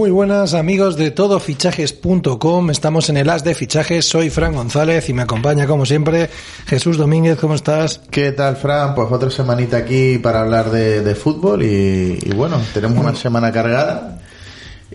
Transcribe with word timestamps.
Muy 0.00 0.10
buenas 0.10 0.54
amigos 0.54 0.96
de 0.96 1.10
todofichajes.com, 1.10 2.70
estamos 2.70 3.10
en 3.10 3.18
el 3.18 3.28
As 3.28 3.44
de 3.44 3.54
Fichajes, 3.54 4.06
soy 4.06 4.30
Fran 4.30 4.54
González 4.54 5.06
y 5.10 5.12
me 5.12 5.20
acompaña 5.20 5.66
como 5.66 5.84
siempre 5.84 6.30
Jesús 6.64 6.96
Domínguez, 6.96 7.38
¿cómo 7.38 7.54
estás? 7.54 8.00
¿Qué 8.10 8.32
tal 8.32 8.56
Fran? 8.56 8.94
Pues 8.94 9.12
otra 9.12 9.28
semanita 9.28 9.76
aquí 9.76 10.16
para 10.16 10.40
hablar 10.40 10.70
de, 10.70 11.14
fútbol 11.14 11.62
y, 11.62 12.18
y 12.18 12.32
bueno, 12.34 12.62
tenemos 12.72 12.96
una 12.96 13.14
semana 13.14 13.52
cargada 13.52 14.22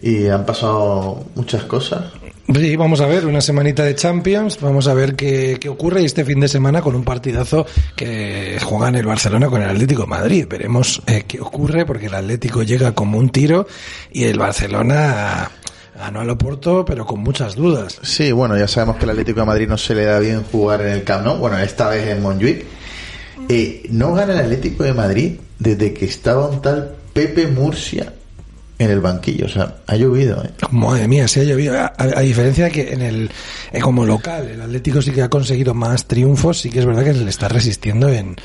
y 0.02 0.28
han 0.28 0.44
pasado 0.44 1.24
muchas 1.36 1.66
cosas. 1.66 2.06
Sí, 2.54 2.76
vamos 2.76 3.02
a 3.02 3.08
ver 3.08 3.26
una 3.26 3.42
semanita 3.42 3.84
de 3.84 3.96
Champions, 3.96 4.60
vamos 4.62 4.88
a 4.88 4.94
ver 4.94 5.16
qué, 5.16 5.58
qué 5.60 5.68
ocurre 5.68 6.06
este 6.06 6.24
fin 6.24 6.40
de 6.40 6.48
semana 6.48 6.82
con 6.82 6.96
un 6.96 7.04
partidazo 7.04 7.66
que 7.96 8.60
juega 8.64 8.90
en 8.90 8.96
el 8.96 9.06
Barcelona 9.06 9.50
con 9.50 9.64
el 9.64 9.70
Atlético 9.70 10.04
de 10.04 10.08
Madrid. 10.08 10.46
Veremos 10.48 11.02
eh, 11.08 11.24
qué 11.28 11.42
ocurre 11.42 11.88
porque 11.88 12.06
el 12.06 12.14
Atlético 12.14 12.62
llega 12.62 12.94
como 12.94 13.18
un 13.18 13.30
tiro 13.30 13.66
y 14.12 14.26
el 14.26 14.38
Barcelona 14.38 15.50
ganó 15.98 16.22
al 16.22 16.30
Oporto, 16.30 16.86
pero 16.86 17.06
con 17.06 17.22
muchas 17.22 17.56
dudas. 17.56 18.00
Sí, 18.04 18.32
bueno, 18.32 18.56
ya 18.56 18.68
sabemos 18.68 18.98
que 18.98 19.06
el 19.06 19.12
Atlético 19.12 19.40
de 19.40 19.46
Madrid 19.48 19.68
no 19.68 19.78
se 19.78 19.96
le 19.96 20.06
da 20.06 20.20
bien 20.20 20.44
jugar 20.44 20.82
en 20.82 20.90
el 20.90 21.04
Camp 21.04 21.26
Nou, 21.26 21.38
bueno, 21.38 21.58
esta 21.58 21.90
vez 21.90 22.08
en 22.08 22.22
Montjuic. 22.22 22.64
Eh, 23.50 23.88
no 23.90 24.14
gana 24.14 24.34
el 24.34 24.40
Atlético 24.40 24.84
de 24.84 24.94
Madrid 24.94 25.32
desde 25.58 25.94
que 25.94 26.06
estaba 26.06 26.48
un 26.48 26.62
tal 26.62 26.96
Pepe 27.12 27.48
Murcia 27.48 28.14
en 28.78 28.92
el 28.92 29.00
banquillo, 29.00 29.46
o 29.46 29.50
sea, 29.50 29.76
ha 29.88 29.96
llovido. 29.96 30.44
¿eh? 30.44 30.50
Madre 30.72 31.08
mía, 31.08 31.28
sí 31.28 31.40
ha 31.40 31.44
llovido. 31.44 31.76
A, 31.78 32.22
diferencia 32.22 32.66
de 32.66 32.72
que 32.72 32.94
en 32.94 33.02
el 33.02 33.32
eh, 33.72 33.80
como 33.80 34.06
local, 34.06 34.50
el 34.50 34.62
Atlético 34.62 35.02
sí 35.02 35.12
que 35.12 35.22
ha 35.22 35.30
conseguido 35.30 35.74
más 35.74 36.06
triunfos, 36.08 36.60
sí 36.60 36.70
que 36.70 36.80
es 36.80 36.86
verdad 36.86 37.04
que 37.04 37.14
se 37.14 37.24
le 37.24 37.30
está 37.30 37.48
resistiendo 37.48 38.10
en, 38.10 38.36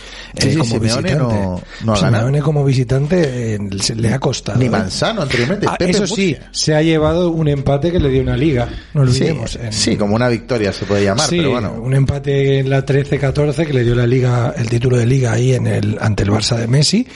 como 0.56 0.78
visitante. 0.78 1.16
No, 1.16 1.60
no 1.84 1.96
Simeone 1.96 2.40
como 2.40 2.64
visitante 2.64 3.58
se 3.80 3.96
le 3.96 4.12
ha 4.12 4.20
costado. 4.20 4.58
Ni 4.58 4.66
¿eh? 4.66 4.70
Manzano 4.70 5.22
anteriormente. 5.22 5.66
Ah, 5.68 5.76
eso 5.80 6.06
sí, 6.06 6.36
se 6.52 6.76
ha 6.76 6.82
llevado 6.82 7.30
un 7.30 7.48
empate 7.48 7.90
que 7.90 7.98
le 7.98 8.08
dio 8.08 8.22
una 8.22 8.36
liga, 8.36 8.68
no 8.94 9.02
olvidemos. 9.02 9.58
Sí, 9.70 9.96
como 9.96 10.14
una 10.14 10.28
victoria 10.28 10.72
se 10.72 10.84
puede 10.84 11.04
llamar, 11.04 11.26
pero 11.28 11.50
bueno. 11.50 11.72
un 11.72 11.94
empate 11.94 12.60
en 12.60 12.70
la 12.70 12.86
13-14 12.86 13.66
que 13.66 13.72
le 13.72 13.82
dio 13.82 13.96
la 13.96 14.06
liga, 14.06 14.54
el 14.56 14.68
título 14.68 14.96
de 14.96 15.06
liga 15.06 15.32
ahí 15.32 15.54
en 15.54 15.66
el 15.66 15.98
ante 16.00 16.22
el 16.22 16.30
Barça 16.30 16.56
de 16.56 16.68
Messi, 16.68 17.06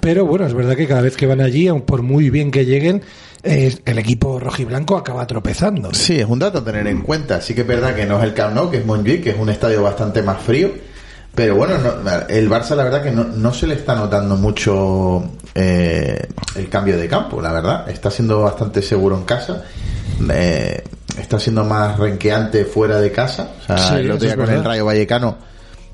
pero 0.00 0.24
bueno, 0.24 0.46
es 0.46 0.54
verdad 0.54 0.76
que 0.76 0.86
cada 0.86 1.02
vez 1.02 1.16
que 1.16 1.26
van 1.26 1.40
allí, 1.40 1.68
por 1.84 2.02
muy 2.02 2.30
bien 2.30 2.50
que 2.50 2.59
lleguen, 2.64 3.02
el 3.42 3.98
equipo 3.98 4.38
rojiblanco 4.38 4.96
acaba 4.96 5.26
tropezando. 5.26 5.92
Sí, 5.94 6.18
es 6.18 6.26
un 6.26 6.38
dato 6.38 6.58
a 6.58 6.64
tener 6.64 6.86
en 6.86 7.02
cuenta. 7.02 7.40
Sí 7.40 7.54
que 7.54 7.62
es 7.62 7.66
verdad 7.66 7.94
que 7.94 8.06
no 8.06 8.18
es 8.18 8.24
el 8.24 8.34
Camp 8.34 8.54
Nou, 8.54 8.70
que 8.70 8.78
es 8.78 8.86
Montjuic, 8.86 9.24
que 9.24 9.30
es 9.30 9.38
un 9.38 9.48
estadio 9.48 9.82
bastante 9.82 10.22
más 10.22 10.42
frío. 10.42 10.70
Pero 11.34 11.54
bueno, 11.54 11.74
el 12.28 12.50
Barça 12.50 12.74
la 12.74 12.84
verdad 12.84 13.02
que 13.02 13.12
no, 13.12 13.54
se 13.54 13.66
le 13.66 13.74
está 13.74 13.94
notando 13.94 14.36
mucho 14.36 15.22
eh, 15.54 16.28
el 16.56 16.68
cambio 16.68 16.98
de 16.98 17.08
campo, 17.08 17.40
la 17.40 17.52
verdad. 17.52 17.88
Está 17.88 18.10
siendo 18.10 18.42
bastante 18.42 18.82
seguro 18.82 19.16
en 19.16 19.24
casa. 19.24 19.62
Eh, 20.32 20.82
está 21.16 21.38
siendo 21.38 21.64
más 21.64 21.98
renqueante 21.98 22.64
fuera 22.64 23.00
de 23.00 23.12
casa. 23.12 23.52
O 23.62 23.78
sea, 23.78 23.98
el 23.98 24.10
otro 24.10 24.26
día 24.26 24.36
con 24.36 24.50
el 24.50 24.64
Rayo 24.64 24.84
Vallecano 24.84 25.49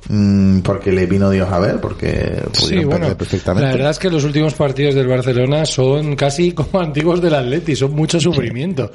Mm, 0.09 0.61
porque 0.61 0.93
le 0.93 1.07
vino 1.07 1.31
Dios 1.31 1.51
a 1.51 1.59
ver, 1.59 1.81
porque 1.81 2.43
pudieron 2.59 3.17
perfectamente. 3.17 3.67
La 3.67 3.75
verdad 3.75 3.91
es 3.91 3.99
que 3.99 4.11
los 4.11 4.25
últimos 4.25 4.55
partidos 4.55 4.95
del 4.95 5.09
Barcelona 5.09 5.65
son 5.67 6.15
casi 6.15 6.53
como 6.55 6.81
antiguos 6.81 7.21
del 7.21 7.35
Atleti, 7.35 7.75
son 7.75 7.93
mucho 7.93 8.21
sufrimiento. 8.21 8.91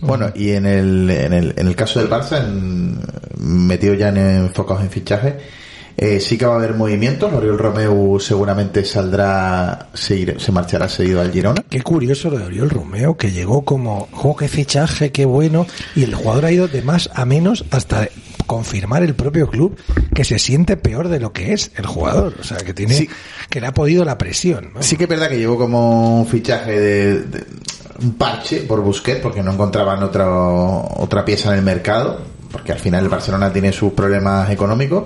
Bueno, 0.00 0.30
y 0.34 0.50
en 0.50 0.66
el, 0.66 1.10
en 1.10 1.32
el, 1.32 1.54
en 1.56 1.66
el 1.66 1.76
caso 1.76 2.00
del 2.00 2.08
Barça, 2.08 2.44
metido 3.38 3.94
ya 3.94 4.08
en 4.10 4.18
enfocados 4.18 4.82
en 4.82 4.90
fichaje, 4.90 5.36
eh, 5.96 6.20
sí 6.20 6.36
que 6.36 6.44
va 6.44 6.54
a 6.54 6.56
haber 6.56 6.74
movimientos. 6.74 7.32
Oriol 7.32 7.58
Romeo 7.58 8.18
seguramente 8.20 8.84
saldrá, 8.84 9.88
se, 9.94 10.38
se 10.38 10.52
marchará 10.52 10.88
seguido 10.88 11.20
al 11.20 11.32
Girona. 11.32 11.64
Qué 11.68 11.80
curioso 11.82 12.30
lo 12.30 12.38
de 12.38 12.44
Oriol 12.44 12.70
Romeo, 12.70 13.16
que 13.16 13.30
llegó 13.30 13.64
como, 13.64 14.08
jo, 14.12 14.36
qué 14.36 14.48
fichaje, 14.48 15.10
qué 15.10 15.24
bueno, 15.24 15.66
y 15.94 16.04
el 16.04 16.14
jugador 16.14 16.44
ha 16.44 16.52
ido 16.52 16.68
de 16.68 16.82
más 16.82 17.08
a 17.14 17.24
menos 17.24 17.64
hasta 17.70 18.08
confirmar 18.46 19.02
el 19.02 19.14
propio 19.14 19.48
club 19.48 19.76
que 20.14 20.24
se 20.24 20.38
siente 20.38 20.76
peor 20.76 21.08
de 21.08 21.20
lo 21.20 21.32
que 21.32 21.52
es 21.52 21.72
el 21.76 21.86
jugador. 21.86 22.34
O 22.40 22.44
sea, 22.44 22.58
que 22.58 22.72
tiene, 22.72 23.08
que 23.50 23.60
le 23.60 23.66
ha 23.66 23.74
podido 23.74 24.04
la 24.04 24.18
presión. 24.18 24.70
Sí 24.80 24.96
que 24.96 25.04
es 25.04 25.10
verdad 25.10 25.28
que 25.28 25.38
llegó 25.38 25.58
como 25.58 26.20
un 26.20 26.26
fichaje 26.26 26.80
de, 26.80 27.44
un 28.02 28.14
parche 28.14 28.60
por 28.62 28.80
Busquets 28.80 29.20
porque 29.20 29.42
no 29.42 29.52
encontraban 29.52 30.02
otra, 30.02 30.28
otra 30.28 31.24
pieza 31.24 31.52
en 31.52 31.58
el 31.58 31.64
mercado, 31.64 32.20
porque 32.50 32.72
al 32.72 32.78
final 32.78 33.04
el 33.04 33.10
Barcelona 33.10 33.52
tiene 33.52 33.72
sus 33.72 33.92
problemas 33.92 34.50
económicos 34.50 35.04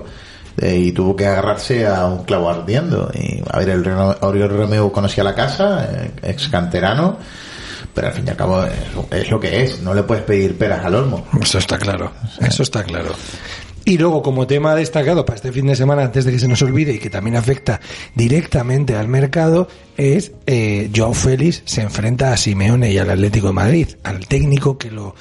eh, 0.57 0.77
y 0.77 0.91
tuvo 0.91 1.15
que 1.15 1.25
agarrarse 1.25 1.87
a 1.87 2.05
un 2.05 2.23
clavo 2.23 2.49
ardiendo. 2.49 3.09
Y 3.13 3.41
a 3.49 3.59
ver, 3.59 3.69
el 3.69 3.87
Oriol 3.87 4.49
Romeo 4.49 4.91
conocía 4.91 5.23
la 5.23 5.35
casa, 5.35 5.87
eh, 5.89 6.11
ex 6.23 6.49
canterano, 6.49 7.17
pero 7.93 8.07
al 8.07 8.13
fin 8.13 8.25
y 8.27 8.29
al 8.29 8.37
cabo 8.37 8.63
es, 9.11 9.29
lo 9.29 9.39
que 9.39 9.63
es, 9.63 9.81
no 9.81 9.93
le 9.93 10.03
puedes 10.03 10.23
pedir 10.23 10.57
peras 10.57 10.85
al 10.85 10.95
olmo. 10.95 11.25
Eso 11.41 11.57
está 11.57 11.77
claro, 11.77 12.11
eso 12.39 12.63
está 12.63 12.83
claro. 12.83 13.11
Y 13.83 13.97
luego, 13.97 14.21
como 14.21 14.45
tema 14.45 14.75
destacado 14.75 15.25
para 15.25 15.37
este 15.37 15.51
fin 15.51 15.65
de 15.65 15.75
semana, 15.75 16.03
antes 16.03 16.23
de 16.23 16.31
que 16.31 16.39
se 16.39 16.47
nos 16.47 16.61
olvide 16.61 16.93
y 16.93 16.99
que 16.99 17.09
también 17.09 17.35
afecta 17.35 17.81
directamente 18.13 18.95
al 18.95 19.07
mercado, 19.07 19.67
es 19.97 20.33
eh, 20.45 20.91
Joao 20.95 21.13
Félix 21.13 21.63
se 21.65 21.81
enfrenta 21.81 22.31
a 22.31 22.37
Simeone 22.37 22.91
y 22.91 22.99
al 22.99 23.09
Atlético 23.09 23.47
de 23.47 23.53
Madrid, 23.53 23.87
al 24.03 24.27
técnico 24.27 24.77
que 24.77 24.91
lo 24.91 25.15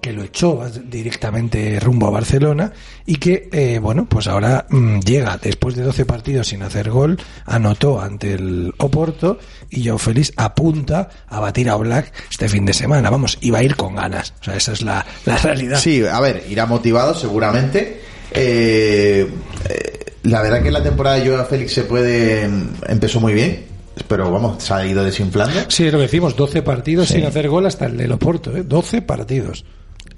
que 0.00 0.12
lo 0.12 0.22
echó 0.22 0.62
directamente 0.84 1.78
rumbo 1.80 2.06
a 2.06 2.10
Barcelona 2.10 2.72
y 3.06 3.16
que, 3.16 3.48
eh, 3.52 3.78
bueno, 3.80 4.06
pues 4.08 4.26
ahora 4.26 4.66
mm, 4.68 5.00
llega 5.00 5.38
después 5.40 5.76
de 5.76 5.82
12 5.82 6.04
partidos 6.04 6.48
sin 6.48 6.62
hacer 6.62 6.90
gol, 6.90 7.18
anotó 7.44 8.00
ante 8.00 8.34
el 8.34 8.72
Oporto 8.78 9.38
y 9.68 9.84
Joao 9.84 9.98
Félix 9.98 10.32
apunta 10.36 11.08
a 11.28 11.40
batir 11.40 11.68
a 11.68 11.76
Black 11.76 12.12
este 12.30 12.48
fin 12.48 12.64
de 12.64 12.72
semana. 12.72 13.10
Vamos, 13.10 13.38
iba 13.40 13.58
a 13.58 13.62
ir 13.62 13.76
con 13.76 13.94
ganas. 13.94 14.34
O 14.40 14.44
sea, 14.44 14.56
esa 14.56 14.72
es 14.72 14.82
la, 14.82 15.04
la 15.26 15.36
realidad. 15.38 15.78
Sí, 15.78 16.04
a 16.04 16.20
ver, 16.20 16.44
irá 16.48 16.66
motivado 16.66 17.14
seguramente. 17.14 18.00
Eh, 18.32 19.28
eh, 19.68 20.04
la 20.24 20.42
verdad 20.42 20.62
que 20.62 20.70
la 20.70 20.82
temporada 20.82 21.16
de 21.16 21.28
Joao 21.28 21.44
Félix 21.46 21.72
se 21.72 21.82
puede 21.82 22.48
empezó 22.86 23.20
muy 23.20 23.34
bien 23.34 23.70
pero 24.08 24.30
vamos, 24.30 24.62
se 24.62 24.72
ha 24.72 24.86
ido 24.86 25.04
desinflando. 25.04 25.60
Sí, 25.68 25.90
lo 25.90 25.98
decimos, 25.98 26.36
12 26.36 26.62
partidos 26.62 27.08
sin 27.08 27.24
hacer 27.24 27.48
gol 27.48 27.66
hasta 27.66 27.86
el 27.86 27.96
del 27.96 28.12
Oporto, 28.12 28.56
¿eh? 28.56 28.62
12 28.62 29.02
partidos. 29.02 29.64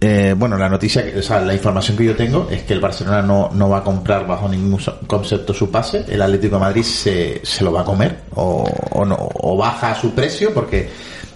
Eh, 0.04 0.34
bueno, 0.36 0.58
la 0.58 0.68
noticia, 0.68 1.04
o 1.16 1.22
sea, 1.22 1.40
la 1.40 1.54
información 1.54 1.96
que 1.96 2.04
yo 2.04 2.16
tengo 2.16 2.48
es 2.50 2.64
que 2.64 2.72
el 2.72 2.80
Barcelona 2.80 3.22
no, 3.22 3.50
no 3.52 3.68
va 3.68 3.78
a 3.78 3.84
comprar 3.84 4.26
bajo 4.26 4.48
ningún 4.48 4.76
concepto 5.06 5.54
su 5.54 5.70
pase, 5.70 6.04
el 6.08 6.20
Atlético 6.20 6.56
de 6.56 6.60
Madrid 6.60 6.82
se, 6.82 7.40
se 7.44 7.62
lo 7.62 7.70
va 7.70 7.82
a 7.82 7.84
comer 7.84 8.22
o, 8.34 8.64
o, 8.90 9.04
no, 9.04 9.16
o 9.16 9.56
baja 9.56 9.94
su 9.94 10.12
precio 10.12 10.52
porque 10.52 10.90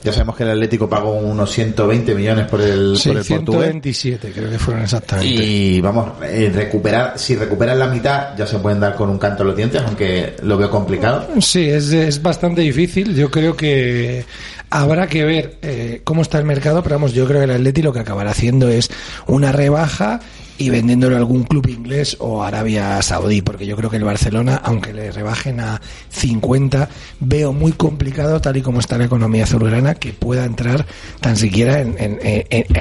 ya 0.07 0.13
sabemos 0.13 0.37
que 0.37 0.45
el 0.45 0.51
Atlético 0.51 0.89
pagó 0.89 1.15
unos 1.15 1.51
120 1.51 2.15
millones 2.15 2.47
por 2.47 2.61
el, 2.61 2.97
por 3.05 3.17
el 3.17 3.25
127 3.25 4.31
creo 4.33 4.49
que 4.49 4.59
fueron 4.59 4.85
exactamente. 4.85 5.45
Y 5.45 5.81
vamos, 5.81 6.13
eh, 6.23 6.51
recuperar, 6.55 7.19
si 7.19 7.35
recuperan 7.35 7.77
la 7.77 7.89
mitad 7.89 8.37
ya 8.37 8.47
se 8.47 8.59
pueden 8.61 8.79
dar 8.79 8.95
con 8.95 9.11
un 9.11 9.19
canto 9.19 9.43
a 9.43 9.47
los 9.47 9.57
dientes, 9.57 9.83
aunque 9.85 10.37
lo 10.43 10.57
veo 10.57 10.71
complicado. 10.71 11.27
Sí, 11.41 11.69
es, 11.69 11.93
es 11.93 12.23
bastante 12.23 12.61
difícil. 12.61 13.17
Yo 13.17 13.31
creo 13.31 13.57
que 13.57 14.25
Habrá 14.69 15.07
que 15.07 15.25
ver 15.25 15.59
eh, 15.63 16.01
cómo 16.03 16.23
está 16.23 16.39
el 16.39 16.45
mercado, 16.45 16.83
pero 16.83 16.97
vamos, 16.97 17.13
yo 17.13 17.27
creo 17.27 17.39
que 17.39 17.45
el 17.45 17.53
Atleti 17.53 17.83
lo 17.83 17.93
que 17.93 18.01
acabará 18.01 18.33
haciendo 18.33 18.69
es 18.69 18.91
una 19.27 19.53
rebaja 19.53 20.21
y 20.59 20.71
vendiéndolo 20.71 21.17
a 21.17 21.19
algún 21.19 21.45
club 21.45 21.69
inglés 21.69 22.17
o 22.21 22.43
Arabia 22.43 23.01
Saudí, 23.03 23.43
porque 23.43 23.67
yo 23.67 23.77
creo 23.77 23.91
que 23.91 23.97
el 23.97 24.05
Barcelona, 24.05 24.61
aunque 24.65 24.93
le 24.93 25.13
rebajen 25.13 25.61
a 25.61 25.81
50, 26.11 26.89
veo 27.21 27.53
muy 27.53 27.73
complicado, 27.73 28.41
tal 28.41 28.57
y 28.57 28.63
como 28.63 28.81
está 28.81 28.99
la 28.99 29.05
economía 29.05 29.45
azulgrana, 29.45 29.95
que 29.95 30.13
pueda 30.13 30.45
entrar 30.45 30.87
tan 31.21 31.37
siquiera 31.37 31.85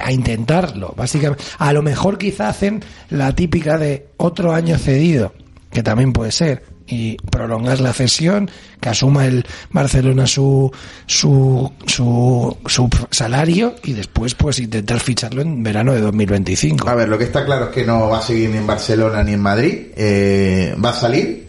a 0.04 0.12
intentarlo. 0.12 0.94
Básicamente, 0.96 1.44
a 1.58 1.74
lo 1.74 1.82
mejor 1.82 2.18
quizá 2.18 2.50
hacen 2.50 2.84
la 3.10 3.34
típica 3.34 3.78
de 3.78 4.08
otro 4.18 4.54
año 4.54 4.78
cedido, 4.78 5.34
que 5.72 5.84
también 5.84 6.14
puede 6.14 6.32
ser, 6.32 6.75
y 6.88 7.18
prolongar 7.18 7.80
la 7.80 7.94
cesión, 7.94 8.50
que 8.80 8.90
asuma 8.90 9.26
el 9.26 9.46
Barcelona 9.72 10.28
su, 10.28 10.72
su, 11.06 11.72
su, 11.86 12.58
su, 12.66 12.90
salario 13.12 13.76
y 13.84 13.94
después 13.94 14.36
pues 14.36 14.60
intentar 14.60 15.00
ficharlo 15.00 15.42
en 15.42 15.64
verano 15.64 15.94
de 15.94 16.02
2025. 16.02 16.88
A 16.88 16.96
ver, 16.96 17.10
lo 17.10 17.18
que 17.18 17.24
está 17.24 17.46
claro 17.46 17.66
es 17.66 17.72
que 17.72 17.86
no 17.86 18.10
va 18.10 18.20
a 18.20 18.22
seguir 18.22 18.50
ni 18.50 18.58
en 18.58 18.68
Barcelona 18.68 19.24
ni 19.24 19.34
en 19.34 19.42
Madrid, 19.42 19.88
eh, 19.96 20.76
va 20.84 20.90
a 20.90 20.94
salir 20.94 21.46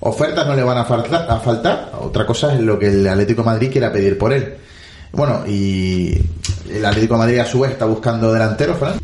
ofertas 0.00 0.46
no 0.46 0.54
le 0.54 0.62
van 0.62 0.78
a 0.78 0.84
faltar, 0.84 1.26
a. 1.30 1.90
Otra 2.00 2.26
cosa 2.26 2.54
es 2.54 2.60
lo 2.60 2.78
que 2.78 2.88
el 2.88 3.06
Atlético 3.06 3.44
Madrid 3.44 3.70
quiera 3.70 3.92
pedir 3.92 4.18
por 4.18 4.32
él. 4.32 4.56
Bueno, 5.12 5.44
y 5.46 6.18
el 6.70 6.84
Atlético 6.84 7.18
Madrid 7.18 7.38
a 7.38 7.46
su 7.46 7.60
vez 7.60 7.72
está 7.72 7.84
buscando 7.84 8.32
delantero, 8.32 8.74
Fran. 8.74 8.94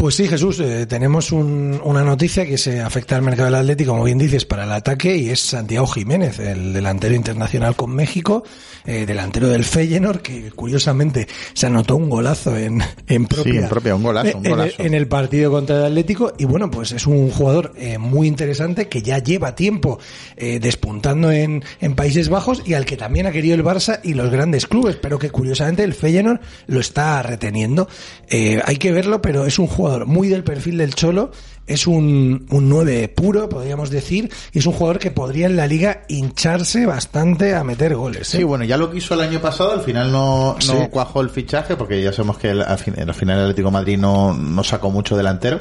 Pues 0.00 0.14
sí, 0.14 0.26
Jesús, 0.26 0.58
eh, 0.60 0.86
tenemos 0.86 1.30
un- 1.30 1.78
una 1.84 2.02
noticia 2.02 2.46
que 2.46 2.56
se 2.56 2.80
afecta 2.80 3.16
al 3.16 3.22
mercado 3.22 3.44
del 3.50 3.56
Atlético, 3.56 3.90
como 3.92 4.04
bien 4.04 4.16
dices, 4.16 4.46
para 4.46 4.64
el 4.64 4.72
ataque 4.72 5.14
y 5.14 5.28
es 5.28 5.40
Santiago 5.40 5.86
Jiménez, 5.86 6.38
el 6.38 6.72
delantero 6.72 7.14
internacional 7.14 7.76
con 7.76 7.90
México, 7.94 8.42
eh, 8.86 9.04
delantero 9.04 9.48
del 9.48 9.62
Feyenoord, 9.62 10.22
que 10.22 10.50
curiosamente 10.52 11.28
se 11.52 11.66
anotó 11.66 11.96
un 11.96 12.08
golazo 12.08 12.56
en, 12.56 12.82
en 13.08 13.26
propia, 13.26 13.52
Sí, 13.52 13.58
en 13.58 13.68
propia, 13.68 13.94
un 13.94 14.02
golazo, 14.02 14.38
un 14.38 14.44
en 14.78 14.94
el 14.94 15.06
partido 15.06 15.50
contra 15.50 15.76
el 15.76 15.84
Atlético 15.84 16.32
y 16.38 16.46
bueno, 16.46 16.70
pues 16.70 16.92
es 16.92 17.06
un 17.06 17.30
jugador 17.30 17.74
eh, 17.76 17.98
muy 17.98 18.26
interesante 18.26 18.88
que 18.88 19.02
ya 19.02 19.18
lleva 19.18 19.54
tiempo 19.54 19.98
eh, 20.38 20.60
despuntando 20.60 21.30
en, 21.30 21.62
en 21.78 21.94
Países 21.94 22.30
Bajos 22.30 22.62
y 22.64 22.72
al 22.72 22.86
que 22.86 22.96
también 22.96 23.26
ha 23.26 23.32
querido 23.32 23.54
el 23.54 23.62
Barça 23.62 24.00
y 24.02 24.14
los 24.14 24.30
grandes 24.30 24.66
clubes, 24.66 24.96
pero 24.96 25.18
que 25.18 25.28
curiosamente 25.28 25.84
el 25.84 25.92
Feyenoord 25.92 26.40
lo 26.68 26.80
está 26.80 27.22
reteniendo. 27.22 27.86
Eh, 28.30 28.62
hay 28.64 28.76
que 28.76 28.92
verlo, 28.92 29.20
pero 29.20 29.44
es 29.44 29.58
un 29.58 29.66
jugador 29.66 29.89
muy 30.06 30.28
del 30.28 30.44
perfil 30.44 30.78
del 30.78 30.94
Cholo, 30.94 31.30
es 31.66 31.86
un, 31.86 32.46
un 32.50 32.68
9 32.68 33.08
puro, 33.08 33.48
podríamos 33.48 33.90
decir, 33.90 34.28
y 34.52 34.58
es 34.58 34.66
un 34.66 34.72
jugador 34.72 34.98
que 34.98 35.10
podría 35.12 35.46
en 35.46 35.56
la 35.56 35.66
liga 35.68 36.02
hincharse 36.08 36.84
bastante 36.86 37.54
a 37.54 37.62
meter 37.62 37.94
goles. 37.94 38.34
¿eh? 38.34 38.38
Sí, 38.38 38.44
bueno, 38.44 38.64
ya 38.64 38.76
lo 38.76 38.90
quiso 38.90 39.14
el 39.14 39.20
año 39.20 39.40
pasado, 39.40 39.72
al 39.72 39.82
final 39.82 40.10
no, 40.10 40.54
no 40.54 40.60
Sí. 40.60 40.74
cuajó 40.90 41.20
el 41.20 41.30
fichaje, 41.30 41.76
porque 41.76 42.02
ya 42.02 42.12
sabemos 42.12 42.38
que 42.38 42.50
el- 42.50 42.62
al, 42.62 42.78
fin- 42.78 42.98
al 42.98 43.14
final 43.14 43.38
el 43.38 43.44
Atlético 43.44 43.68
de 43.68 43.72
Madrid 43.72 43.98
no, 43.98 44.34
no 44.36 44.64
sacó 44.64 44.90
mucho 44.90 45.16
delantero. 45.16 45.60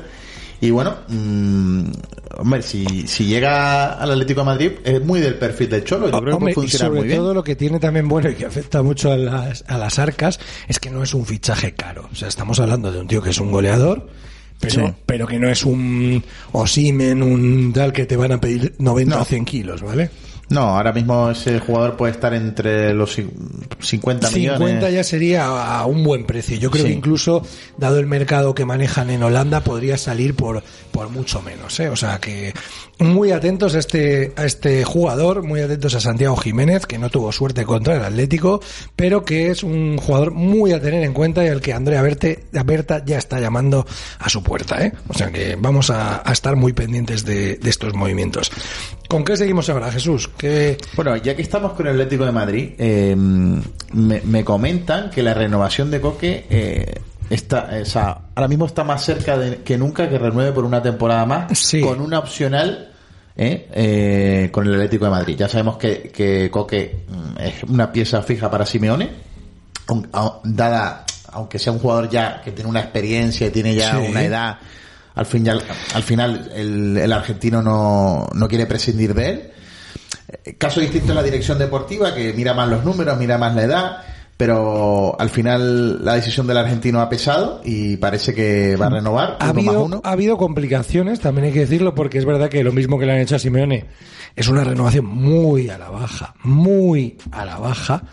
Y 0.61 0.71
bueno, 0.71 0.95
mm, 1.07 1.83
hombre, 2.39 2.61
si, 2.61 3.07
si 3.07 3.25
llega 3.25 3.93
al 3.93 4.11
Atlético 4.11 4.41
de 4.41 4.45
Madrid, 4.45 4.71
es 4.83 5.01
muy 5.03 5.21
del 5.21 5.35
perfil 5.35 5.69
del 5.69 5.83
Cholo, 5.85 6.07
yo 6.09 6.11
creo 6.19 6.23
que 6.25 6.33
Hombre, 6.33 6.53
puede 6.53 6.67
y 6.67 6.71
sobre 6.71 6.99
muy 6.99 7.07
bien. 7.07 7.19
todo 7.19 7.33
lo 7.33 7.43
que 7.43 7.55
tiene 7.55 7.79
también 7.79 8.07
bueno 8.09 8.29
y 8.29 8.35
que 8.35 8.45
afecta 8.45 8.81
mucho 8.83 9.11
a 9.11 9.17
las, 9.17 9.63
a 9.67 9.77
las 9.77 9.99
arcas 9.99 10.39
es 10.67 10.79
que 10.79 10.89
no 10.89 11.01
es 11.01 11.13
un 11.13 11.25
fichaje 11.25 11.73
caro. 11.73 12.09
O 12.11 12.15
sea, 12.15 12.27
estamos 12.27 12.59
hablando 12.59 12.91
de 12.91 12.99
un 12.99 13.07
tío 13.07 13.21
que 13.21 13.29
es 13.29 13.39
un 13.39 13.51
goleador, 13.51 14.07
pero, 14.59 14.87
Sí. 14.87 14.93
pero 15.05 15.25
que 15.27 15.39
no 15.39 15.47
es 15.49 15.63
un 15.63 16.21
Osimen, 16.51 17.23
un 17.23 17.71
tal 17.73 17.93
que 17.93 18.05
te 18.05 18.17
van 18.17 18.33
a 18.33 18.41
pedir 18.41 18.75
90 18.79 19.15
No. 19.15 19.21
o 19.21 19.25
100 19.25 19.45
kilos, 19.45 19.81
¿vale? 19.81 20.09
No, 20.49 20.61
ahora 20.77 20.91
mismo 20.93 21.29
ese 21.29 21.59
jugador 21.59 21.95
puede 21.95 22.11
estar 22.13 22.33
entre 22.33 22.93
los 22.93 23.17
cin- 23.17 23.29
50 23.79 24.31
millones. 24.31 24.57
50 24.59 24.89
ya 24.89 25.03
sería 25.03 25.45
a 25.45 25.85
un 25.85 26.03
buen 26.03 26.25
precio. 26.25 26.57
Yo 26.57 26.71
creo 26.71 26.83
Sí. 26.85 26.89
que 26.91 26.97
incluso, 26.97 27.43
dado 27.77 27.99
el 27.99 28.07
mercado 28.07 28.55
que 28.55 28.65
manejan 28.65 29.09
en 29.11 29.21
Holanda, 29.21 29.61
podría 29.61 29.97
salir 29.97 30.35
por, 30.35 30.63
mucho 31.07 31.41
menos. 31.41 31.79
¿eh? 31.79 31.87
O 31.87 31.95
sea 31.95 32.19
que 32.19 32.53
muy 32.99 33.31
atentos 33.31 33.75
a 33.75 33.79
este, 33.79 34.33
a 34.35 34.43
este 34.45 34.83
jugador, 34.83 35.43
muy 35.43 35.61
atentos 35.61 35.95
a 35.95 36.01
Santiago 36.01 36.35
Jiménez, 36.35 36.85
que 36.85 36.97
no 36.97 37.09
tuvo 37.09 37.31
suerte 37.31 37.63
contra 37.63 37.95
el 37.95 38.03
Atlético, 38.03 38.61
pero 38.97 39.23
que 39.23 39.51
es 39.51 39.63
un 39.63 39.97
jugador 39.97 40.31
muy 40.31 40.73
a 40.73 40.81
tener 40.81 41.03
en 41.03 41.13
cuenta 41.13 41.45
y 41.45 41.47
al 41.47 41.61
que 41.61 41.71
Andrea 41.73 42.03
Berte- 42.03 42.39
Berta 42.65 43.03
ya 43.05 43.17
está 43.17 43.39
llamando 43.39 43.87
a 44.19 44.27
su 44.27 44.43
puerta. 44.43 44.83
¿eh? 44.85 44.91
O 45.07 45.13
sea 45.13 45.31
que 45.31 45.55
vamos 45.57 45.89
a, 45.89 46.21
estar 46.31 46.55
muy 46.55 46.73
pendientes 46.73 47.23
de, 47.23 47.59
estos 47.63 47.93
movimientos. 47.93 48.51
¿Con 49.07 49.23
qué 49.23 49.37
seguimos 49.37 49.69
ahora, 49.69 49.91
Jesús? 49.91 50.29
¿Qué, 50.37 50.77
Bueno, 50.95 51.15
ya 51.17 51.35
que 51.35 51.41
estamos 51.41 51.73
con 51.73 51.87
el 51.87 51.93
Atlético 51.93 52.25
de 52.25 52.31
Madrid, 52.31 52.71
eh, 52.77 53.15
me, 53.15 54.21
me 54.21 54.43
comentan 54.43 55.09
que 55.09 55.23
la 55.23 55.33
renovación 55.33 55.89
de 55.91 56.01
Coque 56.01 56.45
eh, 56.49 56.93
está, 57.29 57.69
o 57.81 57.85
sea, 57.85 58.17
ahora 58.35 58.47
mismo 58.47 58.65
está 58.65 58.83
más 58.83 59.03
cerca 59.03 59.37
de- 59.37 59.57
que 59.57 59.77
nunca 59.77 60.09
que 60.09 60.17
renueve 60.17 60.51
por 60.51 60.65
una 60.65 60.81
temporada 60.81 61.25
más, 61.25 61.57
Sí. 61.57 61.81
con 61.81 62.01
una 62.01 62.19
opcional 62.19 62.85
eh, 63.41 63.69
eh, 63.73 64.49
con 64.51 64.67
el 64.67 64.73
Atlético 64.73 65.05
de 65.05 65.11
Madrid. 65.11 65.35
Ya 65.37 65.47
sabemos 65.47 65.77
que, 65.77 66.11
que 66.13 66.49
Coque 66.51 67.05
mm, 67.07 67.39
es 67.41 67.63
una 67.63 67.89
pieza 67.91 68.21
fija 68.21 68.51
para 68.51 68.65
Simeone, 68.65 69.09
dada, 70.43 71.05
aunque 71.31 71.59
sea 71.59 71.71
un 71.73 71.79
jugador 71.79 72.09
ya 72.09 72.41
que 72.41 72.51
tiene 72.51 72.69
una 72.69 72.81
experiencia 72.81 73.47
y 73.47 73.51
tiene 73.51 73.75
ya 73.75 73.91
Sí. 73.91 74.07
una 74.09 74.23
edad, 74.23 74.57
al 75.15 75.25
fin 75.25 75.45
y 75.45 75.49
al, 75.49 75.61
al 75.93 76.03
final 76.03 76.51
el, 76.55 76.97
el 76.97 77.11
argentino 77.13 77.61
no, 77.61 78.27
no 78.33 78.47
quiere 78.47 78.65
prescindir 78.65 79.13
de 79.13 79.29
él. 79.29 79.51
Eh, 80.45 80.55
Caso 80.57 80.79
distinto 80.79 81.09
en 81.11 81.15
la 81.15 81.23
dirección 81.23 81.57
deportiva, 81.57 82.13
que 82.13 82.33
mira 82.33 82.53
más 82.53 82.67
los 82.69 82.83
números, 82.83 83.17
mira 83.17 83.37
más 83.37 83.55
la 83.55 83.63
edad, 83.63 83.97
pero 84.39 85.19
al 85.19 85.29
final 85.29 86.05
la 86.05 86.15
decisión 86.15 86.47
del 86.47 86.55
argentino 86.55 87.01
ha 87.01 87.09
pesado 87.09 87.59
y 87.65 87.97
parece 87.97 88.33
que 88.33 88.77
va 88.77 88.85
a 88.85 88.89
renovar 88.89 89.35
ha 89.37 89.49
habido, 89.49 89.83
uno. 89.83 89.99
ha 90.01 90.11
habido 90.13 90.37
complicaciones, 90.37 91.19
también 91.19 91.47
hay 91.47 91.51
que 91.51 91.59
decirlo, 91.59 91.93
porque 91.93 92.19
es 92.19 92.23
verdad 92.23 92.47
que 92.47 92.63
lo 92.63 92.71
mismo 92.71 92.97
que 92.97 93.05
le 93.05 93.11
han 93.11 93.17
hecho 93.17 93.35
a 93.35 93.39
Simeone 93.39 93.87
es 94.37 94.47
una 94.47 94.63
renovación 94.63 95.07
muy 95.07 95.67
a 95.67 95.77
la 95.77 95.89
baja, 95.89 96.35
muy 96.41 97.17
a 97.31 97.43
la 97.43 97.57
baja, 97.57 98.03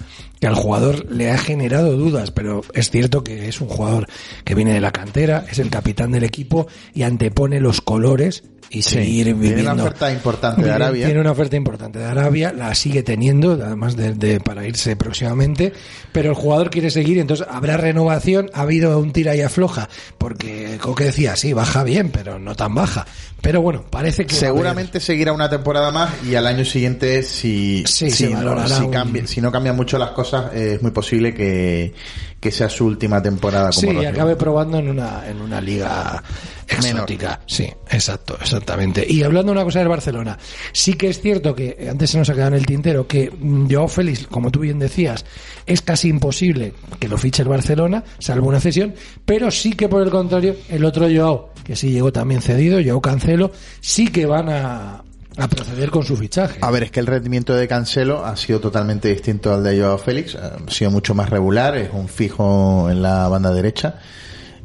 que 0.41 0.49
al 0.49 0.57
jugador 0.57 1.09
le 1.13 1.31
ha 1.31 1.39
generado 1.39 1.97
dudas, 1.97 2.33
pero 2.33 2.63
es 2.75 2.91
cierto 2.91 3.23
que 3.23 3.47
es 3.47 3.61
un 3.61 3.69
jugador 3.69 4.09
que 4.43 4.57
viene 4.57 4.73
de 4.73 4.81
la 4.81 4.91
cantera, 4.91 5.45
es 5.49 5.61
el 5.61 5.71
capitán 5.71 6.11
del 6.11 6.25
equipo 6.25 6.67
y 6.93 7.05
antepone 7.05 7.61
los 7.61 7.81
colores 7.81 8.43
y 8.71 8.83
Sí, 8.83 8.91
seguir 8.95 9.25
tiene 9.27 9.41
viviendo. 9.41 9.73
una 9.73 9.83
oferta 9.85 10.13
importante 10.13 10.61
de 10.63 10.69
Tiene- 10.69 10.85
Arabia. 10.85 11.07
Tiene 11.07 11.21
una 11.21 11.31
oferta 11.33 11.57
importante 11.57 11.99
de 11.99 12.05
Arabia, 12.05 12.53
la 12.53 12.75
sigue 12.75 13.03
teniendo, 13.03 13.53
además 13.53 13.97
de, 13.97 14.15
de- 14.15 14.41
para 14.41 14.67
irse 14.67 14.97
próximamente, 14.97 15.73
pero 16.13 16.31
el 16.31 16.35
jugador 16.35 16.71
quiere 16.71 16.91
seguir, 16.91 17.19
entonces 17.19 17.47
habrá 17.51 17.77
renovación, 17.77 18.51
ha 18.55 18.63
habido 18.63 18.99
un 18.99 19.13
tira 19.13 19.35
y 19.37 19.43
afloja, 19.43 19.89
porque 20.19 20.79
Coque 20.81 21.05
decía, 21.05 21.37
sí, 21.37 21.53
baja 21.53 21.85
bien, 21.85 22.11
pero 22.11 22.39
no 22.39 22.55
tan 22.55 22.75
baja. 22.75 23.07
Pero 23.41 23.61
bueno, 23.63 23.85
parece 23.89 24.27
que... 24.27 24.35
Seguramente 24.35 24.99
seguirá 24.99 25.33
una 25.33 25.49
temporada 25.49 25.93
más 25.93 26.11
y 26.29 26.35
al 26.35 26.47
año 26.47 26.65
siguiente, 26.65 27.23
si, 27.23 27.85
Sí, 27.87 28.11
si, 28.11 28.25
se 28.27 28.31
no, 28.31 28.39
valorará 28.39 28.69
si, 28.77 28.83
un- 28.85 28.91
cambia- 28.91 29.27
si 29.27 29.41
no 29.41 29.53
cambian 29.53 29.77
mucho 29.77 29.99
las 29.99 30.11
cosas, 30.11 30.53
eh, 30.55 30.75
es 30.75 30.83
muy 30.83 30.91
posible 30.91 31.33
que, 31.35 31.95
que 32.41 32.51
sea 32.51 32.69
su 32.69 32.87
última 32.87 33.23
temporada 33.23 33.71
como 33.71 33.93
Sí, 33.93 33.99
y 33.99 34.05
acabe 34.05 34.37
probando 34.37 34.79
en 34.79 34.89
una, 34.89 35.29
en 35.29 35.41
una 35.41 35.61
liga 35.61 36.23
exótica. 36.69 37.41
Sí, 37.47 37.65
exacto, 37.91 38.37
exactamente. 38.41 39.07
Y 39.09 39.23
hablando 39.23 39.53
de 39.53 39.59
una 39.59 39.65
cosa 39.65 39.79
del 39.79 39.89
Barcelona, 39.89 40.39
sí 40.73 40.95
que 40.95 41.09
es 41.09 41.21
cierto 41.21 41.55
que 41.55 41.87
antes 41.91 42.11
se 42.11 42.19
nos 42.19 42.29
ha 42.29 42.35
quedado 42.35 42.49
en 42.49 42.55
el 42.55 42.67
tintero 42.67 43.07
que 43.07 43.31
mm, 43.31 43.71
Joao 43.71 43.89
Félix, 43.89 44.27
como 44.27 44.51
tú 44.51 44.61
bien 44.61 44.79
decías, 44.79 45.25
es 45.65 45.81
casi 45.83 46.09
imposible 46.09 46.75
que 46.99 47.09
lo 47.09 47.17
fiche 47.17 47.43
el 47.43 47.49
Barcelona, 47.49 48.05
salvo 48.19 48.49
una 48.49 48.61
cesión, 48.61 48.95
pero 49.25 49.51
sí 49.51 49.73
que 49.73 49.89
por 49.89 50.03
el 50.03 50.11
contrario, 50.11 50.57
el 50.69 50.85
otro 50.85 51.09
Joao, 51.09 51.51
que 51.65 51.75
sí 51.75 51.91
llegó 51.91 52.13
también 52.13 52.43
cedido, 52.43 52.79
Joao 52.85 53.01
Cancelo, 53.01 53.51
sí 53.81 54.09
que 54.09 54.27
van 54.27 54.49
a, 54.51 55.03
a 55.39 55.49
proceder 55.49 55.91
con 55.91 56.05
su 56.05 56.17
fichaje. 56.17 56.59
A 56.63 56.71
ver, 56.71 56.85
es 56.85 56.91
que 56.91 57.01
el 57.01 57.07
rendimiento 57.07 57.55
de 57.55 57.69
Cancelo 57.69 58.25
ha 58.25 58.37
sido 58.37 58.61
totalmente 58.61 59.09
distinto 59.09 59.53
al 59.53 59.63
de 59.63 59.81
Joao 59.81 59.99
Félix. 59.99 60.35
Ha 60.35 60.57
sido 60.69 60.91
mucho 60.91 61.15
más 61.15 61.31
regular, 61.31 61.77
es 61.77 61.91
un 61.93 62.09
fijo 62.09 62.89
en 62.91 63.03
la 63.03 63.29
banda 63.29 63.53
derecha. 63.53 63.97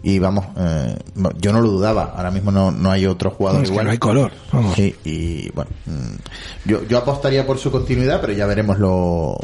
Y 0.03 0.17
vamos, 0.17 0.47
eh, 0.57 0.95
yo 1.39 1.53
no 1.53 1.61
lo 1.61 1.69
dudaba. 1.69 2.13
Ahora 2.15 2.31
mismo 2.31 2.49
no, 2.51 2.71
no 2.71 2.89
hay 2.89 3.05
otro 3.05 3.29
jugador 3.29 3.59
No, 3.59 3.63
es 3.63 3.69
que 3.69 3.73
igual. 3.73 3.85
no 3.85 3.91
hay 3.91 3.97
color, 3.99 4.31
vamos. 4.51 4.75
Y 4.79 5.47
bueno, 5.51 5.69
mm, 5.85 6.69
yo, 6.69 6.87
yo 6.87 6.97
apostaría 6.97 7.45
por 7.45 7.59
su 7.59 7.69
continuidad, 7.69 8.19
pero 8.19 8.33
ya 8.33 8.47
veremos 8.47 8.79
lo, 8.79 9.37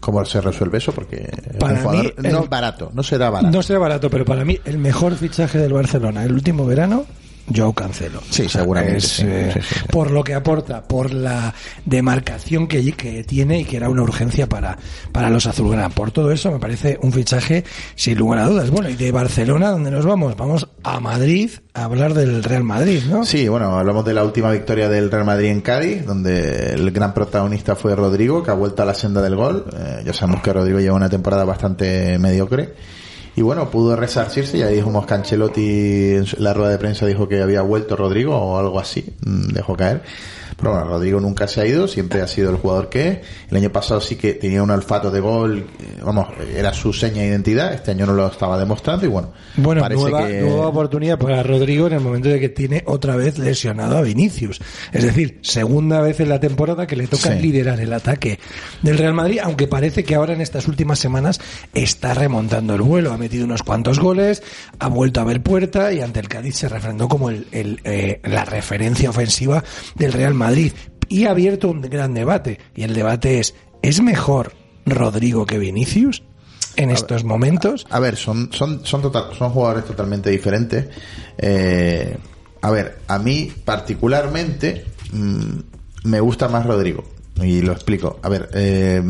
cómo 0.00 0.24
se 0.24 0.40
resuelve 0.40 0.78
eso, 0.78 0.92
porque 0.92 1.28
es 1.50 1.56
Para 1.58 1.74
un 1.74 1.80
jugador 1.80 2.04
mí, 2.04 2.12
el- 2.28 2.32
no 2.32 2.46
barato, 2.46 2.90
no 2.94 3.02
será 3.02 3.28
barato. 3.28 3.54
No 3.54 3.62
será 3.62 3.78
barato, 3.78 4.08
pero 4.08 4.24
para 4.24 4.42
mí 4.42 4.58
el 4.64 4.78
mejor 4.78 5.14
fichaje 5.16 5.58
del 5.58 5.74
Barcelona 5.74 6.24
el 6.24 6.32
último 6.32 6.64
verano, 6.64 7.04
Joao 7.54 7.72
Cancelo. 7.72 8.20
Sí, 8.30 8.48
seguramente, 8.48 8.98
es, 8.98 9.04
sí. 9.04 9.24
eh, 9.26 9.50
Sí, 9.54 9.60
sí, 9.60 9.74
sí. 9.74 9.80
Por 9.90 10.10
lo 10.10 10.22
que 10.22 10.34
aporta, 10.34 10.82
por 10.82 11.12
la 11.12 11.54
demarcación 11.84 12.66
que, 12.66 12.92
que 12.92 13.24
tiene 13.24 13.60
y 13.60 13.64
que 13.64 13.76
era 13.76 13.88
una 13.88 14.02
urgencia 14.02 14.48
para, 14.48 14.78
para 15.12 15.30
los 15.30 15.46
azulgrana. 15.46 15.88
Por 15.90 16.10
todo 16.10 16.30
eso 16.32 16.50
me 16.52 16.58
parece 16.58 16.98
un 17.02 17.12
fichaje 17.12 17.64
sin 17.94 18.18
lugar 18.18 18.40
a 18.40 18.46
dudas. 18.46 18.70
Bueno, 18.70 18.88
y 18.88 18.94
de 18.94 19.12
Barcelona, 19.12 19.70
¿dónde 19.70 19.90
nos 19.90 20.06
vamos? 20.06 20.36
Vamos 20.36 20.68
a 20.82 21.00
Madrid 21.00 21.50
a 21.74 21.84
hablar 21.84 22.14
del 22.14 22.42
Real 22.42 22.64
Madrid, 22.64 23.02
¿no? 23.08 23.24
Sí, 23.24 23.48
bueno, 23.48 23.78
hablamos 23.78 24.04
de 24.04 24.14
la 24.14 24.24
última 24.24 24.50
victoria 24.50 24.88
del 24.88 25.10
Real 25.10 25.24
Madrid 25.24 25.48
en 25.48 25.60
Cádiz, 25.60 26.04
donde 26.04 26.74
el 26.74 26.90
gran 26.90 27.14
protagonista 27.14 27.76
fue 27.76 27.94
Rodrigo, 27.94 28.42
que 28.42 28.50
ha 28.50 28.54
vuelto 28.54 28.82
a 28.82 28.86
la 28.86 28.94
senda 28.94 29.22
del 29.22 29.36
gol. 29.36 29.64
Eh, 29.76 30.02
ya 30.04 30.12
sabemos 30.12 30.42
que 30.42 30.52
Rodrigo 30.52 30.80
lleva 30.80 30.96
una 30.96 31.08
temporada 31.08 31.44
bastante 31.44 32.18
mediocre. 32.18 32.74
Y 33.40 33.42
bueno, 33.42 33.70
pudo 33.70 33.96
resarcirse, 33.96 34.58
ya 34.58 34.66
dijimos 34.66 35.06
que 35.06 35.14
Ancelotti 35.14 36.10
en 36.16 36.26
la 36.36 36.52
rueda 36.52 36.72
de 36.72 36.76
prensa 36.76 37.06
dijo 37.06 37.26
que 37.26 37.40
había 37.40 37.62
vuelto 37.62 37.96
Rodrigo 37.96 38.36
o 38.36 38.58
algo 38.58 38.78
así, 38.78 39.02
mm, 39.24 39.54
dejó 39.54 39.78
caer. 39.78 40.02
Pero 40.60 40.72
bueno, 40.72 40.86
Rodrigo 40.88 41.20
nunca 41.20 41.48
se 41.48 41.60
ha 41.62 41.66
ido, 41.66 41.88
siempre 41.88 42.20
ha 42.20 42.26
sido 42.28 42.50
el 42.50 42.56
jugador 42.56 42.88
que 42.88 43.08
es. 43.08 43.18
El 43.50 43.56
año 43.56 43.70
pasado 43.72 44.00
sí 44.00 44.16
que 44.16 44.34
tenía 44.34 44.62
un 44.62 44.70
olfato 44.70 45.10
de 45.10 45.20
gol, 45.20 45.66
eh, 45.80 46.00
vamos, 46.04 46.28
era 46.54 46.72
su 46.72 46.92
seña 46.92 47.22
de 47.22 47.28
identidad, 47.28 47.72
este 47.72 47.92
año 47.92 48.06
no 48.06 48.12
lo 48.12 48.26
estaba 48.26 48.58
demostrando 48.58 49.06
y 49.06 49.08
bueno, 49.08 49.32
Bueno, 49.56 49.80
parece 49.80 50.02
nueva, 50.02 50.26
que... 50.28 50.40
nueva 50.42 50.66
oportunidad 50.68 51.18
para 51.18 51.42
Rodrigo 51.42 51.86
en 51.86 51.94
el 51.94 52.00
momento 52.00 52.28
de 52.28 52.38
que 52.38 52.48
tiene 52.50 52.82
otra 52.86 53.16
vez 53.16 53.38
lesionado 53.38 53.96
a 53.96 54.02
Vinicius. 54.02 54.60
Es 54.92 55.02
decir, 55.04 55.38
segunda 55.42 56.00
vez 56.02 56.20
en 56.20 56.28
la 56.28 56.38
temporada 56.40 56.86
que 56.86 56.96
le 56.96 57.06
toca 57.06 57.32
Sí. 57.32 57.38
liderar 57.40 57.80
el 57.80 57.92
ataque 57.92 58.38
del 58.82 58.98
Real 58.98 59.14
Madrid, 59.14 59.38
aunque 59.42 59.66
parece 59.66 60.04
que 60.04 60.14
ahora 60.14 60.34
en 60.34 60.40
estas 60.40 60.68
últimas 60.68 60.98
semanas 60.98 61.40
está 61.74 62.12
remontando 62.14 62.74
el 62.74 62.82
vuelo. 62.82 63.12
Ha 63.12 63.18
metido 63.18 63.44
unos 63.44 63.62
cuantos 63.62 63.98
goles, 63.98 64.42
ha 64.78 64.88
vuelto 64.88 65.20
a 65.20 65.24
ver 65.24 65.42
puerta 65.42 65.92
y 65.92 66.00
ante 66.00 66.20
el 66.20 66.28
Cádiz 66.28 66.56
se 66.56 66.68
refrendó 66.68 67.08
como 67.08 67.30
el, 67.30 67.46
el, 67.52 67.80
eh, 67.84 68.20
la 68.24 68.44
referencia 68.44 69.08
ofensiva 69.10 69.64
del 69.94 70.12
Real 70.12 70.34
Madrid. 70.34 70.49
Y 71.08 71.24
ha 71.26 71.30
abierto 71.30 71.68
un 71.68 71.82
gran 71.82 72.14
debate. 72.14 72.58
Y 72.74 72.82
el 72.82 72.94
debate 72.94 73.40
es, 73.40 73.54
¿es 73.82 74.00
mejor 74.02 74.52
Rodrigo 74.86 75.46
que 75.46 75.58
Vinicius? 75.58 76.22
en 76.76 76.90
estos 76.90 77.24
momentos. 77.24 77.86
A, 77.90 78.00
ver, 78.00 78.16
son, 78.16 78.50
son, 78.52 78.84
son, 78.86 79.02
total, 79.02 79.34
son 79.36 79.50
jugadores 79.50 79.84
totalmente 79.84 80.30
diferentes. 80.30 80.86
Eh, 81.36 82.16
a 82.62 82.70
ver, 82.70 82.98
a 83.08 83.18
mí 83.18 83.52
particularmente 83.64 84.84
mm, 85.12 85.58
me 86.04 86.20
gusta 86.20 86.48
más 86.48 86.66
Rodrigo. 86.66 87.04
Y 87.42 87.62
lo 87.62 87.72
explico. 87.72 88.18
A 88.22 88.28
ver, 88.28 88.50
eh, 88.54 89.02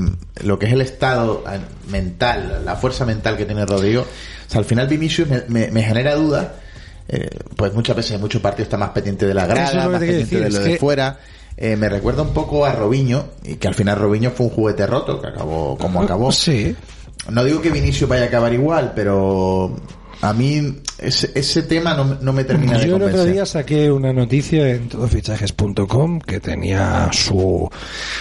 lo 0.45 0.59
que 0.59 0.67
es 0.67 0.73
el 0.73 0.81
estado 0.81 1.43
mental, 1.89 2.63
la 2.65 2.77
fuerza 2.77 3.05
mental 3.05 3.37
que 3.37 3.45
tiene 3.45 3.67
Rodrigo, 3.67 4.03
o 4.03 4.51
sea, 4.51 4.61
al 4.61 4.65
final 4.65 4.87
Vinicius 4.87 5.29
me, 5.49 5.71
me, 5.71 5.83
genera 5.83 6.15
dudas. 6.15 6.49
Eh, 7.13 7.29
pues 7.57 7.75
muchas 7.75 7.97
veces 7.97 8.13
en 8.13 8.21
muchos 8.21 8.41
partidos 8.41 8.67
está 8.67 8.77
más 8.77 8.91
pendiente 8.91 9.27
de 9.27 9.35
la 9.35 9.45
grada, 9.45 9.89
más 9.89 9.99
pendiente 9.99 10.41
de 10.41 10.51
lo 10.51 10.59
de 10.61 10.79
fuera. 10.79 11.19
Eh, 11.57 11.77
me 11.77 11.89
recuerda 11.89 12.23
un 12.23 12.33
poco 12.33 12.65
a 12.65 12.73
Robinho, 12.73 13.25
y 13.43 13.57
que 13.57 13.67
al 13.67 13.75
final 13.75 13.99
Robinho 13.99 14.31
fue 14.31 14.47
un 14.47 14.53
juguete 14.53 14.87
roto, 14.87 15.21
que 15.21 15.27
acabó 15.27 15.77
como 15.77 16.03
acabó. 16.03 16.31
Sí. 16.31 16.75
No 17.29 17.43
digo 17.43 17.61
que 17.61 17.71
Vinicius 17.71 18.09
vaya 18.09 18.25
a 18.25 18.27
acabar 18.27 18.53
igual, 18.53 18.93
pero 18.95 19.75
a 20.23 20.33
mí 20.33 20.81
ese, 20.99 21.31
ese 21.35 21.63
tema 21.63 21.95
no, 21.95 22.19
no, 22.21 22.33
me 22.33 22.45
termina 22.45 22.79
de 22.79 22.91
convencer. 22.91 22.91
Yo 22.91 22.97
el 22.97 23.03
otro 23.03 23.25
día 23.25 23.47
saqué 23.47 23.91
una 23.91 24.13
noticia 24.13 24.69
en 24.69 24.89
todofichajes.com 24.89 26.21
que 26.21 26.41
tenía 26.41 27.09
su 27.13 27.69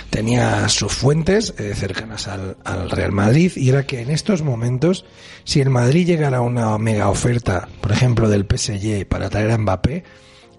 tenía 0.09 0.69
sus 0.69 0.93
fuentes 0.93 1.53
eh, 1.57 1.73
cercanas 1.75 2.27
al, 2.27 2.57
al, 2.63 2.89
Real 2.89 3.11
Madrid 3.11 3.51
y 3.55 3.69
era 3.69 3.85
que 3.85 4.01
en 4.01 4.11
estos 4.11 4.41
momentos 4.41 5.05
si 5.43 5.59
el 5.59 5.69
Madrid 5.69 6.07
llegara 6.07 6.37
a 6.37 6.41
una 6.41 6.77
mega 6.77 7.09
oferta, 7.09 7.67
por 7.81 7.91
ejemplo 7.91 8.29
del 8.29 8.45
PSG 8.45 9.05
para 9.07 9.29
traer 9.29 9.51
a 9.51 9.57
Mbappé, 9.57 10.03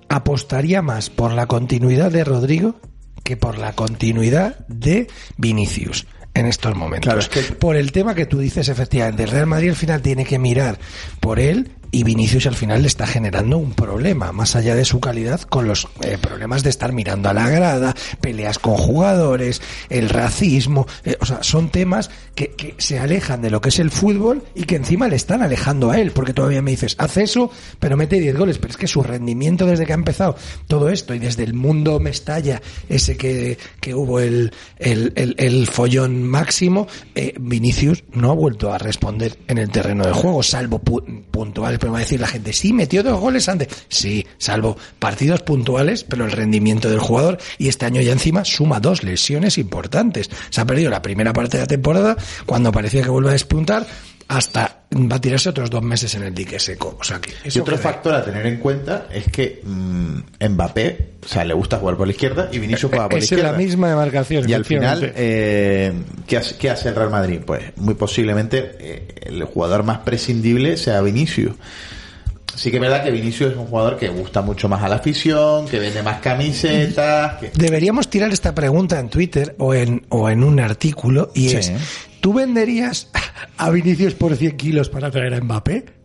apostaría 0.08 0.82
más 0.82 1.08
por 1.08 1.32
la 1.32 1.46
continuidad 1.46 2.10
de 2.10 2.24
Rodrigo 2.24 2.76
que 3.24 3.36
por 3.36 3.58
la 3.58 3.72
continuidad 3.72 4.66
de 4.68 5.06
Vinicius 5.36 6.06
en 6.34 6.46
estos 6.46 6.74
momentos. 6.74 7.06
Claro, 7.06 7.20
es 7.20 7.28
que... 7.28 7.42
Por 7.54 7.76
el 7.76 7.92
tema 7.92 8.14
que 8.14 8.26
tú 8.26 8.38
dices, 8.38 8.68
efectivamente, 8.68 9.24
el 9.24 9.30
Real 9.30 9.46
Madrid 9.46 9.70
al 9.70 9.76
final 9.76 10.02
tiene 10.02 10.24
que 10.24 10.38
mirar 10.38 10.78
por 11.20 11.40
él 11.40 11.70
y 11.90 12.04
Vinicius 12.04 12.46
al 12.46 12.54
final 12.54 12.82
le 12.82 12.88
está 12.88 13.06
generando 13.06 13.58
un 13.58 13.72
problema, 13.72 14.32
más 14.32 14.56
allá 14.56 14.74
de 14.74 14.84
su 14.84 15.00
calidad, 15.00 15.40
con 15.42 15.66
los 15.66 15.88
eh, 16.02 16.18
problemas 16.20 16.62
de 16.62 16.70
estar 16.70 16.92
mirando 16.92 17.28
a 17.28 17.34
la 17.34 17.48
grada, 17.48 17.94
peleas 18.20 18.58
con 18.58 18.76
jugadores, 18.76 19.60
el 19.88 20.08
racismo, 20.08 20.86
eh, 21.04 21.16
o 21.20 21.26
sea, 21.26 21.42
son 21.42 21.70
temas 21.70 22.10
que, 22.34 22.74
se 22.78 22.98
alejan 22.98 23.42
de 23.42 23.50
lo 23.50 23.60
que 23.60 23.70
es 23.70 23.78
el 23.78 23.90
fútbol 23.90 24.42
y 24.54 24.64
que 24.64 24.76
encima 24.76 25.08
le 25.08 25.16
están 25.16 25.42
alejando 25.42 25.90
a 25.90 25.98
él, 25.98 26.12
porque 26.12 26.32
todavía 26.32 26.62
me 26.62 26.70
dices, 26.70 26.94
hace 26.98 27.24
eso, 27.24 27.50
pero 27.78 27.96
mete 27.96 28.20
10 28.20 28.36
goles, 28.36 28.58
pero 28.58 28.70
es 28.70 28.76
que 28.76 28.86
su 28.86 29.02
rendimiento 29.02 29.66
desde 29.66 29.86
que 29.86 29.92
ha 29.92 29.96
empezado 29.96 30.36
todo 30.68 30.88
esto 30.88 31.14
y 31.14 31.18
desde 31.18 31.42
el 31.44 31.54
mundo 31.54 31.98
Mestalla, 31.98 32.62
ese 32.88 33.16
que, 33.16 33.58
que 33.80 33.94
hubo 33.94 34.20
el, 34.20 34.52
el, 34.78 35.12
el, 35.16 35.34
el 35.38 35.66
follón 35.66 36.22
máximo, 36.22 36.86
eh, 37.14 37.34
Vinicius 37.40 38.04
no 38.12 38.30
ha 38.30 38.34
vuelto 38.34 38.72
a 38.72 38.78
responder 38.78 39.36
en 39.48 39.58
el 39.58 39.70
terreno 39.70 40.04
de 40.04 40.12
juego, 40.12 40.42
salvo 40.42 40.78
pu 40.78 41.00
puntuales 41.30 41.79
pero 41.80 41.92
va 41.92 41.98
a 41.98 42.02
decir 42.02 42.20
la 42.20 42.28
gente, 42.28 42.52
sí, 42.52 42.72
metió 42.72 43.02
dos 43.02 43.18
goles 43.18 43.48
antes. 43.48 43.68
Sí, 43.88 44.26
salvo 44.38 44.76
partidos 44.98 45.42
puntuales, 45.42 46.04
pero 46.04 46.24
el 46.24 46.32
rendimiento 46.32 46.88
del 46.88 47.00
jugador 47.00 47.38
y 47.58 47.68
este 47.68 47.86
año 47.86 48.00
ya 48.00 48.12
encima 48.12 48.44
suma 48.44 48.78
dos 48.78 49.02
lesiones 49.02 49.58
importantes. 49.58 50.30
Se 50.50 50.60
ha 50.60 50.66
perdido 50.66 50.90
la 50.90 51.02
primera 51.02 51.32
parte 51.32 51.56
de 51.56 51.64
la 51.64 51.68
temporada 51.68 52.16
cuando 52.46 52.70
parecía 52.70 53.02
que 53.02 53.10
vuelve 53.10 53.30
a 53.30 53.32
despuntar 53.32 53.86
hasta 54.28 54.79
va 54.92 55.16
a 55.16 55.20
tirarse 55.20 55.48
otros 55.48 55.70
dos 55.70 55.82
meses 55.82 56.14
en 56.14 56.24
el 56.24 56.34
dique 56.34 56.58
seco. 56.58 56.96
O 57.00 57.04
sea 57.04 57.20
que 57.20 57.32
y 57.48 57.58
otro 57.58 57.78
factor 57.78 58.14
a 58.14 58.24
tener 58.24 58.44
en 58.46 58.58
cuenta 58.58 59.06
es 59.12 59.30
que 59.30 59.60
mmm, 59.62 60.18
Mbappé, 60.48 61.10
o 61.24 61.28
sea, 61.28 61.44
le 61.44 61.54
gusta 61.54 61.78
jugar 61.78 61.96
por 61.96 62.06
la 62.06 62.12
izquierda 62.12 62.48
y 62.52 62.58
Vinicius 62.58 62.90
juega 62.90 63.08
por 63.08 63.18
es 63.18 63.22
la 63.22 63.24
izquierda. 63.24 63.50
Es 63.50 63.52
la 63.52 63.58
misma 63.58 63.88
demarcación. 63.88 64.48
Y 64.48 64.52
al 64.52 64.64
final, 64.64 65.12
eh, 65.14 65.92
¿qué, 66.26 66.36
hace, 66.36 66.56
¿qué, 66.56 66.70
hace, 66.70 66.88
el 66.88 66.96
Real 66.96 67.10
Madrid? 67.10 67.40
Pues 67.44 67.76
muy 67.76 67.94
posiblemente 67.94 68.76
eh, 68.80 69.14
el 69.22 69.44
jugador 69.44 69.84
más 69.84 69.98
prescindible 69.98 70.76
sea 70.76 71.00
Vinicius. 71.02 71.52
Sí 72.54 72.70
que 72.70 72.76
es 72.76 72.80
verdad 72.80 73.02
que 73.02 73.10
Vinicius 73.10 73.52
es 73.52 73.56
un 73.56 73.66
jugador 73.66 73.96
que 73.96 74.08
gusta 74.08 74.42
mucho 74.42 74.68
más 74.68 74.82
a 74.82 74.88
la 74.88 74.96
afición, 74.96 75.66
que 75.66 75.78
vende 75.78 76.02
más 76.02 76.20
camisetas. 76.20 77.34
Que... 77.38 77.50
Deberíamos 77.54 78.08
tirar 78.08 78.30
esta 78.32 78.54
pregunta 78.54 78.98
en 78.98 79.08
Twitter 79.08 79.54
o 79.58 79.74
en, 79.74 80.06
o 80.08 80.28
en 80.28 80.44
un 80.44 80.60
artículo 80.60 81.30
y 81.34 81.50
sí. 81.50 81.56
es, 81.56 81.72
¿tú 82.20 82.34
venderías 82.34 83.08
a 83.56 83.70
Vinicius 83.70 84.14
por 84.14 84.36
100 84.36 84.56
kilos 84.56 84.88
para 84.88 85.10
traer 85.10 85.34
a 85.34 85.40
Mbappé? 85.40 86.00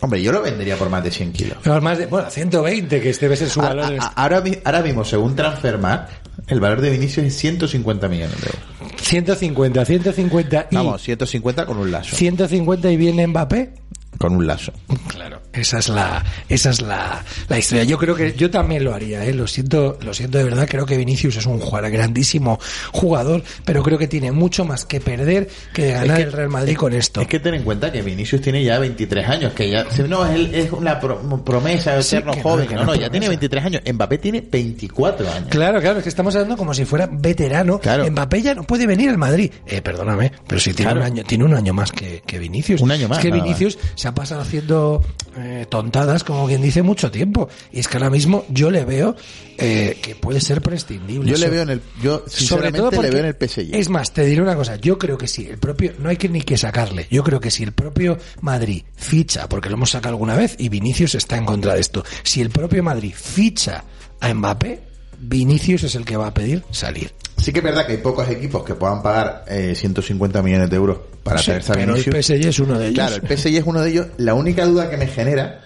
Hombre, 0.00 0.22
yo 0.22 0.32
lo 0.32 0.42
vendería 0.42 0.76
por 0.76 0.90
más 0.90 1.02
de 1.02 1.10
100 1.10 1.32
kilos. 1.32 1.58
Pero 1.62 1.80
más 1.80 1.98
de, 1.98 2.06
bueno, 2.06 2.28
120, 2.28 3.00
que 3.00 3.10
este 3.10 3.26
debe 3.26 3.36
ser 3.36 3.48
su 3.48 3.60
valor. 3.60 3.94
A, 3.98 4.04
a, 4.04 4.08
ahora, 4.08 4.42
ahora 4.64 4.82
mismo, 4.82 5.04
según 5.04 5.34
Transfermarkt, 5.34 6.10
el 6.48 6.60
valor 6.60 6.80
de 6.80 6.90
Vinicius 6.90 7.26
es 7.26 7.36
150 7.36 8.08
millones 8.08 8.38
de 8.40 8.46
euros. 8.48 9.00
150, 9.00 9.84
150 9.84 10.66
y... 10.70 10.76
Vamos, 10.76 11.02
150 11.02 11.66
con 11.66 11.78
un 11.78 11.90
lazo. 11.90 12.16
150 12.16 12.90
y 12.90 12.96
viene 12.96 13.26
Mbappé. 13.26 13.72
Con 14.18 14.36
un 14.36 14.46
lazo. 14.46 14.72
Claro, 15.08 15.40
esa 15.52 15.78
es 15.78 15.88
la, 15.88 16.24
esa 16.48 16.70
es 16.70 16.80
la, 16.82 17.24
la 17.48 17.58
historia. 17.58 17.84
Yo 17.84 17.98
creo 17.98 18.14
que 18.14 18.34
yo 18.34 18.50
también 18.50 18.84
lo 18.84 18.94
haría, 18.94 19.24
¿eh? 19.24 19.34
lo 19.34 19.46
siento, 19.46 19.98
lo 20.02 20.14
siento 20.14 20.38
de 20.38 20.44
verdad. 20.44 20.66
Creo 20.68 20.86
que 20.86 20.96
Vinicius 20.96 21.36
es 21.36 21.46
un 21.46 21.58
jugador, 21.60 21.90
grandísimo 21.90 22.58
jugador, 22.92 23.42
pero 23.64 23.82
creo 23.82 23.98
que 23.98 24.08
tiene 24.08 24.32
mucho 24.32 24.64
más 24.64 24.84
que 24.84 25.00
perder 25.00 25.48
que 25.72 25.92
ganar 25.92 26.10
es 26.10 26.16
que, 26.16 26.22
el 26.22 26.32
Real 26.32 26.48
Madrid 26.48 26.72
es, 26.72 26.78
con 26.78 26.92
esto. 26.92 27.20
Es 27.20 27.26
que 27.28 27.40
ten 27.40 27.54
en 27.54 27.62
cuenta 27.62 27.90
que 27.92 28.02
Vinicius 28.02 28.40
tiene 28.40 28.62
ya 28.64 28.78
23 28.78 29.28
años, 29.28 29.52
que 29.52 29.70
ya, 29.70 29.84
no, 30.08 30.26
es, 30.26 30.52
es 30.52 30.72
una 30.72 30.98
promesa 31.00 31.96
de 31.96 32.02
sí, 32.02 32.16
eterno 32.16 32.34
joven, 32.42 32.68
no, 32.70 32.76
no, 32.78 32.84
no, 32.86 32.94
ya 32.94 33.10
tiene 33.10 33.28
23 33.28 33.64
años. 33.64 33.82
Mbappé 33.92 34.18
tiene 34.18 34.40
24 34.40 35.30
años. 35.30 35.48
Claro, 35.50 35.80
claro, 35.80 35.98
es 35.98 36.02
que 36.02 36.08
estamos 36.08 36.34
hablando 36.34 36.56
como 36.56 36.74
si 36.74 36.84
fuera 36.84 37.08
veterano. 37.10 37.78
Claro. 37.78 38.10
Mbappé 38.10 38.42
ya 38.42 38.54
no 38.54 38.64
puede 38.64 38.86
venir 38.86 39.10
al 39.10 39.18
Madrid. 39.18 39.50
Eh, 39.66 39.82
perdóname, 39.82 40.32
pero 40.46 40.60
si 40.60 40.72
tiene 40.72 40.92
Claro. 40.92 41.00
un 41.00 41.06
año, 41.06 41.24
tiene 41.24 41.44
un 41.44 41.54
año 41.54 41.72
más 41.72 41.90
que, 41.92 42.22
que 42.26 42.38
Vinicius. 42.38 42.80
Un 42.80 42.90
año 42.90 43.08
más, 43.08 43.18
Es 43.18 43.24
que 43.24 43.30
Vinicius 43.30 43.78
se 44.04 44.08
ha 44.08 44.14
pasado 44.14 44.42
haciendo 44.42 45.02
eh, 45.34 45.64
tontadas, 45.66 46.24
como 46.24 46.46
quien 46.46 46.60
dice, 46.60 46.82
mucho 46.82 47.10
tiempo. 47.10 47.48
Y 47.72 47.80
es 47.80 47.88
que 47.88 47.96
ahora 47.96 48.10
mismo 48.10 48.44
yo 48.50 48.70
le 48.70 48.84
veo 48.84 49.16
eh, 49.56 49.98
que 50.02 50.14
puede 50.14 50.42
ser 50.42 50.60
prescindible. 50.60 51.30
Yo 51.30 51.38
le 51.38 51.48
veo 51.48 51.62
en 51.62 51.70
el, 51.70 51.80
yo 52.02 52.22
sobre 52.26 52.70
todo 52.70 52.90
le 53.00 53.10
veo 53.10 53.20
en 53.20 53.24
el 53.24 53.34
PSG. 53.34 53.74
Es 53.74 53.88
más, 53.88 54.12
te 54.12 54.26
diré 54.26 54.42
una 54.42 54.56
cosa, 54.56 54.76
yo 54.76 54.98
creo 54.98 55.16
que 55.16 55.26
sí, 55.26 55.46
el 55.48 55.56
propio, 55.56 55.94
no 56.00 56.10
hay 56.10 56.18
que 56.18 56.28
ni 56.28 56.42
que 56.42 56.58
sacarle, 56.58 57.06
yo 57.10 57.24
creo 57.24 57.40
que 57.40 57.50
si 57.50 57.62
el 57.62 57.72
propio 57.72 58.18
Madrid 58.42 58.82
ficha, 58.94 59.48
porque 59.48 59.70
lo 59.70 59.76
hemos 59.76 59.88
sacado 59.88 60.10
alguna 60.10 60.34
vez 60.34 60.54
y 60.58 60.68
Vinicius 60.68 61.14
está 61.14 61.38
en 61.38 61.46
contra 61.46 61.72
de 61.72 61.80
esto, 61.80 62.04
si 62.24 62.42
el 62.42 62.50
propio 62.50 62.82
Madrid 62.82 63.14
ficha 63.16 63.84
a 64.20 64.34
Mbappé, 64.34 64.80
Vinicius 65.28 65.84
es 65.84 65.94
el 65.94 66.04
que 66.04 66.16
va 66.16 66.28
a 66.28 66.34
pedir 66.34 66.62
salir. 66.70 67.12
Sí 67.36 67.52
que 67.52 67.58
es 67.58 67.64
verdad 67.64 67.86
que 67.86 67.92
hay 67.92 67.98
pocos 67.98 68.28
equipos 68.30 68.64
que 68.64 68.74
puedan 68.74 69.02
pagar 69.02 69.44
eh, 69.48 69.74
150 69.74 70.42
millones 70.42 70.70
de 70.70 70.76
euros 70.76 70.98
para 71.22 71.38
Sí, 71.38 71.46
traerse 71.46 71.72
a 71.72 71.74
pero 71.74 71.94
el 71.96 72.02
Vinicius. 72.02 72.26
PSG 72.26 72.46
es 72.48 72.58
uno 72.60 72.78
de 72.78 72.86
ellos. 72.88 72.94
Claro, 72.94 73.16
el 73.26 73.36
PSG 73.38 73.56
es 73.56 73.64
uno 73.66 73.80
de 73.82 73.90
ellos. 73.90 74.06
La 74.18 74.34
única 74.34 74.64
duda 74.66 74.88
que 74.88 74.96
me 74.96 75.06
genera 75.06 75.60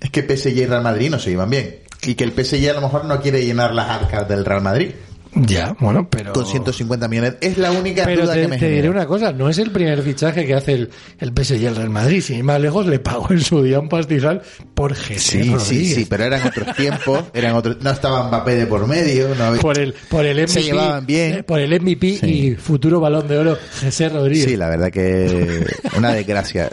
es 0.00 0.10
que 0.10 0.22
PSG 0.22 0.56
y 0.56 0.66
Real 0.66 0.82
Madrid 0.82 1.10
no 1.10 1.18
se 1.18 1.30
llevan 1.30 1.50
bien. 1.50 1.76
Y 2.02 2.14
que 2.14 2.24
el 2.24 2.32
PSG 2.32 2.70
a 2.70 2.74
lo 2.74 2.80
mejor 2.82 3.04
no 3.04 3.20
quiere 3.20 3.44
llenar 3.44 3.74
las 3.74 3.88
arcas 3.90 4.28
del 4.28 4.44
Real 4.44 4.62
Madrid 4.62 4.92
Ya, 5.34 5.76
bueno, 5.78 6.08
pero... 6.10 6.32
con 6.32 6.44
150 6.44 7.06
millones. 7.08 7.34
Es 7.40 7.56
la 7.56 7.70
única 7.70 8.04
Pero 8.04 8.22
duda 8.22 8.34
te, 8.34 8.42
que 8.42 8.48
me 8.48 8.58
te 8.58 8.64
diré 8.66 8.76
genera. 8.82 8.90
una 9.00 9.06
cosa, 9.06 9.32
no 9.32 9.48
es 9.48 9.58
el 9.58 9.70
primer 9.70 10.02
fichaje 10.02 10.44
que 10.44 10.54
hace 10.54 10.72
el, 10.72 10.90
el 11.18 11.32
PSG 11.32 11.56
y 11.56 11.66
el 11.66 11.76
Real 11.76 11.90
Madrid, 11.90 12.20
sin 12.20 12.38
ir 12.38 12.44
más 12.44 12.60
lejos 12.60 12.86
le 12.86 12.98
pagó 12.98 13.28
en 13.30 13.40
su 13.40 13.62
día 13.62 13.78
un 13.78 13.88
pastizal 13.88 14.42
por 14.74 14.94
Jesús 14.94 15.22
Sí, 15.30 15.42
sí, 15.44 15.50
Rodríguez. 15.54 15.94
sí, 15.94 16.06
pero 16.10 16.24
eran 16.24 16.46
otros 16.46 16.74
tiempos, 16.76 17.24
eran 17.32 17.54
otros, 17.54 17.76
no 17.80 17.90
estaba 17.90 18.26
Mbappé 18.28 18.56
de 18.56 18.66
por 18.66 18.86
medio, 18.88 19.34
no 19.36 19.44
había- 19.44 19.60
por 19.60 19.78
el 19.78 19.94
por 20.08 20.24
el 20.26 20.36
MVP, 20.38 20.48
Se 20.52 20.62
llevaban 20.64 21.06
bien. 21.06 21.34
eh, 21.34 21.42
por 21.44 21.60
el 21.60 21.80
MVP 21.80 22.18
Sí. 22.20 22.26
y 22.26 22.54
futuro 22.56 22.98
balón 23.00 23.28
de 23.28 23.38
oro 23.38 23.56
José 23.84 24.08
Rodríguez. 24.08 24.44
Sí, 24.48 24.56
la 24.56 24.68
verdad 24.68 24.90
que 24.90 25.64
una 25.96 26.12
desgracia. 26.12 26.70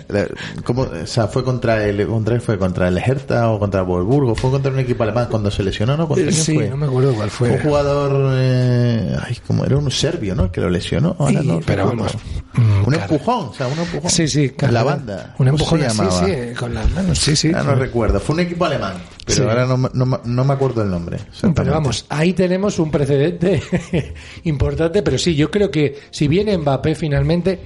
¿Cómo, 0.63 0.81
o 0.83 1.05
sea, 1.05 1.27
fue 1.27 1.43
contra 1.43 1.85
el 1.85 2.05
contra 2.07 2.39
fue 2.39 2.57
contra 2.57 2.87
el 2.87 2.97
Hertha 2.97 3.49
o 3.51 3.59
contra 3.59 3.81
el 3.81 3.85
Wolfsburgo, 3.85 4.35
fue 4.35 4.49
contra 4.51 4.71
un 4.71 4.79
equipo 4.79 5.03
alemán 5.03 5.27
cuando 5.29 5.51
se 5.51 5.61
lesionó, 5.63 5.95
¿no? 5.95 6.07
¿Contra 6.07 6.25
Eh, 6.25 6.29
quién 6.31 6.43
sí, 6.43 6.55
fue? 6.55 6.69
no 6.69 6.77
me 6.77 6.85
acuerdo 6.87 7.13
cuál 7.13 7.29
fue. 7.29 7.49
Un 7.51 7.59
jugador, 7.59 8.33
eh, 8.49 9.15
ay, 9.25 9.37
como 9.45 9.65
era 9.65 9.77
un 9.77 9.91
serbio, 9.91 10.33
¿no? 10.35 10.51
Que 10.51 10.61
lo 10.61 10.69
lesionó. 10.69 11.15
Ahora 11.19 11.41
Sí, 11.41 11.47
no 11.47 11.59
pero 11.65 11.87
vamos, 11.87 12.13
mm, 12.53 12.61
un 12.79 12.85
cara. 12.85 13.03
empujón, 13.03 13.45
o 13.49 13.53
sea, 13.53 13.67
un 13.67 13.77
empujón. 13.79 14.09
Sí, 14.09 14.27
sí, 14.27 14.51
la 14.69 14.83
banda. 14.83 15.35
Un 15.37 15.47
¿Cómo 15.47 15.49
empujón 15.49 15.79
se 15.81 15.85
así, 15.87 15.97
llamaba? 15.97 16.25
sí, 16.25 16.33
con 16.57 16.73
las 16.73 16.91
manos, 16.91 17.19
sí, 17.19 17.35
sí. 17.35 17.51
Ah, 17.53 17.63
no 17.63 17.75
recuerdo. 17.75 18.19
Fue 18.19 18.33
un 18.35 18.41
equipo 18.41 18.65
alemán, 18.65 18.93
pero 19.25 19.35
Sí. 19.37 19.43
ahora 19.43 19.65
no, 19.65 19.77
me- 19.77 19.89
no, 19.93 20.05
me- 20.05 20.19
no 20.23 20.43
me 20.45 20.53
acuerdo 20.53 20.81
el 20.83 20.89
nombre. 20.89 21.17
Pero 21.55 21.71
vamos, 21.71 22.05
ahí 22.09 22.33
tenemos 22.33 22.79
un 22.79 22.89
precedente 22.91 23.61
importante, 24.43 25.01
pero 25.03 25.17
sí, 25.17 25.35
yo 25.35 25.51
creo 25.51 25.69
que 25.71 25.97
si 26.11 26.27
viene 26.27 26.57
Mbappé 26.57 26.95
finalmente, 26.95 27.59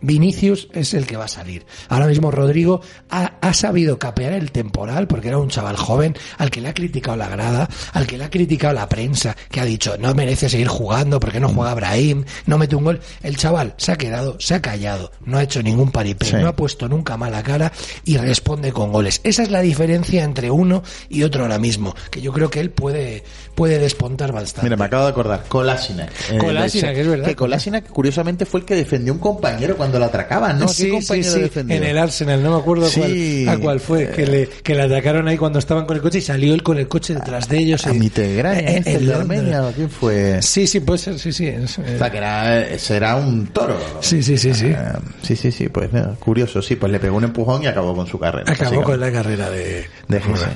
Vinicius 0.00 0.68
es 0.72 0.94
el 0.94 1.06
que 1.06 1.16
va 1.16 1.24
a 1.24 1.28
salir. 1.28 1.64
Ahora 1.88 2.06
mismo 2.06 2.30
Rodrigo 2.30 2.80
ha, 3.10 3.34
ha, 3.40 3.54
sabido 3.54 3.98
capear 3.98 4.32
el 4.32 4.52
temporal 4.52 5.06
porque 5.06 5.28
era 5.28 5.38
un 5.38 5.48
chaval 5.48 5.76
joven 5.76 6.16
al 6.38 6.50
que 6.50 6.60
le 6.60 6.68
ha 6.68 6.74
criticado 6.74 7.16
la 7.16 7.28
grada, 7.28 7.68
al 7.92 8.06
que 8.06 8.18
le 8.18 8.24
ha 8.24 8.30
criticado 8.30 8.74
la 8.74 8.88
prensa, 8.88 9.36
que 9.50 9.60
ha 9.60 9.64
dicho 9.64 9.96
no 9.98 10.14
merece 10.14 10.48
seguir 10.48 10.68
jugando 10.68 11.20
porque 11.20 11.40
no 11.40 11.48
juega 11.48 11.74
Brahim, 11.74 12.24
no 12.46 12.58
mete 12.58 12.76
un 12.76 12.84
gol. 12.84 13.00
El 13.22 13.36
chaval 13.36 13.74
se 13.76 13.92
ha 13.92 13.96
quedado, 13.96 14.38
se 14.40 14.54
ha 14.54 14.62
callado, 14.62 15.10
no 15.24 15.38
ha 15.38 15.42
hecho 15.42 15.62
ningún 15.62 15.90
paripé, 15.90 16.26
sí. 16.26 16.36
no 16.36 16.48
ha 16.48 16.56
puesto 16.56 16.88
nunca 16.88 17.16
mala 17.16 17.42
cara 17.42 17.72
y 18.04 18.16
responde 18.16 18.72
con 18.72 18.92
goles. 18.92 19.20
Esa 19.24 19.42
es 19.42 19.50
la 19.50 19.60
diferencia 19.60 20.24
entre 20.24 20.50
uno 20.50 20.82
y 21.08 21.22
otro 21.22 21.42
ahora 21.42 21.58
mismo, 21.58 21.94
que 22.10 22.20
yo 22.20 22.32
creo 22.32 22.50
que 22.50 22.60
él 22.60 22.70
puede, 22.70 23.24
puede 23.54 23.78
despontar 23.78 24.32
bastante. 24.32 24.66
Mira, 24.66 24.76
me 24.76 24.84
acabo 24.84 25.04
de 25.04 25.10
acordar, 25.10 25.44
Kolasinac. 25.48 26.10
Eh, 26.30 26.38
Kolasinac, 26.38 26.96
es 26.96 27.06
verdad. 27.06 27.26
Que 27.26 27.36
curiosamente, 27.90 28.46
fue 28.46 28.60
el 28.60 28.66
que 28.66 28.74
defendió 28.74 29.12
un 29.12 29.18
compañero 29.18 29.76
cuando 29.76 29.89
lo 29.98 30.04
atracaban, 30.06 30.58
¿no? 30.58 30.68
Sí, 30.68 30.90
sí, 31.00 31.22
sí, 31.22 31.50
en 31.56 31.84
el 31.84 31.98
Arsenal, 31.98 32.42
no 32.42 32.52
me 32.52 32.60
acuerdo 32.60 32.86
sí. 32.86 33.44
cuál, 33.44 33.56
a 33.56 33.60
cuál 33.60 33.80
fue, 33.80 34.08
que 34.10 34.26
le, 34.26 34.48
que 34.48 34.74
le 34.74 34.82
atacaron 34.82 35.28
ahí 35.28 35.36
cuando 35.36 35.58
estaban 35.58 35.86
con 35.86 35.96
el 35.96 36.02
coche 36.02 36.18
y 36.18 36.22
salió 36.22 36.54
él 36.54 36.62
con 36.62 36.78
el 36.78 36.88
coche 36.88 37.14
detrás 37.14 37.48
de 37.48 37.58
ellos. 37.58 37.86
A, 37.86 37.94
y, 37.94 37.98
Mitegraña, 37.98 38.60
eh, 38.60 38.78
este, 38.78 38.94
el 38.94 39.06
de 39.06 39.14
Armenia, 39.14 39.72
¿quién 39.74 39.90
fue? 39.90 40.40
Sí, 40.42 40.66
sí, 40.66 40.80
puede 40.80 40.98
ser, 40.98 41.18
sí, 41.18 41.32
sí. 41.32 41.46
Es, 41.46 41.78
o 41.78 41.98
sea, 41.98 42.10
que 42.10 42.18
era, 42.18 42.60
ese 42.66 42.96
era 42.96 43.16
un 43.16 43.46
toro. 43.48 43.78
Sí, 44.00 44.22
sí, 44.22 44.38
sí, 44.38 44.54
sí. 44.54 44.66
Uh, 44.66 45.00
sí, 45.22 45.36
sí, 45.36 45.50
sí, 45.50 45.68
pues 45.68 45.92
mira, 45.92 46.14
curioso, 46.18 46.62
sí, 46.62 46.76
pues 46.76 46.92
le 46.92 47.00
pegó 47.00 47.16
un 47.16 47.24
empujón 47.24 47.62
y 47.62 47.66
acabó 47.66 47.94
con 47.94 48.06
su 48.06 48.18
carrera. 48.18 48.52
Acabó 48.52 48.82
con 48.82 49.00
la 49.00 49.10
carrera 49.10 49.50
de, 49.50 49.86
de 50.08 50.20
José. 50.20 50.46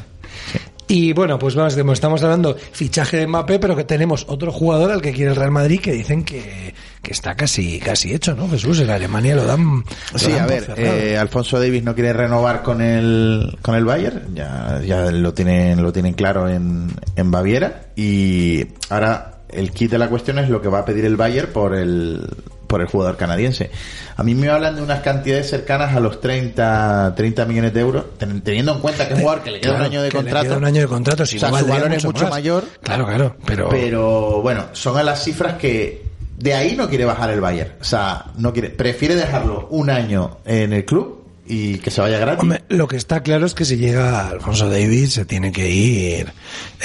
Sí. 0.53 0.59
Y 0.87 1.13
bueno, 1.15 1.39
pues 1.39 1.55
vamos, 1.55 1.77
estamos 1.77 2.23
hablando 2.23 2.57
fichaje 2.73 3.17
de 3.17 3.27
Mbappé, 3.27 3.59
pero 3.59 3.75
que 3.75 3.85
tenemos 3.85 4.27
otro 4.29 4.53
jugador 4.53 4.91
al 4.91 5.01
que 5.01 5.13
quiere 5.13 5.31
el 5.31 5.37
Real 5.37 5.51
Madrid 5.51 5.81
que 5.81 5.93
dicen 5.93 6.25
que, 6.25 6.75
que 7.05 7.13
está 7.13 7.37
casi 7.37 7.79
casi 7.79 8.13
hecho, 8.13 8.35
¿no? 8.35 8.49
Jesús, 8.49 8.81
en 8.81 8.91
Alemania 8.91 9.37
lo 9.37 9.45
dan. 9.45 9.85
Lo 10.13 10.19
sí, 10.19 10.33
dan 10.33 10.41
a 10.41 10.47
ver, 10.47 10.75
eh, 10.77 11.17
Alfonso 11.17 11.61
Davis 11.61 11.85
no 11.85 11.95
quiere 11.95 12.13
renovar 12.13 12.63
con 12.63 12.81
el 12.81 13.57
con 13.63 13.77
el 13.77 13.85
Bayern, 13.85 14.35
ya 14.35 14.81
ya 14.85 15.11
lo 15.13 15.33
tienen 15.35 15.83
lo 15.83 15.93
tienen 15.93 16.15
claro 16.15 16.49
en, 16.49 16.91
en 17.15 17.31
Baviera 17.31 17.83
y 17.95 18.67
ahora 18.89 19.35
el 19.51 19.71
kit 19.71 19.93
de 19.93 19.99
la 19.99 20.09
cuestión 20.09 20.39
es 20.39 20.49
lo 20.49 20.61
que 20.61 20.69
va 20.69 20.81
a 20.81 20.85
pedir 20.85 21.05
el 21.05 21.17
Bayern 21.17 21.53
por 21.53 21.77
el 21.77 22.27
por 22.67 22.81
el 22.81 22.89
jugador 22.89 23.17
canadiense. 23.17 23.71
A 24.17 24.23
mí 24.25 24.35
me 24.35 24.49
hablan 24.49 24.75
de 24.75 24.83
unas 24.83 25.01
cantidades 25.01 25.49
cercanas 25.49 25.95
a 25.95 26.01
los 26.01 26.21
30, 26.21 27.15
30 27.15 27.45
millones 27.45 27.75
de 27.75 27.81
euros, 27.81 28.05
teniendo 28.19 28.73
en 28.73 28.81
cuenta 28.81 29.07
que 29.07 29.15
es 29.15 29.21
jugador 29.21 29.43
que 29.45 29.51
le 29.53 29.61
queda 29.61 29.73
claro, 29.73 29.85
un 29.85 29.93
año 29.93 30.03
de 30.03 30.11
contrato. 30.11 30.43
Le 30.43 30.49
queda 30.49 30.59
un 30.59 30.65
año 30.65 30.81
de 30.81 30.89
contrato, 30.89 31.27
si 31.27 31.37
o 31.37 31.41
sea, 31.41 31.51
no 31.51 31.59
su 31.59 31.67
valor 31.67 31.93
es 31.93 32.05
mucho 32.05 32.25
más. 32.25 32.31
mayor. 32.31 32.65
Claro, 32.83 33.07
claro, 33.07 33.37
pero... 33.45 33.69
Pero 33.69 34.43
bueno, 34.43 34.65
son 34.73 34.97
a 34.97 35.03
las 35.03 35.23
cifras 35.23 35.55
que 35.55 36.03
de 36.39 36.55
ahí 36.55 36.77
no 36.77 36.89
quiere 36.89 37.05
bajar 37.05 37.31
el 37.31 37.41
Bayern. 37.41 37.73
O 37.81 37.85
sea, 37.85 38.27
no 38.37 38.53
quiere, 38.53 38.71
prefiere 38.71 39.15
dejarlo 39.15 39.69
un 39.71 39.91
año 39.91 40.39
en 40.45 40.73
el 40.73 40.85
club 40.85 41.23
y 41.47 41.77
que 41.79 41.91
se 41.91 42.01
vaya 42.01 42.19
gratis. 42.19 42.41
Hombre, 42.43 42.65
lo 42.71 42.89
que 42.89 42.97
está 42.97 43.23
claro 43.23 43.45
es 43.45 43.53
que 43.53 43.67
si 43.67 43.77
llega 43.77 44.29
Alfonso 44.29 44.71
Davis 44.71 45.13
se 45.13 45.27
tiene 45.27 45.53
que 45.53 45.69
ir 45.71 46.33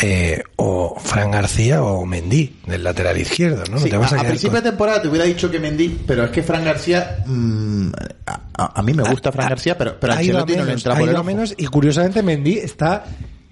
eh, 0.02 0.44
o 0.58 1.00
Fran 1.00 1.32
García 1.32 1.82
o 1.82 2.06
Mendy 2.06 2.58
del 2.68 2.84
lateral 2.84 3.18
izquierdo, 3.18 3.64
¿no? 3.70 3.76
no 3.76 3.80
Sí, 3.80 3.90
te 3.90 3.96
vas 3.98 4.12
a, 4.12 4.20
a, 4.20 4.24
principio 4.26 4.52
con- 4.58 4.64
de 4.64 4.70
temporada 4.72 5.02
te 5.02 5.08
hubiera 5.08 5.24
dicho 5.26 5.50
que 5.50 5.60
Mendy, 5.60 6.02
pero 6.06 6.26
es 6.26 6.32
que 6.32 6.44
Fran 6.44 6.66
García, 6.66 7.24
mm, 7.26 7.88
a, 8.26 8.80
a- 8.80 8.84
mí 8.84 8.94
me 8.94 9.04
gusta 9.04 9.32
Fran 9.32 9.48
García, 9.48 9.78
pero, 9.78 9.98
pero 9.98 10.12
Ancelotti 10.14 10.58
no 10.58 10.66
le 10.66 10.74
entra 10.74 10.94
por 10.98 11.08
el 11.08 11.16
ojo. 11.16 11.24
menos 11.24 11.54
y 11.58 11.66
curiosamente 11.68 12.22
Mendy 12.22 12.58
está 12.58 13.06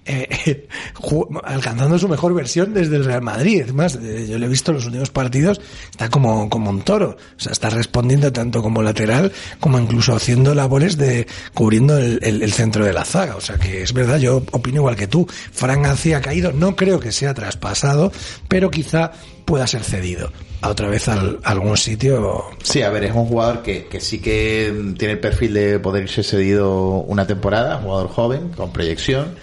eh, 0.08 0.66
alcanzando 1.44 1.98
su 1.98 2.08
mejor 2.08 2.34
versión 2.34 2.74
desde 2.74 2.96
el 2.96 3.04
Real 3.04 3.22
Madrid. 3.22 3.62
Es 3.66 3.72
más, 3.72 3.96
eh, 3.96 4.26
yo 4.28 4.38
lo 4.38 4.46
he 4.46 4.48
visto 4.48 4.70
en 4.70 4.76
los 4.78 4.86
últimos 4.86 5.10
partidos, 5.10 5.60
está 5.90 6.08
como, 6.08 6.48
como 6.48 6.70
un 6.70 6.82
toro. 6.82 7.16
O 7.36 7.40
sea, 7.40 7.52
está 7.52 7.70
respondiendo 7.70 8.32
tanto 8.32 8.62
como 8.62 8.82
lateral 8.82 9.32
como 9.60 9.78
incluso 9.78 10.14
haciendo 10.14 10.54
labores 10.54 10.96
de 10.96 11.26
cubriendo 11.54 11.98
el, 11.98 12.18
el- 12.22 12.42
el 12.42 12.52
centro 12.52 12.84
de 12.84 12.92
la 12.92 13.04
zaga. 13.04 13.36
O 13.36 13.40
sea 13.40 13.56
que 13.56 13.82
es 13.82 13.92
verdad, 13.92 14.18
yo 14.18 14.42
opino 14.52 14.76
igual 14.78 14.96
que 14.96 15.06
tú. 15.06 15.26
Fran 15.52 15.82
García 15.82 16.18
ha 16.18 16.20
caído, 16.20 16.52
no 16.52 16.74
creo 16.76 16.98
que 17.00 17.12
sea 17.12 17.34
traspasado, 17.34 18.12
pero 18.48 18.70
quizá 18.70 19.12
pueda 19.44 19.66
ser 19.66 19.82
cedido 19.82 20.30
a 20.60 20.68
otra 20.68 20.88
vez 20.88 21.08
al- 21.08 21.38
algún 21.44 21.76
sitio. 21.76 22.44
Sí, 22.62 22.82
a 22.82 22.90
ver, 22.90 23.04
es 23.04 23.12
un 23.14 23.26
jugador 23.26 23.62
que, 23.62 23.86
que 23.86 24.00
sí 24.00 24.18
que 24.20 24.92
tiene 24.98 25.14
el 25.14 25.20
perfil 25.20 25.54
de 25.54 25.78
poder 25.78 26.02
irse 26.04 26.22
cedido 26.22 26.78
una 27.00 27.26
temporada, 27.26 27.78
jugador 27.78 28.08
joven, 28.08 28.48
con 28.50 28.72
proyección. 28.72 29.36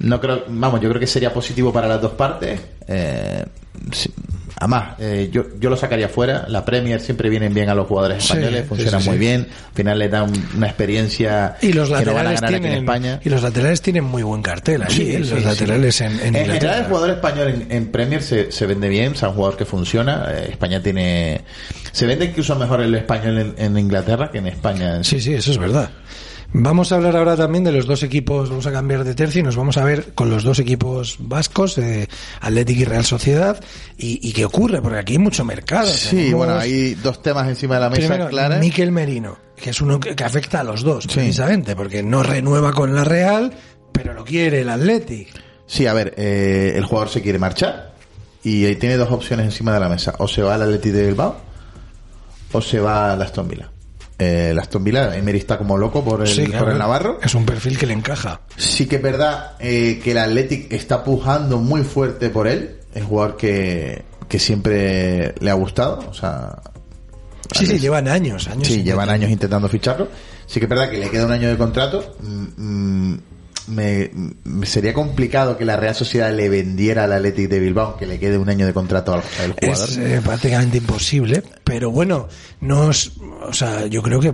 No 0.00 0.20
creo, 0.20 0.44
vamos, 0.48 0.80
yo 0.80 0.88
creo 0.88 1.00
que 1.00 1.06
sería 1.06 1.32
positivo 1.32 1.72
para 1.72 1.88
las 1.88 2.00
dos 2.00 2.12
partes. 2.12 2.60
Eh, 2.86 3.44
sí. 3.92 4.10
Además, 4.60 4.96
eh, 4.98 5.28
yo, 5.32 5.44
yo 5.60 5.70
lo 5.70 5.76
sacaría 5.76 6.08
fuera. 6.08 6.44
La 6.48 6.64
Premier 6.64 7.00
siempre 7.00 7.28
vienen 7.30 7.54
bien 7.54 7.68
a 7.68 7.76
los 7.76 7.86
jugadores 7.86 8.24
españoles, 8.24 8.62
sí, 8.62 8.68
funciona 8.68 9.00
sí, 9.00 9.08
muy 9.08 9.16
bien. 9.18 9.46
Al 9.68 9.74
final 9.74 9.98
les 10.00 10.10
dan 10.10 10.32
una 10.56 10.66
experiencia 10.66 11.56
Y 11.62 11.72
los 11.72 11.88
que 11.88 12.04
no 12.04 12.12
van 12.12 12.26
a 12.26 12.32
laterales 12.32 12.40
ganar 12.40 12.44
aquí 12.44 12.54
en 12.56 12.62
tienen 12.62 12.78
España. 12.80 13.20
y 13.24 13.28
los 13.28 13.42
laterales 13.42 13.82
tienen 13.82 14.02
muy 14.04 14.24
buen 14.24 14.42
cartel 14.42 14.82
allí, 14.82 14.96
Sí, 14.96 15.14
¿eh? 15.14 15.20
los 15.20 15.44
laterales 15.44 16.00
en, 16.00 16.12
en 16.20 16.34
general, 16.34 16.78
el 16.80 16.84
jugador 16.86 17.10
español 17.10 17.48
en, 17.50 17.66
en 17.70 17.86
Premier 17.92 18.20
se, 18.20 18.50
se 18.50 18.66
vende 18.66 18.88
bien, 18.88 19.14
sea, 19.14 19.28
un 19.28 19.36
jugador 19.36 19.56
que 19.56 19.64
funciona. 19.64 20.26
Eh, 20.30 20.48
España 20.50 20.82
tiene. 20.82 21.42
Se 21.92 22.06
vende 22.06 22.24
incluso 22.24 22.56
mejor 22.56 22.80
el 22.80 22.92
español 22.96 23.38
en, 23.38 23.54
en 23.58 23.78
Inglaterra 23.78 24.28
que 24.32 24.38
en 24.38 24.48
España. 24.48 25.04
Sí, 25.04 25.20
sí, 25.20 25.34
eso 25.34 25.52
es 25.52 25.58
verdad. 25.58 25.88
Vamos 26.50 26.92
a 26.92 26.94
hablar 26.96 27.14
ahora 27.14 27.36
también 27.36 27.62
de 27.62 27.72
los 27.72 27.84
dos 27.86 28.02
equipos, 28.02 28.48
vamos 28.48 28.66
a 28.66 28.72
cambiar 28.72 29.04
de 29.04 29.14
tercio 29.14 29.40
y 29.40 29.42
nos 29.42 29.54
vamos 29.54 29.76
a 29.76 29.84
ver 29.84 30.14
con 30.14 30.30
los 30.30 30.44
dos 30.44 30.58
equipos 30.58 31.16
vascos, 31.20 31.76
eh, 31.76 32.08
Atlético 32.40 32.80
y 32.80 32.84
Real 32.86 33.04
Sociedad, 33.04 33.62
y, 33.98 34.26
y 34.26 34.32
qué 34.32 34.46
ocurre, 34.46 34.80
porque 34.80 34.98
aquí 34.98 35.12
hay 35.14 35.18
mucho 35.18 35.44
mercado. 35.44 35.86
Sí, 35.92 36.16
Tenemos, 36.16 36.38
bueno, 36.38 36.54
hay 36.58 36.94
dos 36.94 37.20
temas 37.22 37.48
encima 37.48 37.74
de 37.74 37.80
la 37.82 37.90
mesa 37.90 38.08
primero, 38.08 38.30
claras. 38.30 38.60
Miquel 38.60 38.92
Merino, 38.92 39.36
que 39.56 39.70
es 39.70 39.80
uno 39.82 40.00
que, 40.00 40.16
que 40.16 40.24
afecta 40.24 40.60
a 40.60 40.64
los 40.64 40.82
dos, 40.82 41.04
Sí. 41.04 41.10
precisamente, 41.16 41.76
porque 41.76 42.02
no 42.02 42.22
renueva 42.22 42.72
con 42.72 42.94
la 42.94 43.04
Real, 43.04 43.52
pero 43.92 44.14
lo 44.14 44.24
quiere 44.24 44.62
el 44.62 44.70
Atlético. 44.70 45.38
Sí, 45.66 45.86
a 45.86 45.92
ver, 45.92 46.14
eh, 46.16 46.72
el 46.76 46.84
jugador 46.86 47.10
se 47.10 47.20
quiere 47.20 47.38
marchar 47.38 47.92
y 48.42 48.64
ahí 48.64 48.76
tiene 48.76 48.96
dos 48.96 49.10
opciones 49.12 49.44
encima 49.44 49.74
de 49.74 49.80
la 49.80 49.90
mesa. 49.90 50.14
O 50.18 50.26
se 50.26 50.40
va 50.40 50.54
al 50.54 50.62
Atleti 50.62 50.90
de 50.90 51.06
Bilbao 51.08 51.36
o 52.52 52.60
se 52.62 52.80
va 52.80 53.12
al 53.12 53.20
Aston 53.20 53.46
Villa. 53.48 53.70
Eh, 54.18 54.48
el 54.50 54.58
Aston 54.58 54.82
Villa, 54.82 55.16
Emery 55.16 55.38
está 55.38 55.58
como 55.58 55.78
loco 55.78 56.04
por 56.04 56.22
el, 56.22 56.26
Sí, 56.26 56.46
por 56.46 56.70
el 56.70 56.78
Navarro. 56.78 57.20
Es 57.22 57.34
un 57.34 57.46
perfil 57.46 57.78
que 57.78 57.86
le 57.86 57.94
encaja. 57.94 58.40
Sí 58.56 58.86
que 58.86 58.96
es 58.96 59.02
verdad 59.02 59.52
eh, 59.60 60.00
que 60.02 60.10
el 60.10 60.18
Athletic 60.18 60.72
está 60.72 61.04
pujando 61.04 61.58
muy 61.58 61.82
fuerte 61.82 62.28
por 62.30 62.48
él. 62.48 62.76
Es 62.94 63.04
jugador 63.04 63.36
que, 63.36 64.04
que 64.28 64.38
siempre 64.38 65.34
le 65.40 65.50
ha 65.50 65.54
gustado. 65.54 66.00
O 66.10 66.14
sea, 66.14 66.56
Sí, 67.54 67.66
sí, 67.66 67.78
llevan 67.78 68.08
años, 68.08 68.46
años. 68.48 68.66
Sí, 68.68 68.82
llevan 68.82 69.08
años 69.08 69.30
intentando 69.30 69.68
ficharlo. 69.68 70.08
Sí 70.46 70.60
que 70.60 70.66
es 70.66 70.70
verdad 70.70 70.90
que 70.90 70.98
le 70.98 71.08
queda 71.10 71.24
un 71.26 71.32
año 71.32 71.48
de 71.48 71.56
contrato. 71.56 72.16
Mm, 72.20 73.12
mm, 73.12 73.20
me, 73.68 74.10
me 74.44 74.66
sería 74.66 74.94
complicado 74.94 75.56
que 75.56 75.64
la 75.64 75.76
Real 75.76 75.94
Sociedad 75.94 76.32
le 76.32 76.48
vendiera 76.48 77.04
al 77.04 77.12
Athletic 77.12 77.48
de 77.48 77.58
Bilbao 77.60 77.96
que 77.96 78.06
le 78.06 78.18
quede 78.18 78.38
un 78.38 78.48
año 78.48 78.66
de 78.66 78.72
contrato 78.72 79.12
al, 79.12 79.22
al 79.42 79.52
jugador. 79.52 79.88
Es 79.88 79.96
eh, 79.98 80.20
prácticamente 80.24 80.78
imposible, 80.78 81.42
pero 81.68 81.90
bueno, 81.90 82.28
no 82.62 82.90
es, 82.90 83.12
o 83.46 83.52
sea, 83.52 83.86
yo 83.88 84.02
creo 84.02 84.20
que 84.20 84.32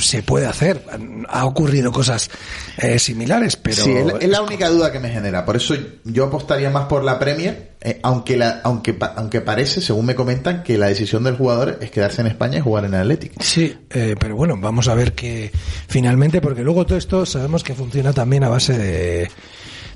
se 0.00 0.24
puede 0.24 0.46
hacer. 0.46 0.84
Ha 1.28 1.46
ocurrido 1.46 1.92
cosas 1.92 2.28
eh, 2.76 2.98
similares, 2.98 3.54
pero 3.54 3.76
sí, 3.76 3.92
es 3.92 4.04
la, 4.04 4.18
es 4.18 4.28
la 4.28 4.42
única 4.42 4.68
duda 4.68 4.90
que 4.90 4.98
me 4.98 5.08
genera. 5.08 5.44
Por 5.44 5.54
eso 5.54 5.76
yo 6.02 6.24
apostaría 6.24 6.70
más 6.70 6.86
por 6.86 7.04
la 7.04 7.20
Premier, 7.20 7.74
eh, 7.80 8.00
aunque 8.02 8.36
la, 8.36 8.62
aunque 8.64 8.96
aunque 9.14 9.40
parece, 9.42 9.80
según 9.80 10.06
me 10.06 10.16
comentan, 10.16 10.64
que 10.64 10.76
la 10.76 10.88
decisión 10.88 11.22
del 11.22 11.36
jugador 11.36 11.78
es 11.80 11.92
quedarse 11.92 12.20
en 12.20 12.26
España 12.26 12.58
y 12.58 12.62
jugar 12.62 12.84
en 12.84 12.94
el 12.94 13.00
Athletic. 13.02 13.40
Sí, 13.40 13.78
eh, 13.90 14.16
pero 14.18 14.34
bueno, 14.34 14.56
vamos 14.58 14.88
a 14.88 14.94
ver 14.94 15.12
que 15.12 15.52
finalmente, 15.86 16.40
porque 16.40 16.62
luego 16.62 16.84
todo 16.84 16.98
esto 16.98 17.24
sabemos 17.26 17.62
que 17.62 17.74
funciona 17.74 18.12
también 18.12 18.42
a 18.42 18.48
base 18.48 18.76
de 18.76 19.30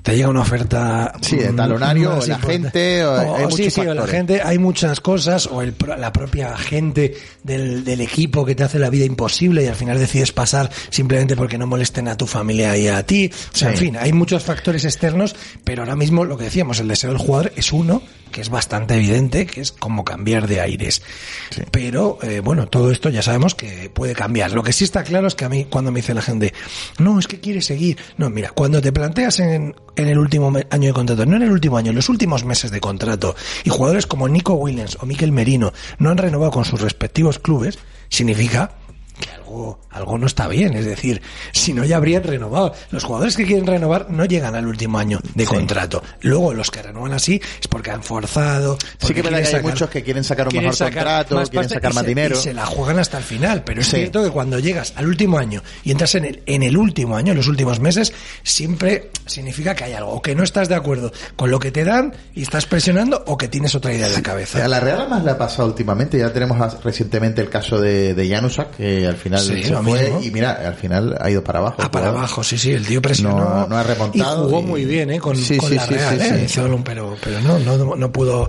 te 0.06 0.14
llega 0.16 0.28
una 0.28 0.42
oferta 0.42 1.12
Sí, 1.20 1.34
de 1.34 1.50
mm, 1.50 1.56
talonario, 1.56 2.10
más 2.14 2.24
o 2.24 2.28
la 2.28 2.38
gente, 2.38 3.04
o 3.04 3.34
hay 3.34 3.50
sí, 3.50 3.70
sí, 3.70 3.80
o 3.80 3.92
la 3.92 4.06
gente, 4.06 4.40
hay 4.40 4.56
muchas 4.56 5.00
cosas, 5.00 5.48
o 5.48 5.62
el, 5.62 5.72
pro- 5.72 5.96
la 5.96 6.12
propia 6.12 6.56
gente 6.56 7.16
del, 7.42 7.82
del 7.84 8.00
equipo 8.00 8.44
que 8.44 8.54
te 8.54 8.62
hace 8.62 8.78
la 8.78 8.88
vida 8.88 9.04
imposible 9.04 9.64
y 9.64 9.66
al 9.66 9.74
final 9.74 9.98
decides 9.98 10.30
pasar 10.30 10.70
simplemente 10.90 11.34
porque 11.34 11.58
no 11.58 11.66
molesten 11.66 12.06
a 12.06 12.16
tu 12.16 12.28
familia 12.28 12.76
y 12.78 12.86
a 12.86 13.04
ti. 13.04 13.32
O 13.52 13.56
sea, 13.56 13.70
Sí. 13.70 13.74
en 13.74 13.78
fin, 13.80 13.96
hay 13.96 14.12
muchos 14.12 14.44
factores 14.44 14.84
externos, 14.84 15.34
pero 15.64 15.82
ahora 15.82 15.96
mismo 15.96 16.24
lo 16.24 16.36
que 16.38 16.44
decíamos, 16.44 16.78
el 16.78 16.86
deseo 16.86 17.10
del 17.10 17.18
jugador 17.18 17.52
es 17.56 17.72
uno, 17.72 18.00
que 18.30 18.42
es 18.42 18.48
bastante 18.48 18.94
evidente, 18.94 19.46
que 19.46 19.60
es 19.60 19.72
como 19.72 20.04
cambiar 20.04 20.46
de 20.46 20.60
aires. 20.60 21.02
Sí. 21.50 21.62
Pero, 21.72 22.18
eh, 22.22 22.38
bueno, 22.40 22.68
todo 22.68 22.92
esto 22.92 23.08
ya 23.08 23.22
sabemos 23.22 23.54
que 23.56 23.90
puede 23.90 24.14
cambiar. 24.14 24.52
Lo 24.52 24.62
que 24.62 24.72
sí 24.72 24.84
está 24.84 25.02
claro 25.02 25.26
es 25.26 25.34
que 25.34 25.44
a 25.46 25.48
mí, 25.48 25.64
cuando 25.68 25.90
me 25.90 25.98
dice 26.00 26.14
la 26.14 26.22
gente, 26.22 26.52
no, 26.98 27.18
es 27.18 27.26
que 27.26 27.40
quiere 27.40 27.60
seguir. 27.60 27.96
No, 28.18 28.30
mira, 28.30 28.50
cuando 28.50 28.80
te 28.80 28.92
planteas 28.92 29.40
en, 29.40 29.74
en 29.96 30.08
el 30.08 30.18
último 30.18 30.52
año 30.70 30.88
de 30.88 30.92
contrato, 30.92 31.26
no 31.26 31.36
en 31.36 31.42
el 31.42 31.50
último 31.50 31.76
año, 31.76 31.90
en 31.90 31.96
los 31.96 32.08
últimos 32.08 32.44
meses 32.44 32.70
de 32.70 32.80
contrato, 32.80 33.34
y 33.64 33.70
jugadores 33.70 34.06
como 34.06 34.28
Nico 34.28 34.54
Williams 34.54 34.98
o 35.00 35.06
Miquel 35.06 35.32
Merino 35.32 35.72
no 35.98 36.10
han 36.10 36.18
renovado 36.18 36.50
con 36.50 36.64
sus 36.64 36.80
respectivos 36.80 37.38
clubes, 37.38 37.78
significa 38.08 38.72
que 39.20 39.30
algo, 39.30 39.78
algo 39.90 40.18
no 40.18 40.26
está 40.26 40.48
bien. 40.48 40.74
Es 40.74 40.84
decir, 40.84 41.22
si 41.52 41.72
no 41.72 41.84
ya 41.84 41.96
habrían 41.96 42.22
renovado. 42.22 42.74
Los 42.90 43.04
jugadores 43.04 43.36
que 43.36 43.44
quieren 43.46 43.66
renovar 43.66 44.10
no 44.10 44.24
llegan 44.24 44.54
al 44.54 44.66
último 44.66 44.98
año 44.98 45.20
de 45.34 45.44
contrato. 45.44 46.02
Luego 46.20 46.52
los 46.52 46.70
que 46.70 46.82
renuevan 46.82 47.12
así 47.12 47.40
es 47.60 47.68
porque 47.68 47.90
han 47.90 48.02
forzado. 48.02 48.76
Sí 48.98 49.14
que 49.14 49.22
verdad 49.22 49.38
que 49.40 49.46
hay 49.46 49.52
sacar- 49.52 49.70
muchos 49.70 49.90
que 49.90 50.02
quieren 50.02 50.24
sacar 50.24 50.46
un 50.46 50.50
quieren 50.50 50.66
mejor 50.70 50.76
sacar 50.76 51.04
contrato, 51.04 51.34
más 51.36 51.50
quieren 51.50 51.68
sacar 51.70 51.94
más 51.94 52.02
se- 52.02 52.08
dinero. 52.08 52.36
y 52.36 52.42
se 52.42 52.54
la 52.54 52.66
juegan 52.66 52.98
hasta 52.98 53.18
el 53.18 53.24
final. 53.24 53.64
Pero 53.64 53.80
es 53.80 53.86
Sí. 53.86 53.96
cierto 53.96 54.22
que 54.24 54.30
cuando 54.30 54.58
llegas 54.58 54.92
al 54.96 55.06
último 55.06 55.38
año 55.38 55.62
y 55.84 55.90
entras 55.92 56.14
en 56.16 56.24
el, 56.24 56.42
en 56.46 56.62
el 56.62 56.76
último 56.76 57.16
año, 57.16 57.32
en 57.32 57.38
los 57.38 57.48
últimos 57.48 57.80
meses, 57.80 58.12
siempre 58.42 59.10
significa 59.26 59.74
que 59.74 59.84
hay 59.84 59.92
algo. 59.92 60.12
O 60.12 60.22
que 60.22 60.34
no 60.34 60.42
estás 60.42 60.68
de 60.68 60.74
acuerdo 60.74 61.12
con 61.36 61.50
lo 61.50 61.58
que 61.58 61.70
te 61.72 61.84
dan 61.84 62.14
y 62.34 62.42
estás 62.42 62.66
presionando 62.66 63.22
o 63.26 63.36
que 63.36 63.48
tienes 63.48 63.74
otra 63.74 63.92
idea 63.92 64.06
en 64.06 64.12
la 64.14 64.22
cabeza. 64.22 64.64
A 64.64 64.68
la 64.68 64.80
Real 64.80 65.00
además 65.00 65.24
le 65.24 65.30
ha 65.32 65.38
pasado 65.38 65.68
últimamente, 65.68 66.18
ya 66.18 66.32
tenemos 66.32 66.82
recientemente 66.82 67.40
el 67.40 67.48
caso 67.48 67.80
de, 67.80 68.14
de 68.14 68.28
Janusak, 68.28 68.76
que 68.76 69.05
al 69.06 69.16
final 69.16 69.40
Sí, 69.40 69.62
se 69.62 69.74
fue 69.76 70.02
mismo. 70.02 70.20
y 70.22 70.30
mira, 70.30 70.52
al 70.66 70.74
final 70.74 71.16
ha 71.20 71.30
ido 71.30 71.42
para 71.44 71.58
abajo. 71.60 71.76
Ah, 71.78 71.90
para 71.90 72.08
abajo, 72.08 72.42
sí, 72.44 72.56
sí, 72.58 72.72
el 72.72 72.86
tío 72.86 73.00
presionó. 73.02 73.38
No- 73.38 73.66
no 73.68 73.76
ha 73.76 73.82
remontado 73.82 74.42
Y 74.42 74.50
jugó 74.50 74.60
y- 74.60 74.64
muy 74.64 74.84
bien, 74.84 75.10
¿eh? 75.10 75.18
Con, 75.18 75.36
Sí, 75.36 75.56
con 75.56 75.68
sí, 75.70 75.76
la 75.76 75.86
Real, 75.86 76.20
¿eh? 76.20 76.42
Hizo 76.46 76.80
pero, 76.84 77.16
pero 77.22 77.40
no, 77.40 77.58
no, 77.58 77.96
no 77.96 78.12
pudo, 78.12 78.48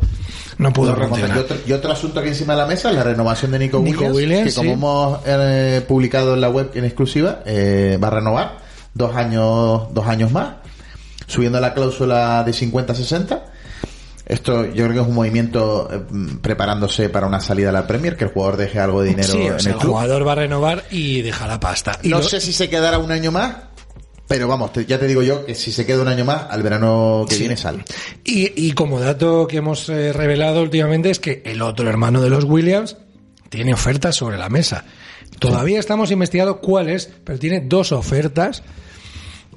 no 0.58 0.74
pudo 0.74 0.96
remontar. 0.96 1.36
Y 1.36 1.40
otro, 1.40 1.58
y 1.68 1.72
otro 1.74 1.92
asunto 1.92 2.20
aquí 2.20 2.30
encima 2.30 2.54
de 2.54 2.60
la 2.60 2.66
mesa, 2.68 2.92
la 2.92 3.04
renovación 3.04 3.52
de 3.52 3.60
Nico, 3.60 3.80
Nico 3.80 4.06
Williams, 4.06 4.16
Williams, 4.16 4.50
que 4.50 4.56
como 4.56 4.72
hemos 4.74 5.20
eh, 5.26 5.86
publicado 5.88 6.34
en 6.34 6.42
la 6.42 6.50
web 6.50 6.72
en 6.76 6.86
exclusiva, 6.86 7.40
eh, 7.46 7.98
va 8.02 8.08
a 8.08 8.12
renovar 8.12 8.58
dos 8.94 9.16
años, 9.16 9.84
dos 9.94 10.08
años 10.08 10.32
más, 10.32 10.56
subiendo 11.28 11.60
la 11.60 11.74
cláusula 11.74 12.44
de 12.44 12.54
50 12.54 12.94
a 12.94 12.96
60. 12.96 13.46
Esto 14.28 14.66
yo 14.66 14.84
creo 14.86 14.90
que 14.92 15.00
es 15.00 15.08
un 15.08 15.16
movimiento 15.16 15.90
eh, 15.92 16.02
preparándose 16.42 17.10
para 17.10 17.28
una 17.28 17.40
salida 17.40 17.70
a 17.70 17.72
la 17.72 17.88
Premier, 17.88 18.18
que 18.18 18.26
el 18.26 18.32
jugador 18.32 18.58
deje 18.58 18.78
algo 18.80 19.02
de 19.02 19.10
dinero 19.10 19.32
Sí, 19.32 19.38
o 19.38 19.54
en 19.54 19.60
sea, 19.60 19.72
el 19.72 19.76
el 19.76 19.82
club. 19.82 19.92
jugador 19.94 20.28
va 20.28 20.34
a 20.34 20.36
renovar 20.36 20.84
y 20.92 21.22
deja 21.22 21.48
la 21.48 21.60
pasta. 21.60 21.98
Y 22.04 22.10
no 22.10 22.18
lo- 22.20 22.24
sé 22.24 22.42
si 22.42 22.52
se 22.52 22.70
quedará 22.70 22.98
un 23.00 23.10
año 23.12 23.32
más, 23.32 23.56
pero 24.28 24.50
vamos, 24.50 24.74
te- 24.74 24.86
ya 24.86 25.00
te 25.00 25.08
digo 25.08 25.24
yo 25.24 25.46
que 25.46 25.56
si 25.56 25.72
se 25.72 25.86
queda 25.86 26.02
un 26.02 26.10
año 26.10 26.26
más, 26.26 26.44
al 26.50 26.62
verano 26.62 27.26
que 27.30 27.36
Sí. 27.36 27.40
viene 27.42 27.56
sale. 27.56 27.86
Y, 28.26 28.52
y 28.68 28.74
como 28.74 29.00
dato 29.00 29.48
que 29.48 29.58
hemos 29.58 29.88
eh, 29.88 30.12
revelado 30.12 30.62
últimamente 30.62 31.10
es 31.10 31.20
que 31.20 31.42
el 31.46 31.62
otro 31.62 31.88
hermano 31.90 32.22
de 32.22 32.30
los 32.30 32.44
Williams 32.44 32.98
tiene 33.50 33.74
ofertas 33.74 34.18
sobre 34.18 34.38
la 34.38 34.50
mesa. 34.50 34.84
Todavía 35.40 35.80
estamos 35.80 36.12
investigando 36.12 36.60
cuáles, 36.60 37.10
pero 37.24 37.40
tiene 37.40 37.62
dos 37.62 37.94
ofertas. 37.94 38.62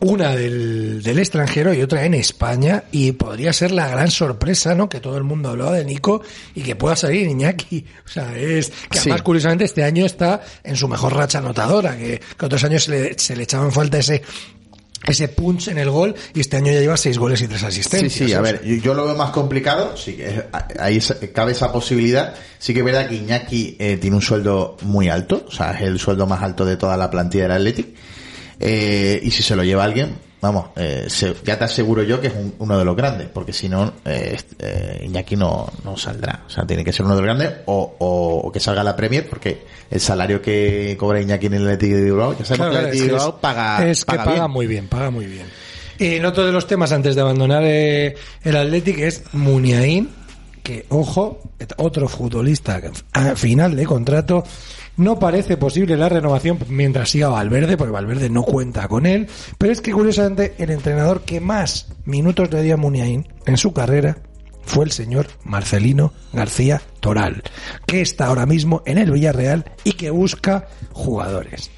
Una 0.01 0.35
del, 0.35 1.03
del 1.03 1.19
extranjero 1.19 1.75
y 1.75 1.83
otra 1.83 2.05
en 2.07 2.15
España 2.15 2.85
y 2.91 3.13
podría 3.13 3.53
ser 3.53 3.71
la 3.71 3.87
gran 3.89 4.11
sorpresa, 4.11 4.75
¿no? 4.75 4.89
Que 4.89 4.99
todo 5.01 5.19
el 5.19 5.25
mundo 5.25 5.51
hablaba 5.51 5.73
de 5.73 5.85
Nico 5.85 6.23
y 6.55 6.63
que 6.63 6.75
pueda 6.75 6.97
salir 6.97 7.27
Iñaki. 7.29 7.85
O 8.07 8.09
sea, 8.13 8.35
es 8.37 8.71
que 8.71 8.99
Sí. 8.99 9.01
además 9.11 9.23
curiosamente 9.23 9.65
este 9.65 9.85
año 9.85 10.05
está 10.07 10.41
en 10.65 10.75
su 10.77 10.89
mejor 10.89 11.15
racha 11.15 11.39
anotadora, 11.39 11.97
que, 11.97 12.21
que 12.39 12.47
otros 12.47 12.65
años 12.65 12.85
se 12.85 12.91
le, 12.91 13.19
se 13.19 13.37
le 13.37 13.43
echaban 13.45 13.71
falta 13.73 13.99
ese 13.99 14.23
ese 15.07 15.29
punch 15.29 15.69
en 15.69 15.79
el 15.79 15.89
gol 15.91 16.15
y 16.35 16.41
este 16.41 16.59
año 16.59 16.71
ya 16.73 16.81
lleva 16.81 16.97
seis 16.97 17.17
goles 17.19 17.41
y 17.41 17.49
tres 17.49 17.61
Sí, 17.61 17.67
asistencias. 17.67 18.13
sí, 18.13 18.23
a 18.35 18.41
O 18.41 18.43
sea, 18.45 18.53
ver, 18.53 18.63
yo, 18.65 18.75
yo 18.77 18.95
lo 18.95 19.07
veo 19.07 19.15
más 19.17 19.31
complicado, 19.31 19.97
sí 19.97 20.13
que 20.15 20.45
ahí 20.79 20.99
cabe 21.35 21.53
esa 21.53 21.73
posibilidad. 21.73 22.35
Sí 22.59 22.75
que 22.75 22.81
es 22.81 22.85
verdad 22.85 23.09
que 23.09 23.15
Iñaki 23.17 23.77
eh, 23.79 23.97
tiene 23.99 24.17
un 24.17 24.23
sueldo 24.23 24.77
muy 24.83 25.09
alto, 25.09 25.47
o 25.49 25.51
sea, 25.51 25.73
es 25.73 25.83
el 25.83 25.99
sueldo 25.99 26.27
más 26.27 26.43
alto 26.43 26.65
de 26.67 26.77
toda 26.77 26.97
la 26.99 27.11
plantilla 27.11 27.45
del 27.45 27.53
Athletic. 27.53 27.87
Eh, 28.61 29.19
y 29.23 29.31
si 29.31 29.43
se 29.43 29.57
lo 29.57 29.65
lleva 29.65 29.85
alguien, 29.85 30.17
vamos, 30.43 30.67
eh, 30.77 31.07
se- 31.09 31.35
ya 31.45 31.59
te 31.59 31.65
aseguro 31.65 32.03
yo 32.03 32.21
que 32.21 32.27
es 32.29 32.35
un- 32.35 32.55
uno 32.59 32.79
de 32.79 32.85
los 32.85 32.95
grandes, 32.95 33.29
porque 33.33 33.53
si 33.55 33.69
no, 33.69 33.95
eh, 34.05 34.37
eh, 34.59 35.03
Iñaki 35.07 35.35
no, 35.37 35.67
no 35.85 35.97
saldrá. 35.97 36.45
O 36.47 36.51
sea, 36.51 36.67
tiene 36.67 36.85
que 36.85 36.93
ser 36.93 37.07
uno 37.07 37.15
de 37.17 37.23
los 37.23 37.27
grandes 37.27 37.59
o, 37.67 37.97
o- 37.99 38.41
o 38.47 38.53
que 38.53 38.61
salga 38.61 38.85
la 38.85 38.95
Premier, 38.95 39.29
porque 39.29 39.65
el 39.91 40.01
salario 40.01 40.43
que 40.43 40.95
cobra 40.99 41.21
Iñaki 41.21 41.47
en 41.47 41.55
el 41.55 41.63
Athletic 41.69 41.93
de 41.93 42.03
Bilbao, 42.05 42.37
ya 42.39 42.45
sabemos 42.45 42.69
Claro, 42.71 42.85
que 42.87 42.91
el 42.91 42.95
es 42.97 43.01
de 43.01 43.07
Bilbao 43.09 43.41
paga, 43.41 43.89
es 43.91 44.05
que 44.05 44.07
paga 44.07 44.25
paga 44.25 44.37
bien. 44.43 44.51
muy 44.51 44.67
bien, 44.67 44.89
paga 44.89 45.11
muy 45.11 45.27
bien. 45.27 45.47
Y 45.99 46.15
en 46.17 46.25
otro 46.25 46.45
de 46.47 46.53
los 46.53 46.67
temas 46.67 46.93
antes 46.93 47.15
de 47.15 47.21
abandonar 47.21 47.63
eh, 47.65 48.15
el 48.43 48.57
Athletic 48.57 48.99
es 49.01 49.23
Muniain, 49.33 50.09
que 50.63 50.85
ojo, 50.91 51.41
otro 51.79 52.07
futbolista 52.09 52.81
a 53.13 53.35
final 53.37 53.75
de 53.77 53.85
contrato 53.87 54.45
no 54.97 55.19
parece 55.19 55.57
posible 55.57 55.97
la 55.97 56.09
renovación 56.09 56.59
mientras 56.69 57.11
siga 57.11 57.29
Valverde, 57.29 57.77
porque 57.77 57.93
Valverde 57.93 58.29
no 58.29 58.43
cuenta 58.43 58.87
con 58.89 59.07
él, 59.07 59.29
pero 59.59 59.73
es 59.73 59.81
que 59.81 59.93
curiosamente 59.93 60.55
el 60.59 60.71
entrenador 60.71 61.23
que 61.23 61.41
más 61.41 61.89
minutos 62.05 62.51
le 62.53 62.63
dio 62.63 62.75
a 62.75 62.77
Muniain 62.77 63.27
en 63.47 63.57
su 63.57 63.73
carrera 63.73 64.19
fue 64.63 64.85
el 64.85 64.93
señor 64.93 65.27
Marcelino 65.45 66.13
García 66.33 66.83
Toral, 67.01 67.43
que 67.87 68.03
está 68.03 68.27
ahora 68.27 68.47
mismo 68.47 68.83
en 68.85 68.99
el 68.99 69.11
Villarreal 69.11 69.65
y 69.85 69.93
que 69.93 70.11
busca 70.11 70.67
jugadores. 70.93 71.71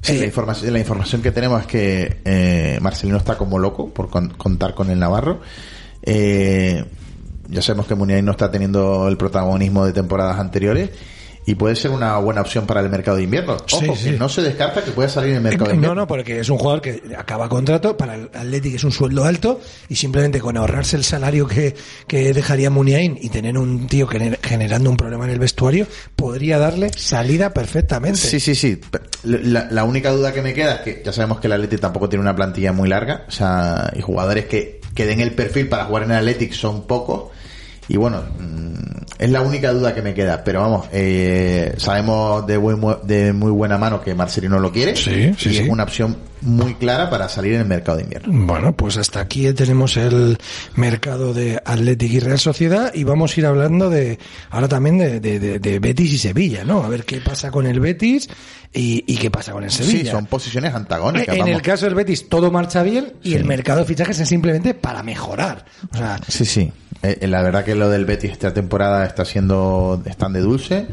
Sí, 0.00 0.12
Eh, 0.16 0.20
la, 0.20 0.26
información, 0.26 0.72
la 0.72 0.78
información 0.78 1.22
que 1.22 1.32
tenemos 1.32 1.62
es 1.62 1.66
que 1.66 2.20
eh, 2.24 2.78
Marcelino 2.80 3.16
está 3.18 3.36
como 3.36 3.58
loco 3.58 3.88
por 3.92 4.10
con- 4.10 4.30
contar 4.30 4.74
con 4.74 4.90
el 4.90 4.98
Navarro. 5.00 5.40
Eh, 6.02 6.84
ya 7.48 7.62
sabemos 7.62 7.86
que 7.86 7.94
Muniain 7.94 8.24
no 8.24 8.32
está 8.32 8.50
teniendo 8.50 9.08
el 9.08 9.16
protagonismo 9.16 9.84
de 9.86 9.92
temporadas 9.92 10.38
anteriores 10.38 10.90
y 11.46 11.54
puede 11.56 11.76
ser 11.76 11.90
una 11.90 12.16
buena 12.18 12.40
opción 12.40 12.66
para 12.66 12.80
el 12.80 12.88
mercado 12.88 13.16
de 13.18 13.24
invierno. 13.24 13.56
Ojo, 13.72 13.94
Sí, 13.96 14.10
que 14.12 14.18
no 14.18 14.28
se 14.28 14.40
descarta 14.42 14.82
que 14.82 14.92
pueda 14.92 15.08
salir 15.08 15.30
en 15.30 15.36
el 15.36 15.42
mercado 15.42 15.64
de 15.66 15.70
No, 15.72 15.74
invierno. 15.76 15.94
no, 16.02 16.06
porque 16.06 16.40
es 16.40 16.48
un 16.48 16.58
jugador 16.58 16.80
que 16.80 17.02
acaba 17.18 17.48
contrato, 17.48 17.96
para 17.96 18.14
el 18.14 18.30
Athletic 18.32 18.74
es 18.76 18.84
un 18.84 18.92
sueldo 18.92 19.24
alto 19.24 19.60
y 19.88 19.96
simplemente 19.96 20.40
con 20.40 20.56
ahorrarse 20.56 20.96
el 20.96 21.04
salario 21.04 21.46
que, 21.46 21.74
que 22.06 22.32
dejaría 22.32 22.70
Muniain 22.70 23.18
y 23.20 23.28
tener 23.28 23.58
un 23.58 23.86
tío 23.88 24.06
gener- 24.08 24.38
generando 24.42 24.88
un 24.90 24.96
problema 24.96 25.24
en 25.24 25.30
el 25.32 25.38
vestuario, 25.38 25.86
podría 26.16 26.58
darle 26.58 26.90
salida 26.96 27.52
perfectamente. 27.52 28.18
Sí, 28.18 28.40
sí, 28.40 28.54
sí. 28.54 28.80
La, 29.24 29.68
la 29.70 29.84
única 29.84 30.10
duda 30.12 30.32
que 30.32 30.40
me 30.42 30.54
queda 30.54 30.76
es 30.76 30.80
que 30.80 31.02
ya 31.04 31.12
sabemos 31.12 31.40
que 31.40 31.46
el 31.48 31.52
Athletic 31.54 31.80
tampoco 31.80 32.08
tiene 32.08 32.22
una 32.22 32.34
plantilla 32.36 32.72
muy 32.72 32.88
larga, 32.88 33.24
o 33.28 33.30
sea, 33.30 33.92
y 33.96 34.00
jugadores 34.00 34.46
que, 34.46 34.80
que 34.94 35.06
den 35.06 35.20
el 35.20 35.32
perfil 35.32 35.68
para 35.68 35.84
jugar 35.84 36.04
en 36.04 36.10
el 36.12 36.16
Athletic 36.18 36.52
son 36.52 36.86
pocos. 36.86 37.33
Y 37.88 37.96
bueno, 37.96 38.22
mm, 38.38 38.74
es 39.18 39.30
la 39.30 39.42
única 39.42 39.72
duda 39.72 39.94
que 39.94 40.02
me 40.02 40.14
queda. 40.14 40.42
Pero 40.42 40.60
vamos, 40.60 40.86
eh, 40.92 41.74
sabemos 41.76 42.46
de, 42.46 42.56
buen 42.56 42.80
de 43.04 43.32
muy 43.32 43.50
buena 43.50 43.78
mano 43.78 44.00
que 44.00 44.14
Marcelino 44.14 44.58
lo 44.58 44.72
quiere. 44.72 44.96
Sí, 44.96 45.34
sí, 45.36 45.50
y 45.50 45.54
sí. 45.54 45.58
es 45.58 45.68
una 45.68 45.84
opción 45.84 46.16
muy 46.44 46.74
clara 46.74 47.10
para 47.10 47.28
salir 47.28 47.54
en 47.54 47.60
el 47.62 47.66
mercado 47.66 47.98
de 47.98 48.04
invierno. 48.04 48.46
Bueno, 48.46 48.72
pues 48.76 48.96
hasta 48.96 49.20
aquí 49.20 49.52
tenemos 49.52 49.96
el 49.96 50.38
mercado 50.76 51.34
de 51.34 51.60
Athletic 51.64 52.12
y 52.12 52.20
Real 52.20 52.38
Sociedad 52.38 52.92
y 52.94 53.04
vamos 53.04 53.36
a 53.36 53.40
ir 53.40 53.46
hablando 53.46 53.90
de 53.90 54.18
ahora 54.50 54.68
también 54.68 54.98
de, 54.98 55.20
de- 55.20 55.38
de- 55.40 55.58
de 55.58 55.78
Betis 55.78 56.12
y 56.12 56.18
Sevilla, 56.18 56.64
¿no? 56.64 56.84
A 56.84 56.88
ver 56.88 57.04
qué 57.04 57.20
pasa 57.20 57.50
con 57.50 57.66
el 57.66 57.80
Betis 57.80 58.28
y, 58.72 59.04
y 59.06 59.16
qué 59.16 59.30
pasa 59.30 59.52
con 59.52 59.64
el 59.64 59.70
Sevilla. 59.70 60.04
Sí, 60.04 60.10
son 60.10 60.26
posiciones 60.26 60.74
antagónicas. 60.74 61.34
En 61.34 61.40
vamos. 61.40 61.54
el 61.56 61.62
caso 61.62 61.86
del 61.86 61.94
Betis 61.94 62.28
todo 62.28 62.50
marcha 62.50 62.82
bien 62.82 63.14
y 63.22 63.30
Sí. 63.30 63.34
el 63.36 63.44
mercado 63.44 63.80
de 63.80 63.86
fichajes 63.86 64.18
es 64.20 64.28
simplemente 64.28 64.74
para 64.74 65.02
mejorar. 65.02 65.64
O 65.92 65.96
sea, 65.96 66.18
Sí, 66.28 66.44
sí. 66.44 66.72
Eh, 67.02 67.18
eh, 67.20 67.26
la 67.26 67.42
verdad 67.42 67.64
que 67.64 67.74
lo 67.74 67.88
del 67.90 68.04
Betis 68.04 68.32
esta 68.32 68.54
temporada 68.54 69.04
está 69.04 69.24
siendo, 69.24 70.02
están 70.06 70.32
de 70.32 70.40
dulce. 70.40 70.86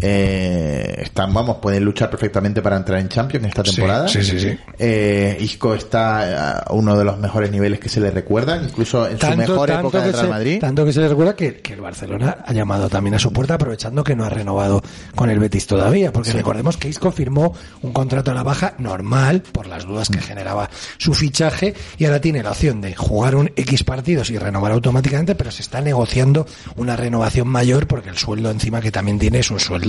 Eh, 0.00 1.02
están, 1.02 1.32
vamos, 1.32 1.58
pueden 1.58 1.84
luchar 1.84 2.10
perfectamente 2.10 2.62
para 2.62 2.76
entrar 2.76 2.98
en 2.98 3.08
Champions 3.08 3.46
esta 3.46 3.62
temporada. 3.62 4.08
sí, 4.08 4.22
sí, 4.22 4.40
sí. 4.40 4.58
Eh, 4.78 5.36
Isco 5.40 5.74
está 5.74 6.60
a 6.60 6.72
uno 6.72 6.96
de 6.96 7.04
los 7.04 7.18
mejores 7.18 7.50
niveles 7.50 7.78
que 7.78 7.88
se 7.88 8.00
le 8.00 8.10
recuerdan, 8.10 8.64
incluso 8.64 9.06
en 9.06 9.20
su 9.20 9.36
mejor 9.36 9.70
época 9.70 10.00
del 10.00 10.12
Real 10.12 10.24
se, 10.24 10.30
Madrid. 10.30 10.60
tanto 10.60 10.84
que 10.84 10.92
se 10.92 11.00
le 11.00 11.08
recuerda 11.08 11.36
que, 11.36 11.56
que 11.56 11.74
el 11.74 11.80
Barcelona 11.80 12.38
ha 12.44 12.52
llamado 12.52 12.88
también 12.88 13.14
a 13.14 13.18
su 13.18 13.32
puerta 13.32 13.54
aprovechando 13.54 14.02
que 14.02 14.16
no 14.16 14.24
ha 14.24 14.30
renovado 14.30 14.82
con 15.14 15.30
el 15.30 15.38
Betis 15.38 15.66
todavía, 15.66 16.12
porque 16.12 16.32
recordemos 16.32 16.76
que 16.76 16.88
Isco 16.88 17.10
firmó 17.12 17.54
un 17.82 17.92
contrato 17.92 18.30
a 18.30 18.34
la 18.34 18.42
baja 18.42 18.74
normal 18.78 19.42
por 19.52 19.66
las 19.66 19.84
dudas 19.84 20.08
que 20.08 20.20
generaba 20.20 20.70
su 20.98 21.14
fichaje 21.14 21.74
y 21.98 22.06
ahora 22.06 22.20
tiene 22.20 22.42
la 22.42 22.50
opción 22.50 22.80
de 22.80 22.94
jugar 22.94 23.34
un 23.34 23.52
X 23.56 23.84
partidos 23.84 24.30
y 24.30 24.38
renovar 24.38 24.72
automáticamente, 24.72 25.34
pero 25.34 25.50
se 25.50 25.62
está 25.62 25.80
negociando 25.80 26.46
una 26.76 26.96
renovación 26.96 27.48
mayor 27.48 27.86
porque 27.86 28.08
el 28.08 28.16
sueldo 28.16 28.50
encima 28.50 28.80
que 28.80 28.90
también 28.90 29.18
tiene 29.18 29.40
es 29.40 29.50
un 29.50 29.60
sueldo 29.60 29.81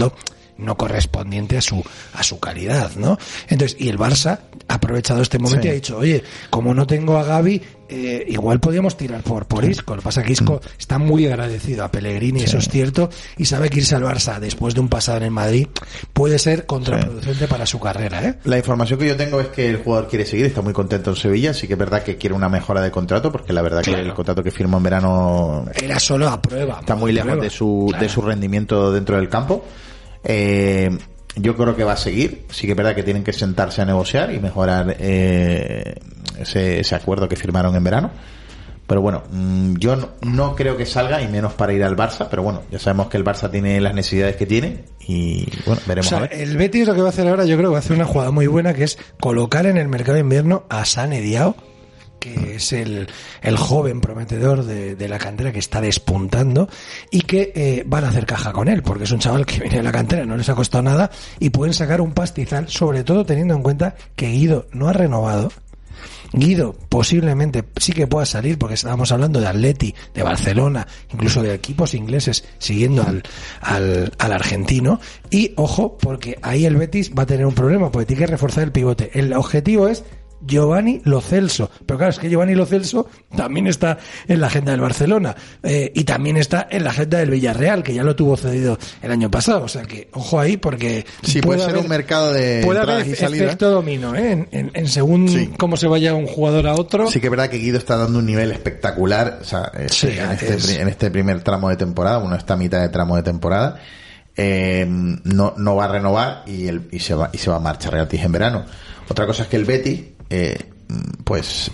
no 0.56 0.78
correspondiente 0.78 1.58
a 1.58 1.62
su 1.62 1.84
a 2.14 2.22
su 2.24 2.40
calidad, 2.40 2.92
¿no? 2.96 3.18
Entonces, 3.50 3.76
y 3.80 3.90
el 3.90 3.98
Barça 3.98 4.40
ha 4.68 4.74
aprovechado 4.76 5.22
este 5.22 5.40
momento 5.40 5.64
Sí. 5.64 5.68
y 5.68 5.72
ha 5.72 5.74
dicho, 5.74 5.98
oye, 5.98 6.24
como 6.52 6.76
no 6.76 6.86
tengo 6.86 7.18
a 7.18 7.24
Gaby, 7.24 7.62
eh, 7.90 8.26
igual 8.30 8.60
podríamos 8.60 8.96
tirar 8.96 9.24
por, 9.24 9.46
por 9.48 9.66
Isco. 9.66 9.96
Lo 9.96 10.02
que 10.02 10.06
pasa 10.06 10.22
es 10.22 10.28
que 10.28 10.34
Isco 10.34 10.62
está 10.80 11.00
muy 11.00 11.26
agradecido 11.26 11.84
a 11.84 11.92
Pellegrini, 11.92 12.44
eso 12.44 12.60
es 12.60 12.70
cierto, 12.70 13.10
y 13.38 13.46
sabe 13.46 13.70
que 13.70 13.80
irse 13.80 13.96
al 13.96 14.04
Barça 14.04 14.40
después 14.40 14.76
de 14.76 14.80
un 14.80 14.90
pasado 14.90 15.18
en 15.18 15.24
el 15.24 15.32
Madrid 15.32 15.68
puede 16.14 16.38
ser 16.38 16.68
contraproducente 16.68 17.48
para 17.48 17.66
su 17.66 17.80
carrera, 17.80 18.24
¿eh? 18.24 18.36
La 18.44 18.58
información 18.60 19.00
que 19.00 19.08
yo 19.08 19.18
tengo 19.18 19.42
es 19.42 19.48
que 19.48 19.68
el 19.70 19.78
jugador 19.78 20.08
quiere 20.08 20.26
seguir, 20.28 20.46
está 20.46 20.62
muy 20.62 20.74
contento 20.74 21.10
en 21.10 21.16
Sevilla, 21.16 21.54
sí 21.56 21.66
que 21.68 21.74
es 21.74 21.80
verdad 21.80 22.04
que 22.04 22.16
quiere 22.18 22.36
una 22.36 22.48
mejora 22.48 22.82
de 22.82 22.92
contrato, 22.92 23.32
porque 23.32 23.54
la 23.54 23.64
verdad 23.64 23.82
que 23.82 23.92
el 23.92 24.14
contrato 24.14 24.44
que 24.44 24.52
firmó 24.52 24.78
en 24.78 24.84
verano 24.84 25.66
Era 25.82 26.00
solo 26.00 26.30
a 26.30 26.40
prueba. 26.40 26.78
está 26.80 26.96
muy 26.96 27.12
lejos 27.12 27.42
de 27.42 27.50
su, 27.50 27.88
Claro. 27.90 28.04
de 28.04 28.10
su 28.10 28.22
rendimiento 28.22 28.92
dentro 28.92 29.18
del 29.18 29.30
campo. 29.30 29.66
Eh, 30.24 30.90
yo 31.36 31.56
creo 31.56 31.76
que 31.76 31.84
va 31.84 31.94
a 31.94 31.98
seguir. 31.98 32.46
Sí 32.52 32.66
que 32.68 32.72
es 32.74 32.78
verdad 32.78 32.96
que 32.96 33.04
tienen 33.04 33.24
que 33.24 33.34
sentarse 33.34 33.82
a 33.82 33.86
negociar 33.86 34.32
y 34.34 34.40
mejorar 34.40 34.96
eh, 35.00 35.96
ese, 36.40 36.80
ese 36.80 36.96
acuerdo 36.96 37.28
que 37.28 37.36
firmaron 37.36 37.76
en 37.76 37.84
verano. 37.84 38.12
Pero 38.86 39.02
bueno, 39.02 39.24
mm, 39.32 39.76
yo 39.78 39.96
no, 39.96 40.10
no 40.22 40.56
creo 40.56 40.76
que 40.76 40.86
salga 40.86 41.22
y 41.22 41.28
menos 41.30 41.54
para 41.54 41.72
ir 41.74 41.84
al 41.84 41.96
Barça, 41.96 42.28
pero 42.30 42.44
bueno, 42.44 42.64
ya 42.70 42.80
sabemos 42.80 43.08
que 43.08 43.16
el 43.16 43.24
Barça 43.24 43.50
tiene 43.50 43.80
las 43.80 43.94
necesidades 43.96 44.36
que 44.36 44.46
tiene 44.46 44.84
y 45.08 45.48
bueno, 45.66 45.82
O 45.86 45.88
veremos 45.88 46.08
sea, 46.10 46.18
a 46.18 46.22
ver. 46.22 46.34
el 46.34 46.58
Betis 46.58 46.86
lo 46.86 46.94
que 46.94 47.00
va 47.02 47.08
a 47.08 47.10
hacer 47.10 47.26
ahora, 47.28 47.46
yo 47.46 47.56
creo 47.56 47.70
que 47.70 47.74
va 47.74 47.78
a 47.78 47.80
hacer 47.80 47.96
una 47.96 48.06
jugada 48.06 48.32
muy 48.32 48.46
buena, 48.48 48.74
que 48.74 48.84
es 48.84 48.98
colocar 49.22 49.66
en 49.68 49.78
el 49.78 49.88
mercado 49.88 50.16
de 50.16 50.20
invierno 50.20 50.66
a 50.70 50.84
Sane 50.84 51.22
Diao, 51.22 51.56
que 52.24 52.56
es 52.56 52.72
el, 52.72 53.10
el 53.42 53.58
joven 53.58 54.00
prometedor 54.00 54.64
de, 54.64 54.96
de 54.96 55.08
la 55.10 55.20
cantera 55.20 55.52
que 55.52 55.60
está 55.60 55.82
despuntando 55.82 56.70
y 57.12 57.20
que 57.24 57.52
eh, 57.54 57.84
van 57.86 58.06
a 58.06 58.10
hacer 58.10 58.26
caja 58.26 58.54
con 58.54 58.70
él, 58.70 58.82
porque 58.82 59.04
es 59.04 59.12
un 59.12 59.20
chaval 59.20 59.46
que 59.46 59.60
viene 59.60 59.76
de 59.78 59.84
la 59.84 59.92
cantera, 59.92 60.24
no 60.24 60.38
les 60.38 60.48
ha 60.48 60.56
costado 60.56 60.84
nada 60.84 61.12
y 61.40 61.50
pueden 61.50 61.74
sacar 61.74 62.00
un 62.00 62.14
pastizal, 62.14 62.70
sobre 62.70 63.04
todo 63.04 63.26
teniendo 63.26 63.56
en 63.56 63.62
cuenta 63.62 63.96
que 64.16 64.30
Guido 64.30 64.68
no 64.72 64.88
ha 64.88 64.94
renovado. 64.94 65.52
Guido 66.32 66.74
posiblemente 66.88 67.66
sí 67.76 67.92
que 67.92 68.08
pueda 68.08 68.26
salir 68.26 68.58
porque 68.58 68.76
estábamos 68.76 69.12
hablando 69.12 69.42
de 69.42 69.48
Atleti, 69.48 69.94
de 70.14 70.24
Barcelona, 70.24 70.88
incluso 71.12 71.44
de 71.44 71.54
equipos 71.54 71.94
ingleses 71.94 72.46
siguiendo 72.58 73.04
al, 73.04 73.22
al, 73.60 74.14
al 74.18 74.32
argentino. 74.32 75.02
Y 75.30 75.52
ojo, 75.58 75.98
porque 75.98 76.40
ahí 76.42 76.66
el 76.66 76.78
Betis 76.78 77.12
va 77.12 77.24
a 77.24 77.26
tener 77.26 77.46
un 77.46 77.54
problema 77.54 77.92
porque 77.92 78.06
tiene 78.06 78.22
que 78.22 78.32
reforzar 78.32 78.64
el 78.64 78.72
pivote. 78.72 79.12
El 79.14 79.34
objetivo 79.34 79.90
es 79.90 80.06
Giovanni 80.46 81.02
Lo 81.06 81.22
Celso. 81.22 81.70
Pero 81.86 81.98
claro, 81.98 82.12
es 82.12 82.20
que 82.20 82.30
Giovanni 82.30 82.56
Lo 82.56 82.66
Celso 82.66 83.08
también 83.36 83.68
está 83.68 83.98
en 84.28 84.42
la 84.42 84.48
agenda 84.48 84.72
del 84.72 84.82
Barcelona 84.82 85.36
eh, 85.64 85.92
y 85.96 86.04
también 86.04 86.38
está 86.38 86.68
en 86.70 86.84
la 86.84 86.90
agenda 86.92 87.18
del 87.20 87.30
Villarreal, 87.32 87.84
que 87.84 87.94
ya 87.94 88.04
lo 88.04 88.16
tuvo 88.16 88.36
cedido 88.38 88.78
el 89.02 89.12
año 89.12 89.30
pasado. 89.32 89.64
O 89.64 89.68
sea 89.68 89.84
que, 89.84 90.10
ojo 90.14 90.40
ahí, 90.40 90.58
porque 90.58 91.06
Sí, 91.24 91.42
puede 91.42 91.60
ser 91.64 91.78
un 91.78 91.88
mercado 91.88 92.34
de 92.34 92.62
puede 92.64 92.80
entradas 92.80 93.04
haber 93.04 93.14
y 93.14 93.16
salidas. 93.18 93.48
efecto 93.48 93.70
domino, 93.72 94.16
¿eh? 94.16 94.32
En, 94.32 94.48
en- 94.52 94.72
en 94.74 94.88
según 94.88 95.28
Sí. 95.30 95.50
cómo 95.58 95.78
se 95.78 95.88
vaya 95.88 96.14
un 96.14 96.28
jugador 96.28 96.68
a 96.68 96.74
otro. 96.74 97.08
Sí 97.10 97.20
que 97.20 97.28
es 97.28 97.32
verdad 97.32 97.50
que 97.50 97.58
Guido 97.58 97.78
está 97.78 97.98
dando 97.98 98.20
un 98.20 98.26
nivel 98.26 98.52
espectacular 98.52 99.40
o 99.42 99.44
sea, 99.46 99.72
este- 99.80 99.94
Sí, 100.14 100.20
en, 100.20 100.32
este, 100.32 100.54
es- 100.56 100.70
en 100.78 100.88
este 100.88 101.10
primer 101.12 101.42
tramo 101.42 101.70
de 101.70 101.76
temporada, 101.78 102.18
bueno, 102.20 102.36
esta 102.36 102.56
mitad 102.58 102.82
de 102.82 102.90
tramo 102.90 103.16
de 103.16 103.24
temporada. 103.24 103.80
Eh, 104.36 104.86
no, 104.90 105.54
no 105.58 105.76
va 105.76 105.86
a 105.86 105.88
renovar 105.90 106.44
y, 106.48 106.68
el, 106.68 106.88
y, 106.92 107.00
se 107.00 107.14
va, 107.14 107.30
y 107.32 107.38
se 107.38 107.50
va 107.52 107.58
a 107.58 107.60
marchar 107.60 107.92
gratis 107.94 108.22
en 108.24 108.32
verano. 108.32 108.66
Otra 109.10 109.28
cosa 109.28 109.44
es 109.44 109.50
que 109.50 109.58
el 109.58 109.66
Betis, 109.66 110.02
eh, 110.34 110.58
pues, 111.24 111.72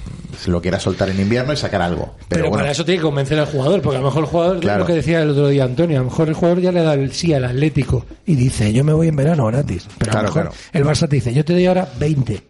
lo 0.48 0.62
quiera 0.62 0.80
soltar 0.80 1.10
en 1.10 1.20
invierno 1.20 1.52
y 1.54 1.58
sacar 1.58 1.82
algo. 1.82 2.16
Pero, 2.18 2.28
Pero, 2.30 2.44
bueno, 2.50 2.58
para 2.64 2.72
eso 2.72 2.86
tiene 2.86 3.00
que 3.00 3.04
convencer 3.06 3.40
al 3.40 3.46
jugador, 3.48 3.82
porque 3.82 3.98
a 3.98 4.00
lo 4.00 4.06
mejor 4.08 4.24
el 4.24 4.30
jugador, 4.30 4.60
Claro. 4.60 4.80
lo 4.80 4.86
que 4.86 4.94
decía 4.94 5.22
el 5.22 5.30
otro 5.32 5.48
día 5.48 5.64
Antonio, 5.66 5.98
a 5.98 6.00
lo 6.04 6.10
mejor 6.10 6.30
el 6.30 6.34
jugador 6.36 6.62
ya 6.62 6.72
le 6.72 6.82
da 6.82 6.94
el 6.94 7.12
sí 7.12 7.34
al 7.34 7.46
Atlético 7.46 8.06
y 8.26 8.36
dice, 8.36 8.72
yo 8.72 8.84
me 8.84 8.94
voy 8.94 9.08
en 9.10 9.16
verano 9.16 9.46
gratis. 9.48 9.88
Pero 9.98 10.12
a 10.12 10.14
Claro, 10.14 10.28
lo 10.28 10.34
mejor 10.36 10.52
claro. 10.54 10.58
el 10.74 10.86
Barça 10.86 11.10
te 11.10 11.16
dice, 11.18 11.34
yo 11.34 11.44
te 11.44 11.54
doy 11.54 11.66
ahora 11.66 11.88
20. 12.00 12.42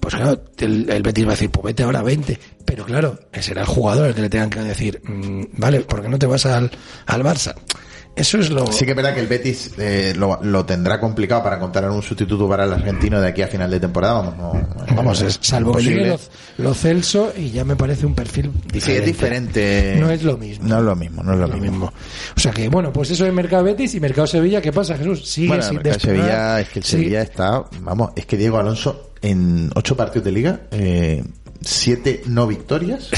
Pues 0.00 0.14
claro, 0.14 0.40
el, 0.58 0.88
el 0.90 1.02
Betis 1.02 1.24
va 1.24 1.30
a 1.30 1.32
decir, 1.32 1.50
pues 1.50 1.64
vete 1.64 1.82
ahora 1.82 2.02
20. 2.02 2.38
Pero 2.64 2.84
claro, 2.84 3.18
que 3.32 3.42
será 3.42 3.62
el 3.62 3.66
jugador 3.66 4.06
el 4.06 4.14
que 4.14 4.20
le 4.22 4.30
tengan 4.30 4.48
que 4.48 4.60
decir, 4.60 5.00
mm, 5.04 5.42
vale, 5.58 5.80
¿por 5.80 6.00
qué 6.02 6.08
no 6.08 6.18
te 6.20 6.26
vas 6.26 6.46
al, 6.46 6.70
al 7.06 7.22
Barça? 7.24 7.54
Eso 8.16 8.38
es 8.38 8.50
lo... 8.50 8.66
Sí 8.72 8.84
que 8.84 8.90
es 8.90 8.96
verdad 8.96 9.14
que 9.14 9.20
el 9.20 9.28
Betis 9.28 9.70
eh, 9.78 10.12
lo, 10.16 10.40
lo 10.42 10.64
tendrá 10.66 10.98
complicado 11.00 11.42
para 11.44 11.56
encontrar 11.56 11.88
un 11.90 12.02
sustituto 12.02 12.48
para 12.48 12.64
el 12.64 12.72
argentino 12.72 13.20
de 13.20 13.28
aquí 13.28 13.42
a 13.42 13.46
final 13.46 13.70
de 13.70 13.78
temporada. 13.78 14.14
Vamos, 14.14 14.36
no- 14.36 14.96
Vamos, 14.96 15.22
es, 15.22 15.38
salvo 15.40 15.74
que 15.76 15.84
llegue 15.84 16.06
lo, 16.08 16.18
lo 16.58 16.74
Celso 16.74 17.32
y 17.36 17.50
ya 17.50 17.64
me 17.64 17.76
parece 17.76 18.06
un 18.06 18.14
perfil 18.16 18.50
diferente. 18.52 18.80
Sí, 18.80 18.92
es 18.92 19.04
diferente. 19.04 19.96
No 20.00 20.10
es 20.10 20.24
lo 20.24 20.36
mismo. 20.36 20.66
No 20.66 20.78
es 20.78 20.84
lo 20.84 20.96
mismo, 20.96 21.22
no 21.22 21.32
es 21.34 21.38
lo, 21.38 21.46
mismo. 21.48 21.60
mismo. 21.70 21.92
O 22.36 22.40
sea 22.40 22.50
que, 22.50 22.68
bueno, 22.68 22.92
pues 22.92 23.10
eso 23.10 23.24
es 23.24 23.32
Mercado 23.32 23.62
Betis 23.62 23.94
y 23.94 24.00
Mercado 24.00 24.26
Sevilla, 24.26 24.60
¿qué 24.60 24.72
pasa, 24.72 24.96
Jesús? 24.96 25.24
Sigue 25.28 25.48
Bueno, 25.48 25.62
sin 25.62 25.74
Mercado 25.76 25.94
despegar. 25.94 26.16
Sevilla, 26.26 26.60
es 26.60 26.68
que 26.70 26.78
el 26.80 26.84
Sí. 26.84 26.90
Sevilla 26.90 27.22
está, 27.22 27.64
vamos, 27.82 28.10
es 28.16 28.26
que 28.26 28.36
Diego 28.36 28.58
Alonso 28.58 29.12
en 29.22 29.70
ocho 29.74 29.96
partidos 29.96 30.24
de 30.26 30.32
liga, 30.32 30.60
eh, 30.70 31.24
siete 31.60 32.22
no 32.26 32.46
victorias 32.46 33.08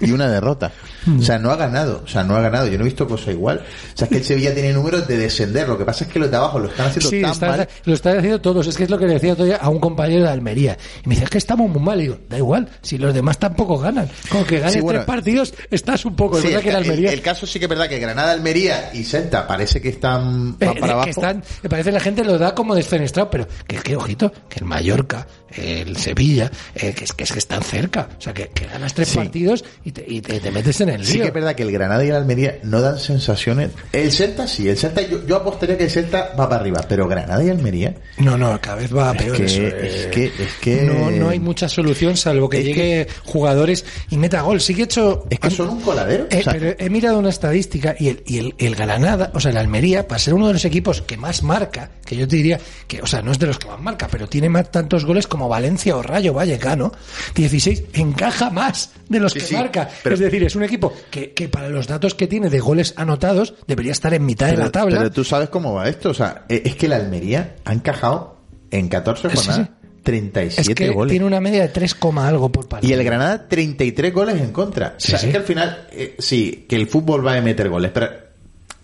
y 0.00 0.10
una 0.12 0.28
derrota. 0.28 0.72
O 1.18 1.22
sea, 1.22 1.38
no 1.38 1.50
ha 1.50 1.56
ganado, 1.56 2.00
o 2.02 2.08
sea, 2.08 2.24
no 2.24 2.34
ha 2.34 2.40
ganado. 2.40 2.66
Yo 2.66 2.78
no 2.78 2.84
he 2.84 2.86
visto 2.86 3.06
cosa 3.06 3.30
igual. 3.30 3.58
O 3.58 3.96
sea, 3.96 4.06
es 4.06 4.10
que 4.10 4.16
el 4.18 4.24
Sevilla 4.24 4.54
tiene 4.54 4.72
números 4.72 5.06
de 5.06 5.18
descender. 5.18 5.68
Lo 5.68 5.76
que 5.76 5.84
pasa 5.84 6.04
es 6.04 6.10
que 6.10 6.18
los 6.18 6.30
de 6.30 6.36
abajo 6.38 6.58
lo 6.58 6.68
están 6.68 6.86
haciendo 6.86 7.10
Sí, 7.10 7.20
tan 7.20 7.30
está- 7.32 7.46
mal. 7.48 7.68
lo 7.84 7.94
están 7.94 8.16
haciendo 8.16 8.40
todos. 8.40 8.66
Es 8.66 8.76
que 8.76 8.84
es 8.84 8.90
lo 8.90 8.98
que 8.98 9.06
le 9.06 9.12
decía 9.14 9.34
otro 9.34 9.44
día 9.44 9.56
a 9.56 9.68
un 9.68 9.80
compañero 9.80 10.22
de 10.22 10.30
Almería. 10.30 10.78
Y 11.04 11.08
me 11.08 11.14
dice, 11.14 11.24
es 11.24 11.30
que 11.30 11.36
estamos 11.36 11.68
muy 11.70 11.82
mal. 11.82 11.98
Y 12.00 12.04
digo, 12.04 12.18
da 12.30 12.38
igual, 12.38 12.70
si 12.80 12.96
los 12.96 13.12
demás 13.12 13.38
tampoco 13.38 13.76
ganan. 13.78 14.08
Con 14.30 14.44
que 14.44 14.58
ganes 14.60 14.72
Sí, 14.74 14.80
bueno. 14.80 15.00
tres 15.00 15.06
partidos, 15.06 15.52
estás 15.70 16.06
un 16.06 16.16
poco. 16.16 16.38
Es 16.38 16.42
Sí, 16.44 16.48
que 16.48 16.54
el 16.56 16.66
el, 16.68 16.76
Almería... 16.76 17.12
el 17.12 17.20
caso 17.20 17.46
sí 17.46 17.58
que 17.58 17.66
es 17.66 17.68
verdad 17.68 17.86
que 17.86 17.98
Granada, 17.98 18.32
Almería 18.32 18.90
y 18.94 19.04
Celta 19.04 19.46
parece 19.46 19.82
que 19.82 19.90
están 19.90 20.56
eh, 20.58 20.64
para 20.66 20.74
que 20.74 20.90
abajo. 20.90 21.10
están, 21.10 21.44
me 21.62 21.68
parece 21.68 21.90
que 21.90 21.94
la 21.94 22.00
gente 22.00 22.24
lo 22.24 22.38
da 22.38 22.54
como 22.54 22.74
desfenestrado, 22.74 23.28
pero 23.28 23.46
que, 23.66 23.76
que 23.76 23.94
ojito, 23.94 24.32
que 24.48 24.60
el 24.60 24.64
Mallorca, 24.64 25.26
el 25.56 25.96
Sevilla, 25.96 26.50
eh, 26.74 26.92
que, 26.94 27.04
es, 27.04 27.12
que 27.12 27.24
es 27.24 27.32
que 27.32 27.38
están 27.38 27.62
cerca. 27.62 28.08
O 28.18 28.20
sea, 28.20 28.32
que, 28.34 28.48
que 28.48 28.66
ganas 28.66 28.94
tres 28.94 29.08
Sí. 29.08 29.16
partidos 29.18 29.64
y 29.84 29.92
te, 29.92 30.04
y 30.06 30.20
te- 30.20 30.40
te 30.40 30.50
metes 30.50 30.80
en 30.80 30.88
el 30.90 31.00
lío. 31.02 31.10
Sí 31.10 31.20
que 31.20 31.26
es 31.28 31.32
verdad 31.34 31.54
que 31.54 31.62
el 31.62 31.72
Granada 31.72 32.04
y 32.04 32.08
el 32.08 32.16
Almería 32.16 32.58
no 32.62 32.80
dan 32.80 32.98
sensaciones. 32.98 33.70
El 33.92 34.10
Celta 34.10 34.46
sí, 34.46 34.68
el 34.68 34.76
Celta 34.76 35.02
yo, 35.02 35.24
yo 35.26 35.36
apostaría 35.36 35.76
que 35.78 35.84
el 35.84 35.90
Celta 35.90 36.32
va 36.38 36.48
para 36.48 36.60
arriba, 36.60 36.84
pero 36.88 37.06
Granada 37.08 37.42
y 37.44 37.50
Almería 37.50 37.94
No, 38.18 38.36
no, 38.36 38.60
cada 38.60 38.76
vez 38.76 38.94
va 38.94 39.10
a 39.10 39.14
Es 39.14 39.22
peor. 39.22 39.36
que- 39.36 39.44
eso, 39.44 39.62
es 39.62 39.94
eh. 40.06 40.10
que- 40.12 40.26
es 40.26 40.52
que- 40.60 40.82
No, 40.82 41.10
no 41.10 41.28
hay 41.28 41.40
mucha 41.40 41.68
solución 41.68 42.16
salvo 42.16 42.48
que 42.48 42.62
llegue 42.62 43.06
jugadores 43.24 43.84
y 44.10 44.16
meta 44.16 44.40
gol. 44.42 44.60
Sí 44.60 44.74
que 44.74 44.82
he 44.82 44.84
hecho... 44.84 45.26
es 45.30 45.38
que 45.38 45.50
son 45.50 45.68
un 45.70 45.80
coladero. 45.80 46.26
Eh, 46.30 46.38
o 46.40 46.42
sea, 46.42 46.52
pero 46.52 46.74
he 46.78 46.90
mirado 46.90 47.18
una 47.18 47.30
estadística 47.30 47.94
y 47.98 48.08
el, 48.08 48.22
y 48.26 48.38
el, 48.38 48.54
el 48.58 48.74
Granada, 48.74 49.30
o 49.34 49.40
sea, 49.40 49.50
el 49.50 49.56
Almería, 49.56 50.06
para 50.08 50.18
ser 50.18 50.34
uno 50.34 50.46
de 50.48 50.54
los 50.54 50.64
equipos 50.64 51.02
que 51.02 51.16
más 51.16 51.42
marca, 51.42 51.90
que 52.04 52.16
yo 52.16 52.26
te 52.28 52.36
diría 52.36 52.58
que, 52.86 53.02
o 53.02 53.06
sea, 53.06 53.22
no 53.22 53.32
es 53.32 53.38
de 53.38 53.46
los 53.46 53.58
que 53.58 53.66
más 53.68 53.80
marca, 53.80 54.08
pero 54.10 54.26
tiene 54.28 54.48
más 54.48 54.70
tantos 54.70 55.04
goles 55.04 55.26
como 55.26 55.43
Valencia 55.48 55.96
o 55.96 56.02
Rayo 56.02 56.32
Vallecano, 56.34 56.92
16, 57.34 57.84
encaja 57.94 58.50
más 58.50 58.90
de 59.08 59.20
los 59.20 59.32
Sí, 59.32 59.40
que 59.40 59.46
sí, 59.46 59.54
marca. 59.54 59.88
pero- 60.02 60.14
es 60.14 60.20
decir, 60.20 60.42
es 60.44 60.54
un 60.56 60.62
equipo 60.64 60.92
que, 61.10 61.32
que 61.32 61.48
para 61.48 61.68
los 61.68 61.86
datos 61.86 62.14
que 62.14 62.26
tiene 62.26 62.50
de 62.50 62.60
goles 62.60 62.94
anotados 62.96 63.54
debería 63.66 63.92
estar 63.92 64.12
en 64.14 64.24
mitad 64.26 64.46
de 64.48 64.56
la 64.56 64.70
tabla. 64.70 64.98
pero 64.98 65.10
tú 65.10 65.24
sabes 65.24 65.48
cómo 65.48 65.74
va 65.74 65.88
esto. 65.88 66.10
O 66.10 66.14
sea, 66.14 66.44
eh, 66.48 66.62
es 66.64 66.76
que 66.76 66.86
el 66.86 66.92
Almería 66.94 67.56
ha 67.64 67.72
encajado 67.72 68.38
en 68.70 68.88
14 68.88 69.30
Sí, 69.30 69.36
sí. 69.36 69.46
jornadas 69.46 69.70
37 70.02 70.70
es 70.70 70.74
que 70.76 70.90
goles. 70.90 71.10
tiene 71.12 71.24
una 71.24 71.40
media 71.40 71.62
de 71.62 71.68
3, 71.68 71.94
coma 71.94 72.28
algo 72.28 72.52
por 72.52 72.68
partido. 72.68 72.90
Y 72.90 72.92
el 72.98 73.02
Granada 73.04 73.48
33 73.48 74.12
goles 74.12 74.38
en 74.40 74.52
contra. 74.52 74.94
Sí, 74.98 75.08
o 75.08 75.10
sea, 75.12 75.18
sí. 75.18 75.26
es 75.26 75.32
que 75.32 75.38
al 75.38 75.44
final, 75.44 75.86
eh, 75.92 76.14
sí, 76.18 76.66
que 76.68 76.76
el 76.76 76.86
fútbol 76.86 77.26
va 77.26 77.34
a 77.36 77.40
meter 77.40 77.70
goles, 77.70 77.90
pero 77.94 78.10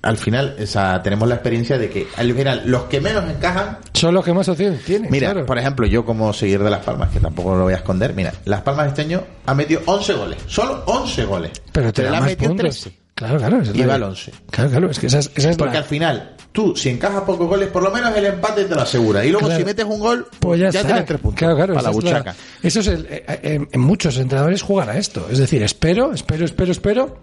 al 0.02 0.16
final, 0.16 0.56
o 0.62 0.66
sea, 0.66 1.02
tenemos 1.02 1.28
la 1.28 1.34
experiencia 1.36 1.76
de 1.78 1.90
que 1.90 2.06
al 2.16 2.32
final 2.34 2.62
los 2.66 2.84
que 2.84 3.00
menos 3.00 3.24
encajan 3.28 3.78
Son 3.92 4.14
los 4.14 4.24
que 4.24 4.32
más 4.32 4.48
opciones 4.48 4.82
tienen. 4.84 5.10
Mira, 5.10 5.32
claro. 5.32 5.46
por 5.46 5.58
ejemplo, 5.58 5.86
yo 5.86 6.04
como 6.04 6.32
seguir 6.32 6.62
de 6.62 6.70
Las 6.70 6.84
Palmas, 6.84 7.10
que 7.10 7.20
tampoco 7.20 7.54
lo 7.54 7.64
voy 7.64 7.74
a 7.74 7.76
esconder, 7.76 8.14
mira, 8.14 8.32
Las 8.46 8.62
Palmas 8.62 8.88
este 8.88 9.02
año 9.02 9.22
ha 9.46 9.54
metido 9.54 9.82
11 9.86 10.12
goles, 10.14 10.38
solo 10.46 10.82
11 10.86 11.24
goles. 11.26 11.50
pero 11.72 11.92
te 11.92 12.02
da 12.04 12.08
ha 12.16 12.20
más 12.20 12.30
metido 12.30 12.48
puntos. 12.50 12.80
13. 12.80 12.98
Claro, 13.14 13.36
claro. 13.36 13.60
esa 13.60 13.72
es 13.72 13.76
Y 13.76 13.80
la- 13.80 13.86
va 13.88 13.94
al 13.96 14.02
11. 14.04 14.32
Claro, 14.50 14.70
claro, 14.70 14.90
es 14.90 14.98
que 14.98 15.06
esa 15.08 15.18
es, 15.18 15.30
esa 15.34 15.50
es 15.50 15.56
Porque 15.58 15.74
la- 15.74 15.80
al 15.80 15.84
final, 15.84 16.36
tú, 16.52 16.74
si 16.74 16.88
encajas 16.88 17.20
pocos 17.24 17.46
goles, 17.48 17.68
por 17.68 17.82
lo 17.82 17.90
menos 17.90 18.16
el 18.16 18.24
empate 18.24 18.64
te 18.64 18.74
lo 18.74 18.80
asegura. 18.80 19.22
Y 19.26 19.30
luego, 19.30 19.44
Claro. 19.46 19.60
si 19.60 19.66
metes 19.66 19.84
un 19.84 20.00
gol, 20.00 20.26
Pues 20.38 20.58
ya, 20.58 20.68
está. 20.68 20.84
tienes 20.86 21.04
tres 21.04 21.20
puntos 21.20 21.38
Claro, 21.38 21.54
claro, 21.56 21.74
para 21.74 21.82
la 21.88 21.90
buchaca. 21.90 22.34
eso 22.62 22.80
es 22.80 22.86
el, 22.86 23.06
eh, 23.10 23.24
eh, 23.42 23.66
en 23.70 23.80
muchos 23.80 24.16
entrenadores 24.16 24.62
juegan 24.62 24.88
a 24.88 24.96
esto. 24.98 25.26
Es 25.30 25.36
decir, 25.36 25.62
espero, 25.62 26.14
espero, 26.14 26.46
espero, 26.46 26.72
espero 26.72 27.18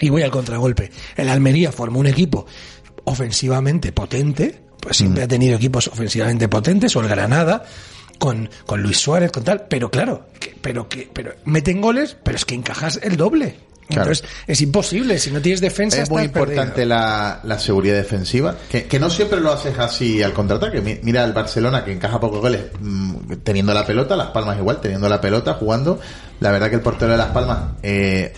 y 0.00 0.08
voy 0.10 0.22
al 0.22 0.30
contragolpe. 0.30 0.90
El 1.16 1.28
Almería 1.28 1.72
formó 1.72 2.00
un 2.00 2.06
equipo 2.06 2.46
ofensivamente 3.04 3.92
potente, 3.92 4.62
pues 4.80 4.96
siempre 4.96 5.24
ha 5.24 5.28
tenido 5.28 5.56
equipos 5.56 5.88
ofensivamente 5.88 6.48
potentes, 6.48 6.94
o 6.96 7.00
el 7.00 7.08
Granada 7.08 7.64
con, 8.18 8.48
con 8.66 8.82
Luis 8.82 8.98
Suárez, 8.98 9.32
con 9.32 9.44
tal, 9.44 9.66
pero 9.68 9.90
claro, 9.90 10.26
que, 10.38 10.54
pero 10.60 10.88
que, 10.88 11.08
pero 11.12 11.32
meten 11.44 11.80
goles, 11.80 12.16
pero 12.22 12.36
es 12.36 12.44
que 12.44 12.54
encajas 12.54 13.00
el 13.02 13.16
doble. 13.16 13.56
Claro. 13.88 14.10
Entonces, 14.12 14.24
es 14.46 14.60
imposible, 14.62 15.18
si 15.18 15.30
no 15.32 15.42
tienes 15.42 15.60
defensa 15.60 16.00
Es 16.02 16.08
muy 16.08 16.22
importante 16.22 16.86
la, 16.86 17.40
la 17.42 17.58
seguridad 17.58 17.96
defensiva, 17.96 18.56
que, 18.70 18.84
que 18.84 18.98
no 18.98 19.10
siempre 19.10 19.40
lo 19.40 19.52
haces 19.52 19.76
así 19.78 20.22
al 20.22 20.32
contraataque. 20.32 20.80
Mi- 20.80 21.00
Mira 21.02 21.24
el 21.24 21.32
Barcelona 21.32 21.84
que 21.84 21.92
encaja 21.92 22.18
pocos 22.18 22.40
goles 22.40 22.62
mm, 22.80 23.16
teniendo 23.42 23.74
la 23.74 23.84
pelota, 23.84 24.16
Las 24.16 24.28
Palmas 24.28 24.56
igual, 24.56 24.80
teniendo 24.80 25.08
la 25.08 25.20
pelota, 25.20 25.54
jugando. 25.54 26.00
La 26.40 26.52
verdad 26.52 26.70
que 26.70 26.76
el 26.76 26.80
portero 26.80 27.10
de 27.12 27.18
Las 27.18 27.32
Palmas, 27.32 27.72
eh, 27.82 28.32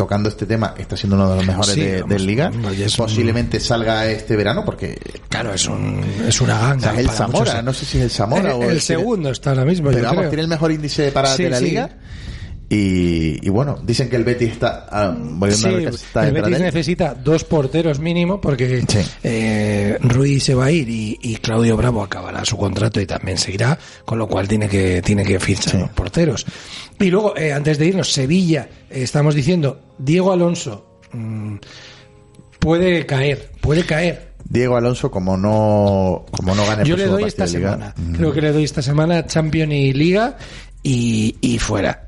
tocando 0.00 0.30
este 0.30 0.46
tema, 0.46 0.72
está 0.78 0.96
siendo 0.96 1.16
uno 1.16 1.28
de 1.28 1.36
los 1.36 1.46
mejores 1.46 1.74
Sí, 1.74 1.80
de, 1.82 2.00
vamos, 2.00 2.08
de 2.16 2.18
liga. 2.20 2.50
un- 2.54 2.62
Posiblemente 2.96 3.60
salga 3.60 4.06
este 4.06 4.34
verano 4.34 4.64
porque 4.64 4.98
Claro, 5.28 5.52
es, 5.52 5.66
un, 5.68 6.02
es 6.26 6.40
una 6.40 6.56
o 6.56 6.60
ganga. 6.68 6.80
sea, 6.80 6.92
es 6.94 6.98
el 7.00 7.10
Zamora, 7.10 7.38
muchos. 7.52 7.64
no 7.64 7.72
sé 7.74 7.84
si 7.84 7.98
es 7.98 8.04
el 8.04 8.10
Zamora 8.10 8.54
o 8.56 8.62
el, 8.70 8.80
segundo 8.80 9.30
está 9.30 9.50
ahora 9.50 9.66
mismo, 9.66 9.90
Pero 9.90 10.04
vamos, 10.04 10.18
creo. 10.20 10.30
tiene 10.30 10.42
el 10.42 10.48
mejor 10.48 10.72
índice 10.72 11.02
de 11.02 11.12
paradas 11.12 11.36
Sí, 11.36 11.42
de 11.44 11.50
la 11.50 11.58
sí. 11.58 11.64
liga. 11.66 11.90
Y, 12.72 13.44
y 13.44 13.48
bueno, 13.48 13.80
dicen 13.82 14.08
que 14.08 14.14
el 14.14 14.22
Betis 14.22 14.52
está 14.52 14.86
ah, 14.88 15.06
a 15.06 15.44
ver 15.44 15.52
está 15.88 16.28
el 16.28 16.32
Betis 16.32 16.60
necesita 16.60 17.14
dos 17.14 17.42
porteros 17.42 17.98
mínimo 17.98 18.40
porque 18.40 18.84
Sí. 18.86 18.98
eh, 19.24 19.98
Ruiz 20.00 20.44
se 20.44 20.54
va 20.54 20.66
a 20.66 20.70
ir 20.70 20.88
y, 20.88 21.18
y 21.20 21.34
Claudio 21.38 21.76
Bravo 21.76 22.00
acabará 22.00 22.44
su 22.44 22.56
contrato 22.56 23.00
y 23.00 23.06
también 23.06 23.38
seguirá, 23.38 23.76
con 24.04 24.20
lo 24.20 24.28
cual 24.28 24.46
tiene 24.46 24.68
que 24.68 25.02
tiene 25.02 25.24
que 25.24 25.40
fichar 25.40 25.72
Sí. 25.72 25.78
los 25.78 25.90
porteros. 25.90 26.46
Y 27.00 27.10
luego, 27.10 27.36
eh, 27.36 27.52
antes 27.52 27.76
de 27.76 27.86
irnos, 27.86 28.12
Sevilla, 28.12 28.68
eh, 28.88 29.02
estamos 29.02 29.34
diciendo, 29.34 29.80
Diego 29.98 30.30
Alonso 30.32 31.00
mm, 31.12 31.56
puede 32.60 33.04
caer, 33.06 33.50
puede 33.60 33.84
caer. 33.84 34.30
Diego 34.44 34.76
Alonso, 34.76 35.10
como 35.10 35.36
no, 35.36 36.24
como 36.30 36.54
no 36.54 36.64
gane 36.66 36.84
Yo 36.84 36.96
le 36.96 37.06
doy 37.06 37.24
esta 37.24 37.46
liga, 37.46 37.72
semana. 37.72 37.94
mm, 37.96 38.14
Creo 38.14 38.32
que 38.32 38.40
le 38.40 38.52
doy 38.52 38.62
esta 38.64 38.82
semana 38.82 39.26
Champions 39.26 39.72
y 39.72 39.92
Liga 39.92 40.36
y, 40.82 41.36
y 41.40 41.58
fuera. 41.58 42.06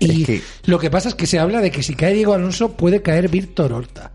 Y, 0.00 0.42
lo 0.66 0.78
que 0.78 0.90
pasa 0.90 1.08
es 1.08 1.14
que 1.14 1.26
se 1.26 1.38
habla 1.38 1.60
de 1.60 1.70
que 1.70 1.82
si 1.82 1.94
cae 1.94 2.14
Diego 2.14 2.34
Alonso 2.34 2.76
puede 2.76 3.02
caer 3.02 3.28
Víctor 3.28 3.72
Horta 3.72 4.13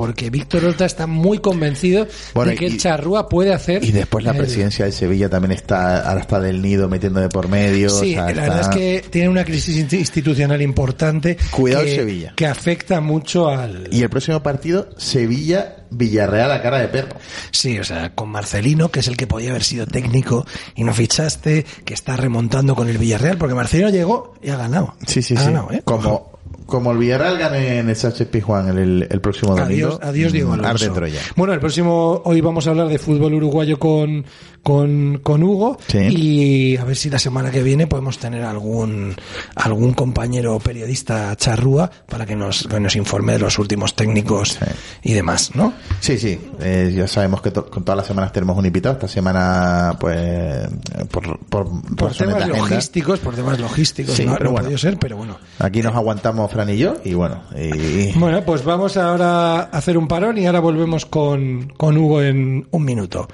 porque 0.00 0.30
Víctor 0.30 0.64
Horta 0.64 0.86
está 0.86 1.06
muy 1.06 1.40
convencido 1.40 2.06
de 2.34 2.54
que 2.54 2.64
el 2.64 2.78
Charrúa 2.78 3.28
puede 3.28 3.52
hacer. 3.52 3.84
Y 3.84 3.92
después 3.92 4.24
la 4.24 4.32
presidencia 4.32 4.86
de 4.86 4.92
Sevilla 4.92 5.28
también 5.28 5.52
está, 5.52 6.08
ahora 6.08 6.22
está 6.22 6.40
del 6.40 6.62
nido 6.62 6.88
metiendo 6.88 7.20
de 7.20 7.28
por 7.28 7.48
medio. 7.48 7.90
Sí, 7.90 8.14
la 8.14 8.24
verdad 8.24 8.60
es 8.62 8.68
que 8.68 9.04
tiene 9.10 9.28
una 9.28 9.44
crisis 9.44 9.92
institucional 9.92 10.62
importante. 10.62 11.36
Cuidado 11.50 11.84
Sevilla. 11.84 12.32
Que 12.34 12.46
afecta 12.46 13.02
mucho 13.02 13.50
al. 13.50 13.88
Y 13.92 14.02
el 14.02 14.08
próximo 14.08 14.42
partido, 14.42 14.88
Sevilla. 14.96 15.76
Villarreal 15.90 16.52
a 16.52 16.62
cara 16.62 16.78
de 16.78 16.86
perro. 16.86 17.16
Sí, 17.50 17.78
o 17.78 17.84
sea, 17.84 18.14
con 18.14 18.28
Marcelino, 18.28 18.90
que 18.90 19.00
es 19.00 19.08
el 19.08 19.16
que 19.16 19.26
podía 19.26 19.50
haber 19.50 19.64
sido 19.64 19.86
técnico 19.86 20.46
y 20.76 20.84
no 20.84 20.94
fichaste, 20.94 21.66
que 21.84 21.94
está 21.94 22.16
remontando 22.16 22.76
con 22.76 22.88
el 22.88 22.96
Villarreal, 22.96 23.36
porque 23.38 23.56
Marcelino 23.56 23.90
llegó 23.90 24.34
y 24.40 24.50
ha 24.50 24.56
ganado. 24.56 24.94
Sí, 25.06 25.20
sí, 25.20 25.36
sí. 25.36 25.50
¿eh? 25.72 25.82
Como, 25.84 26.29
como 26.66 26.92
el 26.92 26.98
Villarreal 26.98 27.38
gane 27.38 27.78
en 27.78 27.88
el 27.88 27.96
Sánchez 27.96 28.28
Pizjuán 28.28 28.68
el, 28.76 29.06
el, 29.08 29.20
próximo 29.20 29.56
domingo. 29.56 29.88
Adiós, 29.88 29.98
adiós 30.02 30.32
Diego 30.32 30.52
Alonso. 30.52 30.94
Bueno, 31.36 31.52
el 31.52 31.60
próximo, 31.60 32.22
hoy 32.24 32.40
vamos 32.40 32.66
a 32.66 32.70
hablar 32.70 32.88
de 32.88 32.98
fútbol 32.98 33.34
uruguayo 33.34 33.78
con, 33.78 34.24
con, 34.62 35.20
con 35.22 35.42
Hugo 35.42 35.78
y 35.92 36.76
a 36.76 36.84
ver 36.84 36.96
si 36.96 37.10
la 37.10 37.18
semana 37.18 37.50
que 37.50 37.62
viene 37.62 37.86
podemos 37.86 38.18
tener 38.18 38.42
algún, 38.42 39.14
algún 39.54 39.94
compañero 39.94 40.58
periodista 40.58 41.34
charrúa 41.36 41.90
para 42.08 42.26
que 42.26 42.36
nos, 42.36 42.66
que 42.66 42.80
nos 42.80 42.96
informe 42.96 43.32
de 43.34 43.38
los 43.38 43.58
últimos 43.58 43.94
técnicos 43.94 44.58
y 45.02 45.12
demás, 45.12 45.54
¿no? 45.54 45.72
Sí, 46.00 46.18
sí, 46.18 46.38
eh, 46.60 46.92
ya 46.94 47.06
sabemos 47.06 47.42
que 47.42 47.52
con 47.52 47.84
todas 47.84 47.96
las 47.96 48.06
semanas 48.06 48.32
tenemos 48.32 48.56
un 48.56 48.66
invitado, 48.66 48.94
esta 48.94 49.08
semana 49.08 49.96
pues 49.98 50.68
por, 51.10 51.38
por, 51.46 51.96
por 51.96 52.14
temas 52.14 52.48
logísticos, 52.48 53.18
por 53.20 53.34
temas 53.34 53.58
logísticos, 53.58 54.18
no, 54.20 54.36
pero 54.36 54.52
bueno, 54.52 54.76
ser, 54.78 54.98
pero 54.98 55.16
bueno. 55.16 55.38
Aquí 55.58 55.82
nos 55.82 55.94
aguantamos 55.94 56.50
Fran 56.50 56.70
y 56.70 56.78
yo 56.78 56.96
y 57.04 57.14
bueno. 57.14 57.42
Y... 57.56 58.12
Bueno, 58.18 58.42
pues 58.44 58.64
vamos 58.64 58.96
ahora 58.96 59.60
a 59.60 59.62
hacer 59.62 59.96
un 59.96 60.08
parón 60.08 60.38
y 60.38 60.46
ahora 60.46 60.60
volvemos 60.60 61.06
con, 61.06 61.72
con 61.76 61.96
Hugo 61.96 62.22
en 62.22 62.66
un 62.70 62.84
minuto. 62.84 63.28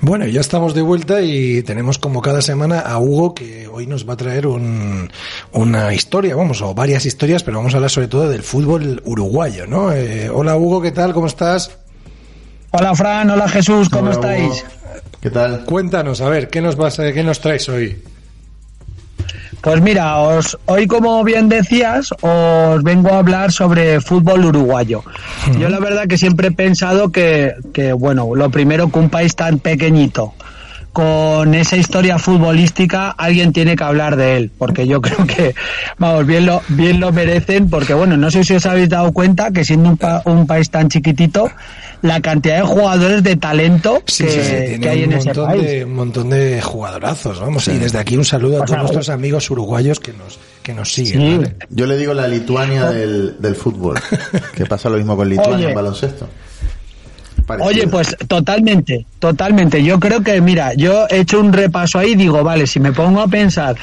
Bueno, 0.00 0.26
ya 0.26 0.40
estamos 0.40 0.74
de 0.74 0.82
vuelta 0.82 1.22
y 1.22 1.62
tenemos 1.64 1.98
como 1.98 2.22
cada 2.22 2.40
semana 2.40 2.80
a 2.80 2.98
Hugo 2.98 3.34
que 3.34 3.66
hoy 3.66 3.88
nos 3.88 4.08
va 4.08 4.12
a 4.12 4.16
traer 4.16 4.46
un, 4.46 5.10
una 5.52 5.92
historia, 5.92 6.36
vamos, 6.36 6.62
o 6.62 6.72
varias 6.72 7.04
historias, 7.04 7.42
pero 7.42 7.56
vamos 7.56 7.74
a 7.74 7.78
hablar 7.78 7.90
sobre 7.90 8.06
todo 8.06 8.28
del 8.28 8.44
fútbol 8.44 9.02
uruguayo, 9.04 9.66
¿no? 9.66 9.92
Eh, 9.92 10.30
hola 10.30 10.56
Hugo, 10.56 10.80
¿qué 10.80 10.92
tal? 10.92 11.12
¿Cómo 11.12 11.26
estás? 11.26 11.72
Hola 12.70 12.94
Fran, 12.94 13.28
hola 13.30 13.48
Jesús, 13.48 13.88
¿cómo 13.88 14.12
estáis? 14.12 14.64
¿Qué 15.20 15.30
tal? 15.30 15.64
Cuéntanos, 15.64 16.20
a 16.20 16.28
ver, 16.28 16.48
¿qué 16.48 16.60
nos 16.60 16.76
vas 16.76 17.00
a, 17.00 17.12
qué 17.12 17.24
nos 17.24 17.40
traes 17.40 17.68
hoy? 17.68 18.00
Pues 19.60 19.82
mira, 19.82 20.18
os, 20.18 20.56
hoy 20.66 20.86
como 20.86 21.22
bien 21.24 21.48
decías, 21.48 22.10
os 22.20 22.82
vengo 22.82 23.10
a 23.10 23.18
hablar 23.18 23.52
sobre 23.52 24.00
fútbol 24.00 24.44
uruguayo. 24.44 25.02
Yo 25.58 25.68
la 25.68 25.80
verdad 25.80 26.06
que 26.06 26.16
siempre 26.16 26.48
he 26.48 26.52
pensado 26.52 27.10
que, 27.10 27.54
que, 27.72 27.92
bueno, 27.92 28.34
lo 28.34 28.50
primero 28.50 28.88
que 28.88 28.98
un 28.98 29.10
país 29.10 29.34
tan 29.34 29.58
pequeñito, 29.58 30.32
con 30.98 31.54
esa 31.54 31.76
historia 31.76 32.18
futbolística, 32.18 33.10
alguien 33.10 33.52
tiene 33.52 33.76
que 33.76 33.84
hablar 33.84 34.16
de 34.16 34.36
él, 34.36 34.50
porque 34.58 34.88
yo 34.88 35.00
creo 35.00 35.24
que, 35.28 35.54
vamos, 35.96 36.26
bien 36.26 36.44
lo, 36.44 36.60
bien 36.70 36.98
lo 36.98 37.12
merecen, 37.12 37.70
porque 37.70 37.94
bueno, 37.94 38.16
no 38.16 38.32
sé 38.32 38.42
si 38.42 38.56
os 38.56 38.66
habéis 38.66 38.88
dado 38.88 39.12
cuenta 39.12 39.52
que 39.52 39.64
siendo 39.64 39.90
un, 39.90 39.98
un 40.24 40.46
país 40.48 40.70
tan 40.70 40.88
chiquitito, 40.88 41.52
la 42.02 42.20
cantidad 42.20 42.56
de 42.56 42.62
jugadores 42.62 43.22
de 43.22 43.36
talento 43.36 44.02
que, 44.04 44.88
hay 44.90 45.04
en 45.04 45.12
ese 45.12 45.32
país. 45.32 45.62
De, 45.62 45.84
un 45.84 45.94
montón 45.94 46.30
de 46.30 46.60
jugadorazos, 46.60 47.38
vamos. 47.38 47.68
Y 47.68 47.78
desde 47.78 47.98
aquí 47.98 48.16
un 48.16 48.24
saludo 48.24 48.60
a 48.60 48.64
todos 48.64 48.80
nuestros 48.80 49.08
amigos 49.08 49.48
uruguayos 49.52 50.00
que 50.00 50.12
nos, 50.12 50.40
que 50.64 50.74
nos 50.74 50.92
siguen. 50.92 51.58
Yo 51.70 51.86
le 51.86 51.96
digo 51.96 52.12
la 52.12 52.26
Lituania 52.26 52.86
del, 52.90 53.36
del 53.38 53.54
fútbol, 53.54 54.00
que 54.52 54.66
pasa 54.66 54.90
lo 54.90 54.96
mismo 54.96 55.16
con 55.16 55.28
Lituania 55.28 55.68
en 55.68 55.74
baloncesto. 55.76 56.28
Oye, 57.60 57.86
pues 57.88 58.16
totalmente, 58.26 59.06
totalmente. 59.18 59.82
Yo 59.82 59.98
creo 59.98 60.22
que, 60.22 60.40
mira, 60.40 60.74
yo 60.74 61.06
he 61.08 61.20
hecho 61.20 61.40
un 61.40 61.52
repaso 61.52 61.98
ahí 61.98 62.12
y 62.12 62.16
digo, 62.16 62.42
vale, 62.42 62.66
si 62.66 62.80
me 62.80 62.92
pongo 62.92 63.22
a 63.22 63.28
pensar, 63.28 63.76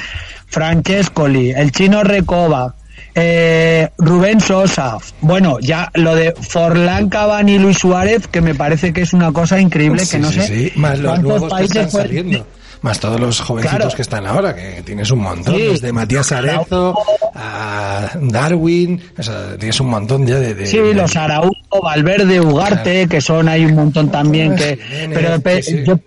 Francescoli, 0.48 1.52
el 1.52 1.72
chino 1.72 2.04
Recoba, 2.04 2.76
eh, 3.14 3.90
Rubén 3.98 4.40
Sosa, 4.40 4.98
bueno, 5.22 5.58
ya 5.60 5.90
lo 5.96 6.16
de 6.16 6.34
Forlán, 6.34 7.10
Cavani 7.10 7.56
y 7.56 7.60
Luis 7.60 7.78
Suárez, 7.78 8.28
que 8.28 8.42
me 8.42 8.56
parece 8.56 8.94
que 8.94 9.02
es 9.02 9.14
una 9.14 9.32
cosa 9.32 9.60
increíble, 9.60 10.04
que 10.10 10.20
no 10.20 10.32
sé 10.32 10.48
sí. 10.48 10.72
Más 10.76 11.00
los 11.00 11.20
nuevos 11.22 11.50
países 11.50 11.72
que 11.72 11.80
están 11.84 12.02
saliendo. 12.02 12.48
Más 12.82 13.00
todos 13.00 13.20
los 13.20 13.40
jovencitos 13.40 13.96
que 13.96 14.02
están 14.04 14.28
ahora, 14.28 14.54
que 14.54 14.84
tienes 14.84 15.10
un 15.10 15.20
montón, 15.20 15.58
desde 15.58 15.92
Matías 15.92 16.32
Arezo 16.32 16.96
a 17.36 18.12
Darwin, 18.20 19.02
o 19.18 19.22
sea, 19.24 19.58
tienes 19.58 19.80
un 19.82 19.88
montón 19.88 20.26
ya 20.26 20.40
de... 20.40 20.66
sí, 20.66 20.80
los 20.94 21.16
Araújo, 21.16 21.82
Valverde, 21.84 22.40
Ugarte, 22.40 23.08
que 23.08 23.20
son 23.20 23.50
hay 23.50 23.66
un 23.66 23.76
montón 23.76 24.10
también 24.10 24.56
que... 24.56 24.80
pero 25.14 25.38
yo, 25.86 26.00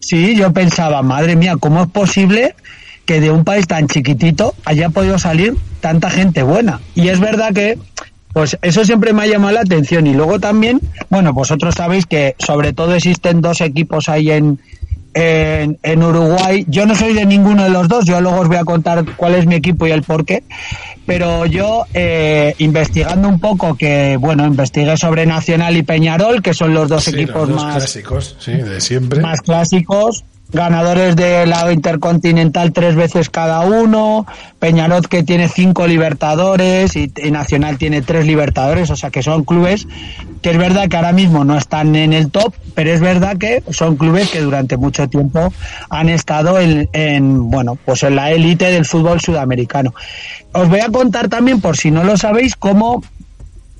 sí, 0.00 0.36
yo 0.36 0.52
pensaba, 0.52 1.02
madre 1.02 1.34
mía, 1.34 1.56
¿cómo 1.58 1.82
es 1.82 1.88
posible 1.88 2.54
que 3.04 3.20
de 3.20 3.30
un 3.30 3.44
país 3.44 3.66
tan 3.66 3.86
chiquitito 3.86 4.54
haya 4.64 4.88
podido 4.88 5.18
salir 5.18 5.56
tanta 5.80 6.10
gente 6.10 6.42
buena. 6.42 6.80
Y 6.94 7.08
es 7.08 7.20
verdad 7.20 7.52
que, 7.52 7.78
pues 8.32 8.58
eso 8.62 8.84
siempre 8.84 9.12
me 9.12 9.22
ha 9.22 9.26
llamado 9.26 9.54
la 9.54 9.60
atención. 9.60 10.06
Y 10.06 10.14
luego 10.14 10.40
también, 10.40 10.80
bueno, 11.10 11.32
vosotros 11.32 11.74
sabéis 11.74 12.06
que 12.06 12.34
sobre 12.38 12.72
todo 12.72 12.94
existen 12.94 13.40
dos 13.40 13.60
equipos 13.60 14.08
ahí 14.08 14.30
en, 14.30 14.58
en, 15.14 16.02
Uruguay. 16.02 16.64
Yo 16.68 16.86
no 16.86 16.94
soy 16.94 17.14
de 17.14 17.24
ninguno 17.24 17.64
de 17.64 17.70
los 17.70 17.88
dos, 17.88 18.04
yo 18.04 18.20
luego 18.20 18.40
os 18.40 18.48
voy 18.48 18.56
a 18.56 18.64
contar 18.64 19.04
cuál 19.16 19.34
es 19.34 19.46
mi 19.46 19.54
equipo 19.54 19.86
y 19.86 19.92
el 19.92 20.02
por 20.02 20.24
qué. 20.24 20.42
Pero 21.06 21.46
yo, 21.46 21.84
eh, 21.92 22.54
investigando 22.58 23.28
un 23.28 23.38
poco, 23.38 23.76
que 23.76 24.16
bueno, 24.18 24.46
investigué 24.46 24.96
sobre 24.96 25.26
Nacional 25.26 25.76
y 25.76 25.82
Peñarol, 25.82 26.42
que 26.42 26.54
son 26.54 26.74
los 26.74 26.88
dos 26.88 27.08
equipos 27.08 27.48
más 27.50 27.76
clásicos, 27.76 28.36
sí, 28.38 28.52
de 28.52 28.80
siempre. 28.80 29.20
Más 29.20 29.40
clásicos 29.42 30.24
ganadores 30.54 31.16
de 31.16 31.46
la 31.46 31.70
Intercontinental 31.72 32.72
tres 32.72 32.94
veces 32.94 33.28
cada 33.28 33.60
uno, 33.60 34.26
Peñarol 34.58 35.08
que 35.08 35.22
tiene 35.22 35.48
cinco 35.48 35.86
Libertadores 35.86 36.96
y, 36.96 37.12
Nacional 37.30 37.76
tiene 37.76 38.00
tres 38.00 38.26
Libertadores, 38.26 38.90
o 38.90 38.96
sea 38.96 39.10
que 39.10 39.22
son 39.22 39.44
clubes 39.44 39.86
que 40.40 40.50
es 40.50 40.58
verdad 40.58 40.88
que 40.88 40.96
ahora 40.96 41.12
mismo 41.12 41.44
no 41.44 41.56
están 41.56 41.96
en 41.96 42.12
el 42.12 42.30
top, 42.30 42.54
pero 42.74 42.92
es 42.92 43.00
verdad 43.00 43.38
que 43.38 43.62
son 43.70 43.96
clubes 43.96 44.30
que 44.30 44.40
durante 44.40 44.76
mucho 44.76 45.08
tiempo 45.08 45.52
han 45.88 46.08
estado 46.08 46.60
en, 46.60 46.88
en 46.92 47.50
bueno, 47.50 47.76
pues 47.84 48.02
en 48.02 48.16
la 48.16 48.30
élite 48.30 48.70
del 48.70 48.84
fútbol 48.84 49.20
sudamericano. 49.20 49.94
Os 50.52 50.68
voy 50.68 50.80
a 50.80 50.90
contar 50.90 51.28
también, 51.28 51.62
por 51.62 51.78
si 51.78 51.90
no 51.90 52.04
lo 52.04 52.16
sabéis, 52.16 52.56
cómo 52.56 53.02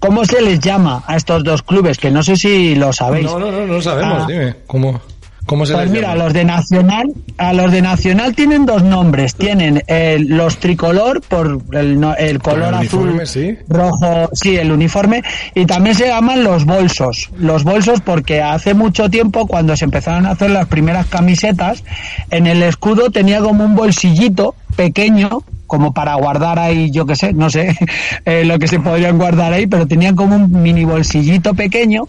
¿Cómo 0.04 0.22
se 0.26 0.42
les 0.42 0.60
llama 0.60 1.02
a 1.06 1.16
estos 1.16 1.42
dos 1.44 1.62
clubes? 1.62 1.96
Que 1.96 2.10
no 2.10 2.22
sé 2.22 2.36
si 2.36 2.74
lo 2.74 2.92
sabéis. 2.92 3.24
No, 3.24 3.38
no, 3.38 3.50
no, 3.50 3.66
no 3.66 3.80
sabemos, 3.80 4.24
ah. 4.24 4.26
dime. 4.28 4.54
¿Cómo? 4.66 5.00
¿Cómo 5.46 5.66
se 5.66 5.74
pues 5.74 5.90
mira, 5.90 6.14
los 6.14 6.32
de 6.32 6.44
Nacional, 6.44 7.12
a 7.36 7.52
los 7.52 7.70
de 7.70 7.82
Nacional 7.82 8.34
tienen 8.34 8.64
dos 8.64 8.82
nombres. 8.82 9.34
Tienen 9.34 9.82
eh, 9.86 10.18
los 10.26 10.56
tricolor 10.58 11.20
por 11.20 11.60
el, 11.72 12.02
el 12.18 12.38
color 12.40 12.74
azul, 12.74 13.20
rojo, 13.68 14.30
sí, 14.32 14.56
el 14.56 14.72
uniforme, 14.72 15.22
y 15.54 15.66
también 15.66 15.94
se 15.94 16.06
llaman 16.06 16.44
los 16.44 16.64
bolsos. 16.64 17.30
Los 17.36 17.62
bolsos 17.64 18.00
porque 18.00 18.40
hace 18.40 18.72
mucho 18.72 19.10
tiempo, 19.10 19.46
cuando 19.46 19.76
se 19.76 19.84
empezaron 19.84 20.24
a 20.26 20.30
hacer 20.30 20.50
las 20.50 20.66
primeras 20.68 21.06
camisetas, 21.06 21.84
en 22.30 22.46
el 22.46 22.62
escudo 22.62 23.10
tenía 23.10 23.40
como 23.40 23.64
un 23.64 23.74
bolsillito 23.74 24.54
pequeño 24.76 25.42
como 25.74 25.92
para 25.92 26.14
guardar 26.14 26.60
ahí, 26.60 26.92
yo 26.92 27.04
qué 27.04 27.16
sé, 27.16 27.32
no 27.32 27.50
sé 27.50 27.76
eh, 28.24 28.44
lo 28.44 28.60
que 28.60 28.68
se 28.68 28.78
podrían 28.78 29.18
guardar 29.18 29.52
ahí, 29.52 29.66
pero 29.66 29.88
tenían 29.88 30.14
como 30.14 30.36
un 30.36 30.62
mini 30.62 30.84
bolsillito 30.84 31.52
pequeño 31.54 32.06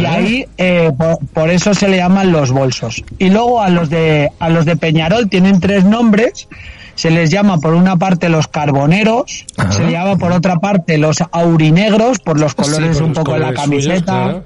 y 0.00 0.06
ahí 0.06 0.46
eh, 0.56 0.90
por, 1.34 1.50
eso 1.50 1.74
se 1.74 1.86
le 1.86 1.98
llaman 1.98 2.32
los 2.32 2.50
bolsos. 2.50 3.04
Y 3.18 3.28
luego 3.28 3.60
a 3.60 3.68
los 3.68 3.90
de 3.90 4.30
a 4.38 4.48
los 4.48 4.64
de 4.64 4.76
Peñarol 4.76 5.28
tienen 5.28 5.60
tres 5.60 5.84
nombres. 5.84 6.48
Se 6.94 7.10
les 7.10 7.28
llama 7.28 7.58
por 7.58 7.74
una 7.74 7.96
parte 7.96 8.30
los 8.30 8.48
carboneros, 8.48 9.44
se 9.70 9.84
le 9.84 9.92
llama 9.92 10.16
por 10.16 10.32
otra 10.32 10.56
parte 10.60 10.96
los 10.96 11.22
aurinegros 11.30 12.20
por 12.20 12.40
los 12.40 12.54
colores 12.54 13.00
un 13.00 13.12
poco 13.12 13.34
de 13.34 13.40
la 13.40 13.52
camiseta. 13.52 14.44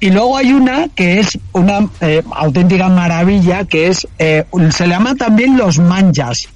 Y 0.00 0.10
luego 0.10 0.36
hay 0.36 0.52
una 0.52 0.88
que 0.88 1.20
es 1.20 1.38
una 1.52 1.88
eh, 2.00 2.22
auténtica 2.34 2.88
maravilla, 2.88 3.66
que 3.66 3.88
es, 3.88 4.08
se 4.18 4.86
le 4.86 4.88
llama 4.88 5.14
también 5.14 5.56
los 5.56 5.78
manjas, 5.78 6.48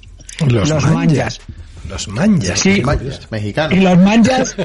los, 0.47 0.85
manjas. 0.87 1.39
Los 1.89 2.07
manjas. 2.07 2.59
Sí, 2.59 2.81
mexicanos. 3.29 3.77
Y 3.77 3.81
los 3.81 3.97
manjas, 3.97 4.55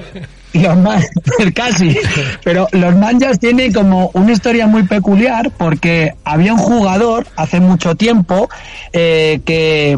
los 0.52 0.76
manjas, 0.76 1.10
casi. 1.54 1.96
Pero 2.44 2.68
los 2.72 2.94
manjas 2.96 3.38
tienen 3.38 3.72
como 3.72 4.10
una 4.14 4.32
historia 4.32 4.66
muy 4.66 4.84
peculiar 4.84 5.50
porque 5.56 6.14
había 6.24 6.54
un 6.54 6.60
jugador 6.60 7.26
hace 7.36 7.60
mucho 7.60 7.94
tiempo 7.94 8.48
eh, 8.92 9.40
que, 9.44 9.96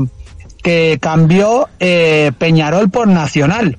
que 0.62 0.98
cambió 1.00 1.68
eh, 1.80 2.32
Peñarol 2.38 2.90
por 2.90 3.08
Nacional. 3.08 3.78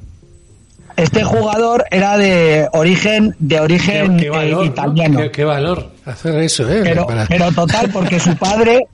Este 0.99 1.23
jugador 1.23 1.85
era 1.91 2.17
de 2.17 2.67
origen 2.73 3.33
de 3.39 3.61
origen 3.61 4.19
eh, 4.19 4.65
italiano. 4.65 5.21
¿Qué, 5.31 5.45
valor 5.45 5.93
hacer 6.05 6.35
eso, 6.39 6.69
¿eh? 6.69 6.81
Pero, 6.83 7.07
pero 7.29 7.51
total, 7.53 7.89
porque 7.89 8.19
su 8.19 8.35
padre 8.35 8.85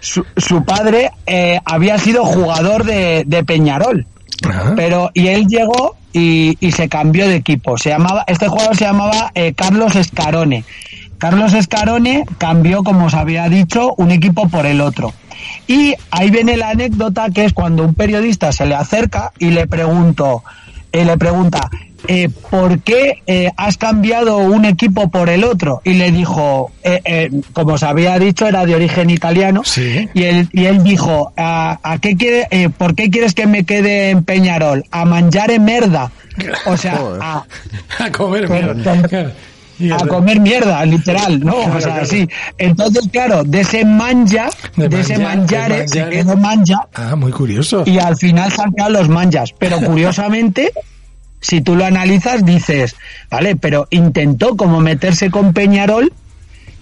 su, 0.00 0.24
su 0.36 0.64
padre 0.64 1.12
eh, 1.26 1.60
había 1.64 1.98
sido 1.98 2.24
jugador 2.24 2.84
de, 2.84 3.24
de 3.26 3.44
Peñarol. 3.44 4.06
Pero, 4.76 5.10
y 5.14 5.28
él 5.28 5.46
llegó 5.46 5.96
y, 6.12 6.56
y, 6.60 6.72
se 6.72 6.88
cambió 6.88 7.26
de 7.26 7.36
equipo. 7.36 7.78
Se 7.78 7.88
llamaba, 7.88 8.24
este 8.26 8.48
jugador 8.48 8.76
se 8.76 8.84
llamaba 8.84 9.32
eh, 9.34 9.54
Carlos 9.54 9.96
Escarone. 9.96 10.64
Carlos 11.18 11.54
Escarone 11.54 12.24
cambió, 12.38 12.84
como 12.84 13.06
os 13.06 13.14
había 13.14 13.48
dicho, 13.48 13.94
un 13.96 14.10
equipo 14.10 14.48
por 14.48 14.66
el 14.66 14.80
otro. 14.80 15.12
Y 15.66 15.94
ahí 16.10 16.30
viene 16.30 16.56
la 16.56 16.70
anécdota 16.70 17.30
que 17.30 17.44
es 17.44 17.52
cuando 17.52 17.84
un 17.84 17.94
periodista 17.94 18.52
se 18.52 18.66
le 18.66 18.74
acerca 18.74 19.32
y 19.38 19.50
le 19.50 19.66
pregunto, 19.66 20.44
eh, 20.92 21.04
le 21.04 21.16
pregunta, 21.16 21.70
eh, 22.08 22.28
¿por 22.50 22.80
qué 22.80 23.22
eh, 23.26 23.50
has 23.56 23.76
cambiado 23.76 24.38
un 24.38 24.64
equipo 24.64 25.10
por 25.10 25.28
el 25.28 25.44
otro? 25.44 25.80
Y 25.84 25.94
le 25.94 26.10
dijo, 26.10 26.72
eh, 26.82 27.00
eh 27.04 27.30
como 27.52 27.74
os 27.74 27.82
había 27.82 28.18
dicho, 28.18 28.46
era 28.46 28.66
de 28.66 28.74
origen 28.74 29.10
italiano, 29.10 29.62
sí. 29.64 30.08
y, 30.14 30.24
él, 30.24 30.48
y 30.52 30.66
él 30.66 30.82
dijo, 30.82 31.32
¿a, 31.36 31.78
a 31.82 31.98
qué 31.98 32.16
quiere, 32.16 32.46
eh, 32.50 32.68
¿por 32.68 32.94
qué 32.94 33.10
quieres 33.10 33.34
que 33.34 33.46
me 33.46 33.64
quede 33.64 34.10
en 34.10 34.24
Peñarol? 34.24 34.84
A 34.90 35.04
mangiare 35.04 35.58
merda. 35.58 36.10
O 36.66 36.76
sea, 36.76 37.00
a, 37.20 37.44
a 37.98 38.12
comer 38.12 38.48
mierda. 38.48 39.34
A 39.92 40.06
comer 40.06 40.40
mierda, 40.40 40.84
literal, 40.86 41.40
¿no? 41.40 41.54
Claro, 41.56 41.76
o 41.76 41.80
sea, 41.80 41.92
claro. 41.92 42.06
sí. 42.06 42.28
Entonces, 42.56 43.08
claro, 43.12 43.44
de 43.44 43.60
ese 43.60 43.84
manja, 43.84 44.48
de, 44.74 44.88
de 44.88 45.00
ese 45.00 45.18
manjare, 45.18 45.82
de 45.82 45.88
se 45.88 46.08
quedó 46.08 46.36
manja. 46.36 46.88
Ah, 46.94 47.14
muy 47.14 47.30
curioso. 47.30 47.82
Y 47.84 47.98
al 47.98 48.16
final 48.16 48.50
sacaron 48.50 48.94
los 48.94 49.08
manjas. 49.08 49.52
Pero 49.58 49.78
curiosamente, 49.84 50.72
si 51.46 51.60
tú 51.60 51.76
lo 51.76 51.84
analizas, 51.84 52.44
dices, 52.44 52.96
vale, 53.30 53.54
pero 53.54 53.86
intentó 53.90 54.56
como 54.56 54.80
meterse 54.80 55.30
con 55.30 55.52
Peñarol 55.52 56.12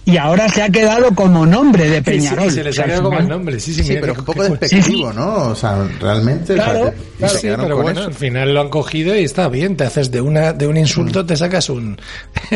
y 0.05 0.17
ahora 0.17 0.49
se 0.49 0.63
ha 0.63 0.69
quedado 0.69 1.13
como 1.13 1.45
nombre 1.45 1.87
de 1.87 2.01
Peñarol. 2.01 2.45
Sí, 2.45 2.49
sí, 2.49 2.55
se 2.55 2.63
les 2.63 2.79
ha 2.79 2.85
quedado 2.85 3.03
como 3.03 3.19
el 3.19 3.27
nombre, 3.27 3.59
sí, 3.59 3.75
sí, 3.75 3.83
sí 3.83 3.97
pero 4.01 4.13
un 4.13 4.25
poco 4.25 4.43
despectivo, 4.43 5.13
¿no? 5.13 5.49
O 5.49 5.55
sea, 5.55 5.87
realmente... 5.99 6.55
Claro, 6.55 6.79
o 6.79 6.83
sea, 6.83 6.91
te, 6.91 7.17
claro 7.17 7.37
sí, 7.37 7.47
pero 7.55 7.75
bueno, 7.77 7.99
eso. 7.99 8.09
al 8.09 8.15
final 8.15 8.53
lo 8.55 8.61
han 8.61 8.69
cogido 8.69 9.15
y 9.15 9.23
está 9.23 9.49
bien, 9.49 9.77
te 9.77 9.83
haces 9.83 10.09
de 10.09 10.21
una 10.21 10.53
de 10.53 10.65
un 10.65 10.77
insulto, 10.77 11.23
mm. 11.23 11.27
te 11.27 11.37
sacas 11.37 11.69
un... 11.69 11.99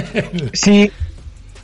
sí, 0.54 0.92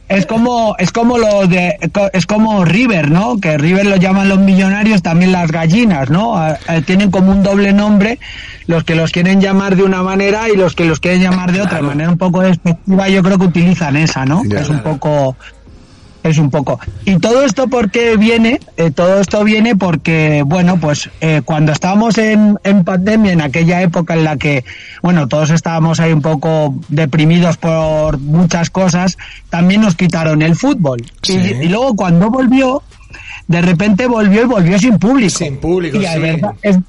es 0.09 0.27
como 0.27 0.75
es 0.77 0.91
como 0.91 1.17
lo 1.17 1.47
de 1.47 1.75
es 2.13 2.25
como 2.27 2.63
River 2.63 3.09
no 3.09 3.39
que 3.39 3.57
River 3.57 3.87
lo 3.87 3.95
llaman 3.95 4.29
los 4.29 4.37
millonarios 4.37 5.01
también 5.01 5.31
las 5.31 5.51
gallinas 5.51 6.11
no 6.11 6.35
tienen 6.85 7.09
como 7.09 7.31
un 7.31 7.41
doble 7.41 7.73
nombre 7.73 8.19
los 8.67 8.83
que 8.83 8.95
los 8.95 9.11
quieren 9.11 9.41
llamar 9.41 9.75
de 9.75 9.83
una 9.83 10.03
manera 10.03 10.49
y 10.49 10.55
los 10.55 10.75
que 10.75 10.85
los 10.85 10.99
quieren 10.99 11.21
llamar 11.21 11.51
de 11.51 11.61
otra 11.61 11.81
manera 11.81 12.09
un 12.09 12.17
poco 12.17 12.41
despectiva 12.41 13.09
yo 13.09 13.23
creo 13.23 13.37
que 13.37 13.45
utilizan 13.45 13.95
esa 13.95 14.25
no 14.25 14.43
ya, 14.45 14.61
es 14.61 14.69
un 14.69 14.81
poco 14.81 15.35
es 16.29 16.37
un 16.39 16.49
poco. 16.49 16.79
¿Y 17.05 17.19
todo 17.19 17.43
esto 17.43 17.67
por 17.67 17.91
qué 17.91 18.17
viene? 18.17 18.59
Eh, 18.77 18.89
todo 18.91 19.21
esto 19.21 19.43
viene 19.43 19.75
porque, 19.75 20.43
bueno, 20.43 20.79
pues 20.79 21.09
eh, 21.21 21.41
cuando 21.45 21.71
estábamos 21.71 22.17
en, 22.17 22.57
en, 22.63 22.83
pandemia, 22.83 23.31
en 23.31 23.41
aquella 23.41 23.81
época 23.83 24.15
en 24.15 24.23
la 24.23 24.37
que, 24.37 24.65
bueno, 25.03 25.27
todos 25.27 25.51
estábamos 25.51 25.99
ahí 25.99 26.11
un 26.11 26.23
poco 26.23 26.73
deprimidos 26.89 27.57
por 27.57 28.17
muchas 28.17 28.71
cosas, 28.71 29.17
también 29.49 29.81
nos 29.81 29.95
quitaron 29.95 30.41
el 30.41 30.55
fútbol. 30.55 31.03
Sí. 31.21 31.37
Y, 31.37 31.65
y, 31.65 31.69
luego 31.69 31.95
cuando 31.95 32.31
volvió, 32.31 32.81
de 33.47 33.61
repente 33.61 34.07
volvió 34.07 34.41
y 34.41 34.45
volvió 34.45 34.79
sin 34.79 34.97
público. 34.97 35.37
Sin 35.37 35.57
público, 35.57 35.97
y 35.97 36.05
sí. 36.07 36.19
Verdad, 36.19 36.53
es, 36.63 36.79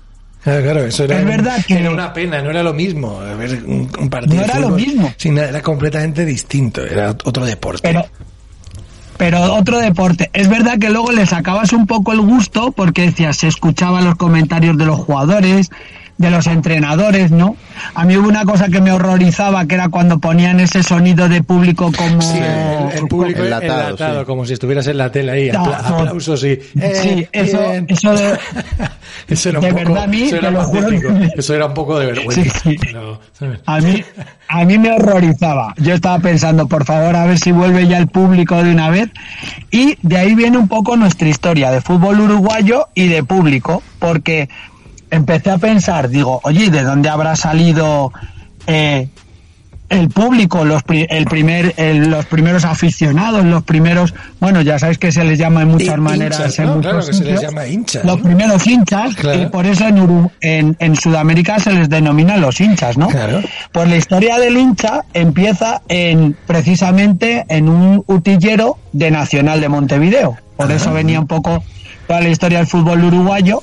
Claro, 0.47 0.63
claro, 0.63 0.85
eso 0.85 1.03
era, 1.03 1.19
es 1.19 1.25
verdad 1.25 1.65
que 1.67 1.75
era 1.75 1.91
una 1.91 2.13
pena, 2.13 2.41
no 2.41 2.51
era 2.51 2.63
lo 2.63 2.73
mismo. 2.73 3.19
A 3.21 3.35
ver, 3.35 3.65
un, 3.65 3.91
un 3.99 4.09
partido 4.09 4.37
no 4.37 4.45
era 4.45 4.55
fútbol, 4.55 4.71
lo 4.71 4.77
mismo. 4.77 5.13
Era 5.25 5.61
completamente 5.61 6.25
distinto, 6.25 6.87
era 6.87 7.11
otro 7.11 7.45
deporte. 7.45 7.81
Pero, 7.83 8.07
pero 9.17 9.43
otro 9.55 9.81
deporte. 9.81 10.31
Es 10.33 10.49
verdad 10.49 10.79
que 10.79 10.89
luego 10.89 11.11
le 11.11 11.27
sacabas 11.27 11.73
un 11.73 11.89
poco 11.89 12.13
el 12.13 12.21
gusto 12.21 12.71
porque 12.71 13.03
decías, 13.03 13.39
se 13.39 13.49
escuchaban 13.49 14.05
los 14.05 14.15
comentarios 14.15 14.79
de 14.79 14.87
los 14.87 15.01
jugadores, 15.01 15.71
de 16.19 16.31
los 16.31 16.47
entrenadores, 16.47 17.31
¿no? 17.31 17.57
A 17.95 18.05
mí 18.05 18.17
hubo 18.17 18.29
una 18.29 18.45
cosa 18.45 18.69
que 18.69 18.81
me 18.81 18.91
horrorizaba, 18.93 19.67
que 19.67 19.75
era 19.75 19.89
cuando 19.89 20.19
ponían 20.19 20.61
ese 20.61 20.83
sonido 20.83 21.29
de 21.29 21.43
público 21.43 21.93
como... 21.97 22.23
Sí, 22.23 22.39
el, 22.39 22.99
el 22.99 23.09
público 23.09 23.43
enlatado, 23.43 23.81
enlatado 23.81 24.21
sí. 24.21 24.27
como 24.27 24.47
si 24.47 24.55
estuvieras 24.55 24.87
en 24.87 24.99
la 24.99 25.13
tele 25.13 25.33
ahí, 25.33 25.51
apla 25.51 25.77
aplausos 25.79 26.43
y... 26.45 26.53
Eh, 26.53 26.93
sí, 26.95 27.29
eso, 27.33 27.59
bien. 27.59 27.87
eso 27.89 28.15
de... 28.15 28.39
eso 29.29 29.49
era 29.51 29.59
un 29.59 29.65
de 29.65 29.73
poco, 29.73 29.85
verdad 29.85 30.05
a 30.05 30.07
mí, 30.07 30.23
eso, 30.23 30.37
era 30.37 30.51
lo 30.51 30.65
juro 30.65 30.89
que... 30.89 31.31
eso 31.37 31.55
era 31.55 31.67
un 31.67 31.75
poco 31.75 31.99
de 31.99 32.07
vergüenza. 32.07 32.43
Sí, 32.43 32.51
sí. 32.63 32.77
Pero, 32.81 33.21
a, 33.67 33.81
mí, 33.81 34.05
a 34.49 34.65
mí 34.65 34.79
me 34.79 34.93
horrorizaba. 34.93 35.75
Yo 35.77 35.95
estaba 35.95 36.19
pensando, 36.19 36.67
por 36.67 36.85
favor, 36.87 37.15
a 37.15 37.27
ver 37.27 37.39
si 37.39 37.53
vuelve 37.53 37.87
ya 37.87 37.99
el 37.99 38.07
público 38.07 38.63
de 38.63 38.71
una 38.71 38.89
vez. 38.89 39.11
Y 39.71 39.99
de 40.01 40.17
ahí 40.17 40.35
viene 40.35 40.57
un 40.57 40.69
poco 40.69 40.97
nuestra 40.97 41.29
historia 41.29 41.71
de 41.71 41.83
fútbol 41.83 42.21
uruguayo 42.21 42.89
y 42.95 43.09
de 43.09 43.23
público, 43.23 43.83
porque 43.99 44.49
empecé 45.11 45.51
a 45.51 45.59
pensar, 45.59 46.09
digo, 46.09 46.41
oye, 46.45 46.71
¿de 46.71 46.83
dónde 46.83 47.09
habrá 47.09 47.37
salido 47.37 48.13
eh, 48.67 49.09
el 49.89 50.09
público, 50.09 50.65
los, 50.65 50.83
el 50.89 51.25
primer, 51.27 51.75
el, 51.77 52.11
los 52.11 52.27
primeros 52.27 52.65
aficionados, 52.65 53.45
los 53.45 53.63
primeros, 53.63 54.15
bueno, 54.41 54.61
ya 54.63 54.79
sabéis 54.79 54.99
que 54.99 55.13
se 55.13 55.23
les 55.25 55.39
llama 55.39 55.61
de 55.61 55.67
muchas 55.67 55.99
maneras. 55.99 56.41
Hinchas, 56.41 56.59
en 56.59 56.67
¿no? 56.67 56.81
Claro 56.81 57.07
que 57.07 57.13
se 57.13 57.25
les 57.25 57.41
llama 57.41 57.67
hinchas. 57.67 58.05
Los 58.05 58.19
¿no? 58.19 58.23
primeros 58.25 58.67
hinchas, 58.67 59.15
claro. 59.15 59.43
y 59.43 59.47
por 59.47 59.67
eso 59.67 59.87
en, 59.87 60.01
Uru, 60.01 60.31
en, 60.41 60.77
en, 60.81 60.97
Sudamérica 60.97 61.61
se 61.61 61.73
les 61.73 61.89
denomina 61.89 62.37
los 62.37 62.61
hinchas, 62.61 62.99
¿no? 62.99 63.09
Claro. 63.09 63.41
Pues 63.71 63.89
la 63.89 63.97
historia 63.97 64.39
del 64.39 64.57
hincha 64.57 65.05
empieza 65.13 65.83
en, 65.89 66.37
precisamente 66.47 67.45
en 67.49 67.69
un 67.69 68.03
utillero 68.07 68.79
de 68.93 69.11
Nacional 69.11 69.61
de 69.61 69.69
Montevideo. 69.69 70.37
Por 70.57 70.73
eso 70.73 70.93
venía 70.93 71.21
un 71.21 71.27
poco 71.27 71.63
toda 72.09 72.21
la 72.21 72.29
historia 72.29 72.59
del 72.59 72.67
fútbol 72.67 73.05
uruguayo 73.05 73.63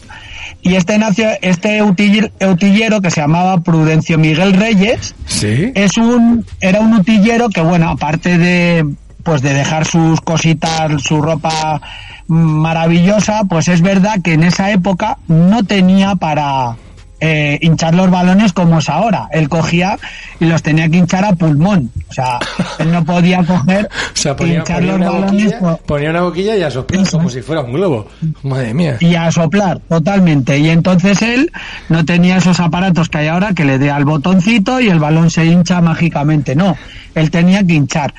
y 0.63 0.75
este 0.75 0.97
nació, 0.97 1.27
este 1.41 1.83
utillero 1.83 3.01
que 3.01 3.11
se 3.11 3.21
llamaba 3.21 3.61
Prudencio 3.61 4.17
Miguel 4.17 4.53
Reyes, 4.53 5.13
¿Sí? 5.25 5.71
es 5.75 5.97
un, 5.97 6.45
era 6.61 6.79
un 6.79 6.93
utillero 6.93 7.49
que 7.49 7.61
bueno, 7.61 7.89
aparte 7.89 8.37
de, 8.37 8.85
pues 9.23 9.41
de 9.41 9.53
dejar 9.53 9.85
sus 9.85 10.21
cositas, 10.21 11.01
su 11.03 11.21
ropa 11.21 11.81
maravillosa, 12.27 13.43
pues 13.49 13.67
es 13.67 13.81
verdad 13.81 14.21
que 14.23 14.33
en 14.33 14.43
esa 14.43 14.71
época 14.71 15.17
no 15.27 15.65
tenía 15.65 16.15
para, 16.15 16.77
eh, 17.25 17.57
hinchar 17.61 17.95
los 17.95 18.11
balones 18.11 18.51
como 18.51 18.79
es 18.79 18.89
ahora. 18.89 19.29
Él 19.31 19.47
cogía 19.47 19.97
y 20.41 20.45
los 20.45 20.61
tenía 20.61 20.89
que 20.89 20.97
hinchar 20.97 21.23
a 21.23 21.31
pulmón. 21.33 21.89
O 22.09 22.13
sea, 22.13 22.37
él 22.79 22.91
no 22.91 23.05
podía 23.05 23.41
coger 23.45 23.85
o 23.85 24.15
sea, 24.15 24.35
ponía, 24.35 24.55
hinchar 24.55 24.79
ponía 24.79 24.91
los 24.91 25.01
una 25.01 25.09
balones. 25.09 25.59
boquilla, 25.61 25.77
ponía 25.85 26.09
una 26.09 26.21
boquilla 26.21 26.57
y 26.57 26.63
a 26.63 26.69
soplar 26.69 27.09
como 27.09 27.29
si 27.29 27.41
fuera 27.41 27.61
un 27.61 27.71
globo. 27.71 28.07
Madre 28.43 28.73
mía. 28.73 28.97
y 28.99 29.15
a 29.15 29.31
soplar 29.31 29.79
totalmente. 29.87 30.57
Y 30.59 30.69
entonces 30.69 31.21
él 31.21 31.49
no 31.87 32.03
tenía 32.03 32.35
esos 32.37 32.59
aparatos 32.59 33.07
que 33.07 33.19
hay 33.19 33.27
ahora 33.27 33.53
que 33.53 33.63
le 33.63 33.79
dé 33.79 33.89
al 33.89 34.03
botoncito 34.03 34.81
y 34.81 34.89
el 34.89 34.99
balón 34.99 35.29
se 35.29 35.45
hincha 35.45 35.79
mágicamente. 35.79 36.55
No, 36.57 36.75
él 37.15 37.31
tenía 37.31 37.63
que 37.65 37.73
hinchar. 37.75 38.13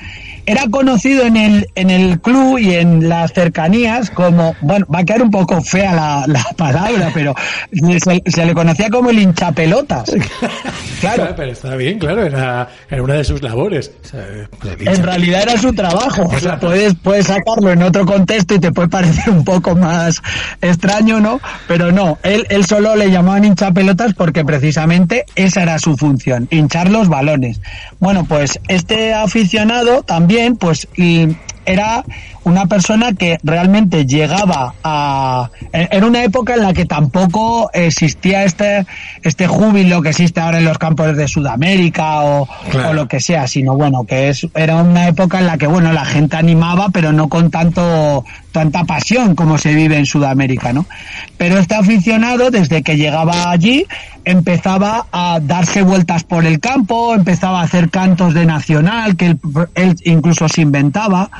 Era 0.45 0.67
conocido 0.69 1.25
en 1.25 1.37
el, 1.37 1.69
en 1.75 1.89
el 1.89 2.19
club 2.19 2.59
y 2.59 2.73
en 2.75 3.09
las 3.09 3.33
cercanías 3.33 4.09
como, 4.09 4.55
bueno, 4.61 4.85
va 4.93 4.99
a 4.99 5.03
quedar 5.03 5.23
un 5.23 5.31
poco 5.31 5.61
fea 5.61 5.93
la, 5.93 6.23
la 6.27 6.43
palabra, 6.57 7.11
pero 7.13 7.33
se, 7.71 8.23
se, 8.25 8.45
le 8.45 8.53
conocía 8.53 8.89
como 8.89 9.09
el 9.09 9.19
hinchapelotas. 9.19 10.11
Claro. 11.01 11.17
claro. 11.17 11.35
pero 11.35 11.51
está 11.51 11.75
bien, 11.75 11.99
claro, 11.99 12.25
era, 12.25 12.69
era 12.89 13.03
una 13.03 13.15
de 13.15 13.23
sus 13.25 13.41
labores. 13.41 13.91
O 14.03 14.07
sea, 14.07 14.25
pues 14.59 14.97
en 14.97 15.03
realidad 15.03 15.43
era 15.43 15.57
su 15.57 15.73
trabajo. 15.73 16.23
O 16.23 16.39
sea, 16.39 16.57
puedes, 16.57 16.95
puedes 16.95 17.27
sacarlo 17.27 17.69
en 17.71 17.83
otro 17.83 18.05
contexto 18.05 18.55
y 18.55 18.59
te 18.59 18.71
puede 18.71 18.87
parecer 18.87 19.29
un 19.29 19.43
poco 19.43 19.75
más 19.75 20.21
extraño, 20.61 21.19
¿no? 21.19 21.41
Pero 21.67 21.91
no, 21.91 22.17
él, 22.23 22.47
él 22.49 22.65
solo 22.65 22.95
le 22.95 23.11
llamaban 23.11 23.43
hinchapelotas 23.43 24.13
porque 24.13 24.45
precisamente 24.45 25.25
esa 25.35 25.63
era 25.63 25.77
su 25.79 25.95
función, 25.97 26.47
hinchar 26.49 26.89
los 26.89 27.09
balones. 27.09 27.59
Bueno, 27.99 28.25
pues 28.25 28.59
este 28.67 29.13
aficionado 29.13 30.01
también 30.01 30.34
pues 30.59 30.87
y 30.95 31.27
era 31.65 32.03
una 32.43 32.67
persona 32.67 33.13
que 33.13 33.39
realmente 33.43 34.05
llegaba 34.05 34.75
a 34.83 35.49
era 35.71 36.05
una 36.05 36.23
época 36.23 36.53
en 36.53 36.61
la 36.61 36.73
que 36.73 36.85
tampoco 36.85 37.71
existía 37.73 38.43
este 38.43 38.85
este 39.23 39.47
júbilo 39.47 40.01
que 40.01 40.09
existe 40.09 40.39
ahora 40.39 40.59
en 40.59 40.65
los 40.65 40.77
campos 40.77 41.17
de 41.17 41.27
Sudamérica 41.27 42.21
o, 42.21 42.47
claro. 42.69 42.89
o 42.89 42.93
lo 42.93 43.07
que 43.07 43.19
sea 43.19 43.47
sino 43.47 43.75
bueno 43.75 44.05
que 44.05 44.29
es 44.29 44.47
era 44.53 44.75
una 44.75 45.07
época 45.07 45.39
en 45.39 45.47
la 45.47 45.57
que 45.57 45.65
bueno 45.65 45.91
la 45.91 46.05
gente 46.05 46.37
animaba 46.37 46.89
pero 46.93 47.11
no 47.11 47.29
con 47.29 47.49
tanto 47.49 48.23
tanta 48.51 48.83
pasión 48.83 49.35
como 49.35 49.57
se 49.57 49.73
vive 49.73 49.97
en 49.97 50.05
Sudamérica 50.05 50.71
no 50.71 50.85
pero 51.37 51.57
este 51.57 51.73
aficionado 51.73 52.51
desde 52.51 52.83
que 52.83 52.95
llegaba 52.95 53.49
allí 53.49 53.85
empezaba 54.23 55.07
a 55.11 55.39
darse 55.41 55.81
vueltas 55.81 56.23
por 56.23 56.45
el 56.45 56.59
campo 56.59 57.15
empezaba 57.15 57.61
a 57.61 57.63
hacer 57.63 57.89
cantos 57.89 58.35
de 58.35 58.45
nacional 58.45 59.15
que 59.17 59.25
él, 59.25 59.39
él 59.73 59.95
incluso 60.03 60.47
se 60.47 60.61
inventaba 60.61 61.31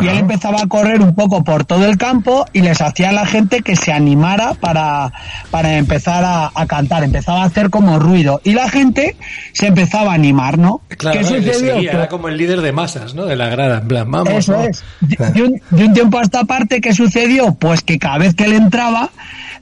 y 0.00 0.08
él 0.08 0.18
empezaba 0.18 0.62
a 0.62 0.66
correr 0.66 1.00
un 1.00 1.14
poco 1.14 1.44
por 1.44 1.64
todo 1.64 1.86
el 1.86 1.96
campo 1.98 2.46
y 2.52 2.62
les 2.62 2.80
hacía 2.80 3.10
a 3.10 3.12
la 3.12 3.26
gente 3.26 3.62
que 3.62 3.76
se 3.76 3.92
animara 3.92 4.54
para, 4.54 5.12
para 5.50 5.76
empezar 5.76 6.24
a, 6.24 6.66
cantar, 6.66 7.04
empezaba 7.04 7.42
a 7.42 7.46
hacer 7.46 7.70
como 7.70 7.98
ruido 7.98 8.40
y 8.44 8.52
la 8.52 8.68
gente 8.68 9.16
se 9.52 9.66
empezaba 9.66 10.12
a 10.12 10.14
animar, 10.14 10.58
¿no? 10.58 10.80
Claro, 10.88 11.18
¿Qué 11.18 11.24
sucedió? 11.24 11.76
era 11.76 12.08
como 12.08 12.28
el 12.28 12.36
líder 12.36 12.60
de 12.62 12.72
masas, 12.72 13.14
¿no? 13.14 13.26
De 13.26 13.36
la 13.36 13.48
grada, 13.48 13.78
en 13.78 13.88
plan, 13.88 14.10
vamos. 14.10 14.32
Eso 14.32 14.60
es. 14.62 14.84
De, 15.00 15.42
un, 15.42 15.60
de 15.70 15.84
un 15.84 15.92
tiempo 15.92 16.18
a 16.18 16.22
esta 16.22 16.44
parte, 16.44 16.80
¿qué 16.80 16.94
sucedió? 16.94 17.54
Pues 17.54 17.82
que 17.82 17.98
cada 17.98 18.18
vez 18.18 18.34
que 18.34 18.44
él 18.44 18.52
entraba, 18.52 19.10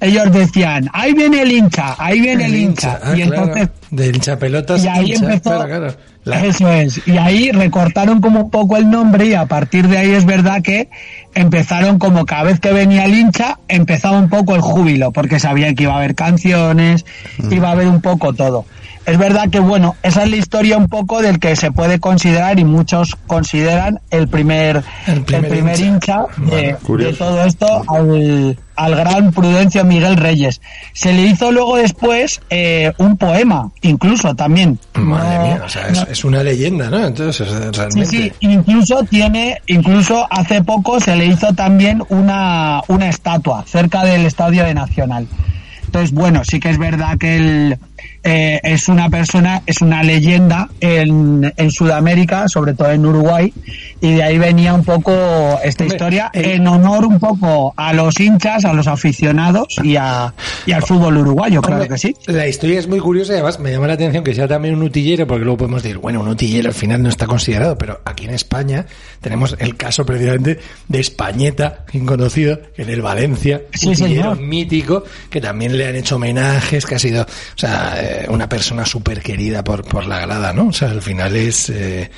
ellos 0.00 0.32
decían, 0.32 0.88
ahí 0.92 1.12
viene 1.12 1.42
el 1.42 1.52
hincha, 1.52 1.94
ahí 1.98 2.20
viene 2.20 2.46
el, 2.46 2.56
hincha. 2.56 2.98
Ah, 3.02 3.14
y 3.16 3.22
entonces... 3.22 3.68
De 3.90 4.06
hincha 4.08 4.38
pelotas. 4.38 4.84
Y 4.84 4.88
ahí 4.88 5.12
empezó... 5.12 5.66
Eso 6.26 6.70
es. 6.70 7.06
Y 7.06 7.16
ahí 7.16 7.50
recortaron 7.50 8.20
como 8.20 8.40
un 8.42 8.50
poco 8.50 8.76
el 8.76 8.90
nombre 8.90 9.26
y 9.26 9.34
a 9.34 9.46
partir 9.46 9.88
de 9.88 9.98
ahí 9.98 10.10
es 10.10 10.26
verdad 10.26 10.62
que 10.62 10.90
empezaron 11.34 11.98
como 11.98 12.26
cada 12.26 12.44
vez 12.44 12.60
que 12.60 12.72
venía 12.72 13.06
el 13.06 13.14
hincha, 13.14 13.58
empezaba 13.68 14.18
un 14.18 14.28
poco 14.28 14.54
el 14.54 14.60
júbilo, 14.60 15.12
porque 15.12 15.40
sabían 15.40 15.74
que 15.74 15.84
iba 15.84 15.94
a 15.94 15.96
haber 15.96 16.14
canciones, 16.14 17.06
mm. 17.38 17.52
iba 17.52 17.68
a 17.68 17.72
haber 17.72 17.88
un 17.88 18.02
poco 18.02 18.34
todo. 18.34 18.66
Es 19.10 19.18
verdad 19.18 19.50
que, 19.50 19.58
bueno, 19.58 19.96
esa 20.04 20.22
es 20.22 20.30
la 20.30 20.36
historia 20.36 20.76
un 20.76 20.86
poco 20.86 21.20
del 21.20 21.40
que 21.40 21.56
se 21.56 21.72
puede 21.72 21.98
considerar 21.98 22.60
y 22.60 22.64
muchos 22.64 23.16
consideran 23.26 23.98
el 24.10 24.28
primer, 24.28 24.84
el 25.08 25.22
primer, 25.22 25.80
hincha, 25.80 26.26
de, 26.36 26.76
todo 27.18 27.44
esto 27.44 27.82
al, 27.88 28.56
al, 28.76 28.94
gran 28.94 29.32
Prudencio 29.32 29.84
Miguel 29.84 30.16
Reyes. 30.16 30.60
Se 30.92 31.12
le 31.12 31.22
hizo 31.22 31.50
luego 31.50 31.76
después 31.76 32.40
eh, 32.50 32.92
un 32.98 33.16
poema, 33.16 33.72
incluso 33.82 34.36
también. 34.36 34.78
Madre 34.94 35.38
mía, 35.40 35.62
o 35.66 35.68
sea, 35.68 35.88
es, 35.88 36.24
una 36.24 36.44
leyenda, 36.44 36.88
¿no? 36.88 37.04
Entonces, 37.04 37.48
realmente... 37.76 38.06
Sí, 38.06 38.22
sí, 38.22 38.32
incluso 38.38 39.02
tiene, 39.10 39.60
incluso 39.66 40.24
hace 40.30 40.62
poco 40.62 41.00
se 41.00 41.16
le 41.16 41.26
hizo 41.26 41.52
también 41.54 42.00
una, 42.10 42.80
una 42.86 43.08
estatua 43.08 43.64
cerca 43.66 44.04
del 44.04 44.24
Estadio 44.24 44.62
de 44.62 44.72
Nacional. 44.72 45.26
Entonces, 45.90 46.12
bueno, 46.12 46.44
sí 46.44 46.60
que 46.60 46.70
es 46.70 46.78
verdad 46.78 47.18
que 47.18 47.36
él 47.36 47.78
eh, 48.22 48.60
es 48.62 48.88
una 48.88 49.10
persona, 49.10 49.60
es 49.66 49.80
una 49.80 50.04
leyenda 50.04 50.68
en, 50.78 51.52
en, 51.56 51.70
Sudamérica, 51.72 52.46
sobre 52.46 52.74
todo 52.74 52.92
en 52.92 53.04
Uruguay, 53.04 53.52
y 54.00 54.14
de 54.14 54.22
ahí 54.22 54.38
venía 54.38 54.74
un 54.74 54.84
poco 54.84 55.12
esta 55.62 55.84
historia 55.84 56.30
en 56.32 56.66
honor 56.66 57.06
un 57.06 57.18
poco 57.18 57.74
a 57.76 57.92
los 57.92 58.18
hinchas, 58.18 58.64
a 58.64 58.72
los 58.72 58.86
aficionados 58.86 59.76
y, 59.82 59.96
a, 59.96 60.32
y 60.66 60.72
al 60.72 60.82
fútbol 60.82 61.18
uruguayo, 61.18 61.60
claro 61.60 61.86
que 61.86 61.98
sí. 61.98 62.14
La 62.26 62.46
historia 62.46 62.78
es 62.78 62.88
muy 62.88 63.00
curiosa 63.00 63.32
y 63.32 63.36
además 63.36 63.58
me 63.58 63.70
llama 63.70 63.86
la 63.86 63.94
atención 63.94 64.24
que 64.24 64.34
sea 64.34 64.48
también 64.48 64.74
un 64.74 64.82
utillero, 64.82 65.26
porque 65.26 65.44
luego 65.44 65.58
podemos 65.58 65.82
decir, 65.82 65.98
bueno, 65.98 66.20
un 66.20 66.28
utillero 66.28 66.68
al 66.68 66.74
final 66.74 67.02
no 67.02 67.08
está 67.08 67.26
considerado, 67.26 67.76
pero 67.76 68.00
aquí 68.04 68.24
en 68.24 68.30
España 68.30 68.86
tenemos 69.20 69.56
el 69.58 69.76
caso 69.76 70.04
precisamente 70.06 70.58
de 70.88 71.00
Españeta, 71.00 71.84
bien 71.92 72.06
conocido, 72.06 72.60
en 72.76 72.88
el 72.88 73.02
Valencia, 73.02 73.62
un 73.82 73.90
utillero 73.90 74.34
mítico, 74.36 75.04
que 75.28 75.40
también 75.40 75.76
le 75.76 75.88
han 75.88 75.96
hecho 75.96 76.16
homenajes, 76.16 76.86
que 76.86 76.94
ha 76.94 76.98
sido, 76.98 77.22
o 77.22 77.58
sea, 77.58 77.94
eh, 77.98 78.26
una 78.28 78.48
persona 78.48 78.86
súper 78.86 79.20
querida 79.20 79.62
por, 79.62 79.84
por 79.84 80.06
la 80.06 80.20
grada, 80.20 80.52
¿no? 80.52 80.68
O 80.68 80.72
sea, 80.72 80.90
al 80.90 81.02
final 81.02 81.36
es... 81.36 81.70
Eh, 81.70 82.10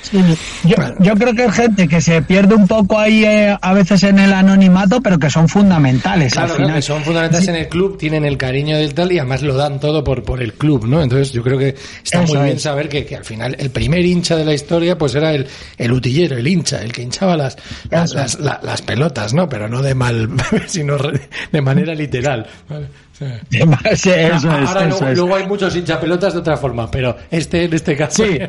yo, 0.63 0.75
yo, 0.99 1.13
creo 1.15 1.33
que 1.33 1.43
hay 1.43 1.51
gente 1.51 1.72
que 1.75 2.01
se 2.01 2.21
pierde 2.21 2.55
un 2.55 2.67
poco 2.67 2.99
ahí 2.99 3.23
eh, 3.23 3.57
a 3.59 3.73
veces 3.73 4.03
en 4.03 4.19
el 4.19 4.33
anonimato, 4.33 5.01
pero 5.01 5.19
que 5.19 5.29
son 5.29 5.49
fundamentales. 5.49 6.33
Claro, 6.33 6.51
al 6.51 6.57
final. 6.57 6.75
que 6.75 6.81
son 6.81 7.03
fundamentales 7.03 7.47
en 7.47 7.55
el 7.55 7.67
club, 7.67 7.97
tienen 7.97 8.25
el 8.25 8.37
cariño 8.37 8.77
del 8.77 8.93
tal 8.93 9.11
y 9.11 9.19
además 9.19 9.41
lo 9.41 9.55
dan 9.55 9.79
todo 9.79 10.03
por, 10.03 10.23
por 10.23 10.41
el 10.41 10.53
club, 10.53 10.87
¿no? 10.87 11.01
Entonces 11.01 11.31
yo 11.31 11.43
creo 11.43 11.57
que 11.57 11.75
está 12.03 12.21
muy 12.21 12.37
bien 12.37 12.59
saber 12.59 12.89
que, 12.89 13.05
que, 13.05 13.15
al 13.15 13.25
final 13.25 13.55
el 13.59 13.69
primer 13.69 14.05
hincha 14.05 14.35
de 14.35 14.45
la 14.45 14.53
historia 14.53 14.97
pues 14.97 15.15
era 15.15 15.33
el, 15.33 15.47
el 15.77 15.91
utillero, 15.91 16.37
el 16.37 16.47
hincha, 16.47 16.81
el 16.81 16.91
que 16.91 17.01
hinchaba 17.01 17.35
las, 17.35 17.57
las, 17.89 18.13
las, 18.13 18.39
las, 18.39 18.81
pelotas, 18.81 19.33
¿no? 19.33 19.49
Pero 19.49 19.67
no 19.67 19.81
de 19.81 19.95
mal, 19.95 20.29
sino 20.67 20.97
de 21.51 21.61
manera 21.61 21.93
literal. 21.93 22.47
¿vale? 22.69 22.87
luego 25.15 25.35
hay 25.35 25.45
muchos 25.45 25.75
hinchapelotas 25.75 26.33
de 26.33 26.39
otra 26.39 26.57
forma, 26.57 26.89
pero 26.89 27.15
este 27.29 27.65
en 27.65 27.73
este 27.73 27.95
caso. 27.95 28.23
Sí. 28.23 28.39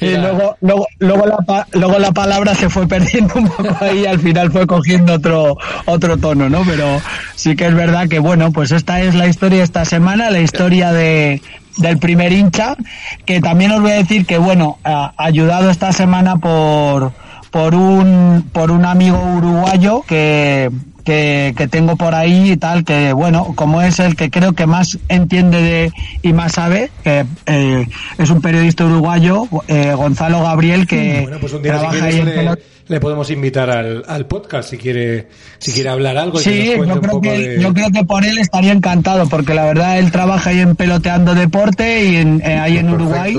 y 0.00 0.16
luego, 0.16 0.56
luego, 0.60 0.86
luego, 0.98 1.26
la, 1.26 1.66
luego 1.72 1.98
la 1.98 2.12
palabra 2.12 2.54
se 2.54 2.68
fue 2.68 2.86
perdiendo 2.86 3.34
un 3.34 3.48
poco 3.48 3.76
ahí 3.80 4.00
y 4.00 4.06
al 4.06 4.18
final 4.18 4.50
fue 4.50 4.66
cogiendo 4.66 5.14
otro, 5.14 5.56
otro 5.84 6.16
tono, 6.16 6.48
¿no? 6.48 6.62
Pero 6.64 7.00
sí 7.34 7.54
que 7.54 7.66
es 7.66 7.74
verdad 7.74 8.08
que, 8.08 8.18
bueno, 8.18 8.50
pues 8.52 8.72
esta 8.72 9.00
es 9.02 9.14
la 9.14 9.26
historia 9.26 9.58
de 9.58 9.64
esta 9.64 9.84
semana, 9.84 10.30
la 10.30 10.40
historia 10.40 10.92
de, 10.92 11.42
del 11.76 11.98
primer 11.98 12.32
hincha, 12.32 12.76
que 13.24 13.40
también 13.40 13.72
os 13.72 13.82
voy 13.82 13.92
a 13.92 13.96
decir 13.96 14.26
que, 14.26 14.38
bueno, 14.38 14.78
ha 14.84 15.12
ayudado 15.16 15.70
esta 15.70 15.92
semana 15.92 16.36
por, 16.36 17.12
por 17.50 17.74
un, 17.74 18.48
por 18.52 18.70
un 18.70 18.84
amigo 18.84 19.18
uruguayo 19.18 20.02
que, 20.02 20.70
que, 21.06 21.54
que, 21.56 21.68
tengo 21.68 21.96
por 21.96 22.14
ahí 22.14 22.52
y 22.52 22.56
tal, 22.56 22.84
que 22.84 23.12
bueno, 23.12 23.52
como 23.54 23.80
es 23.80 24.00
el 24.00 24.16
que 24.16 24.28
creo 24.28 24.52
que 24.52 24.66
más 24.66 24.98
entiende 25.08 25.62
de 25.62 25.92
y 26.22 26.32
más 26.32 26.52
sabe, 26.52 26.90
que 27.04 27.24
eh, 27.46 27.86
es 28.18 28.30
un 28.30 28.42
periodista 28.42 28.84
uruguayo, 28.84 29.44
eh, 29.68 29.94
Gonzalo 29.94 30.42
Gabriel, 30.42 30.86
que 30.86 31.20
bueno, 31.22 31.38
pues 31.40 31.52
un 31.52 31.62
día 31.62 31.78
trabaja 31.78 32.04
ahí 32.04 32.22
le, 32.22 32.58
le, 32.88 33.00
podemos 33.00 33.30
invitar 33.30 33.70
al, 33.70 34.04
al, 34.06 34.26
podcast 34.26 34.70
si 34.70 34.78
quiere 34.78 35.28
si 35.58 35.72
quiere 35.72 35.88
hablar 35.88 36.16
algo. 36.16 36.38
sí, 36.38 36.72
yo, 36.76 37.00
creo 37.00 37.20
que, 37.20 37.58
yo 37.60 37.74
creo 37.74 37.90
que 37.90 38.04
por 38.04 38.24
él 38.24 38.38
estaría 38.38 38.72
encantado, 38.72 39.28
porque 39.28 39.54
la 39.54 39.64
verdad 39.64 39.98
él 39.98 40.10
trabaja 40.10 40.50
ahí 40.50 40.60
en 40.60 40.76
peloteando 40.76 41.34
deporte 41.34 42.04
y 42.04 42.16
en, 42.16 42.40
eh, 42.42 42.58
ahí 42.58 42.78
en 42.78 42.90
Uruguay. 42.90 43.36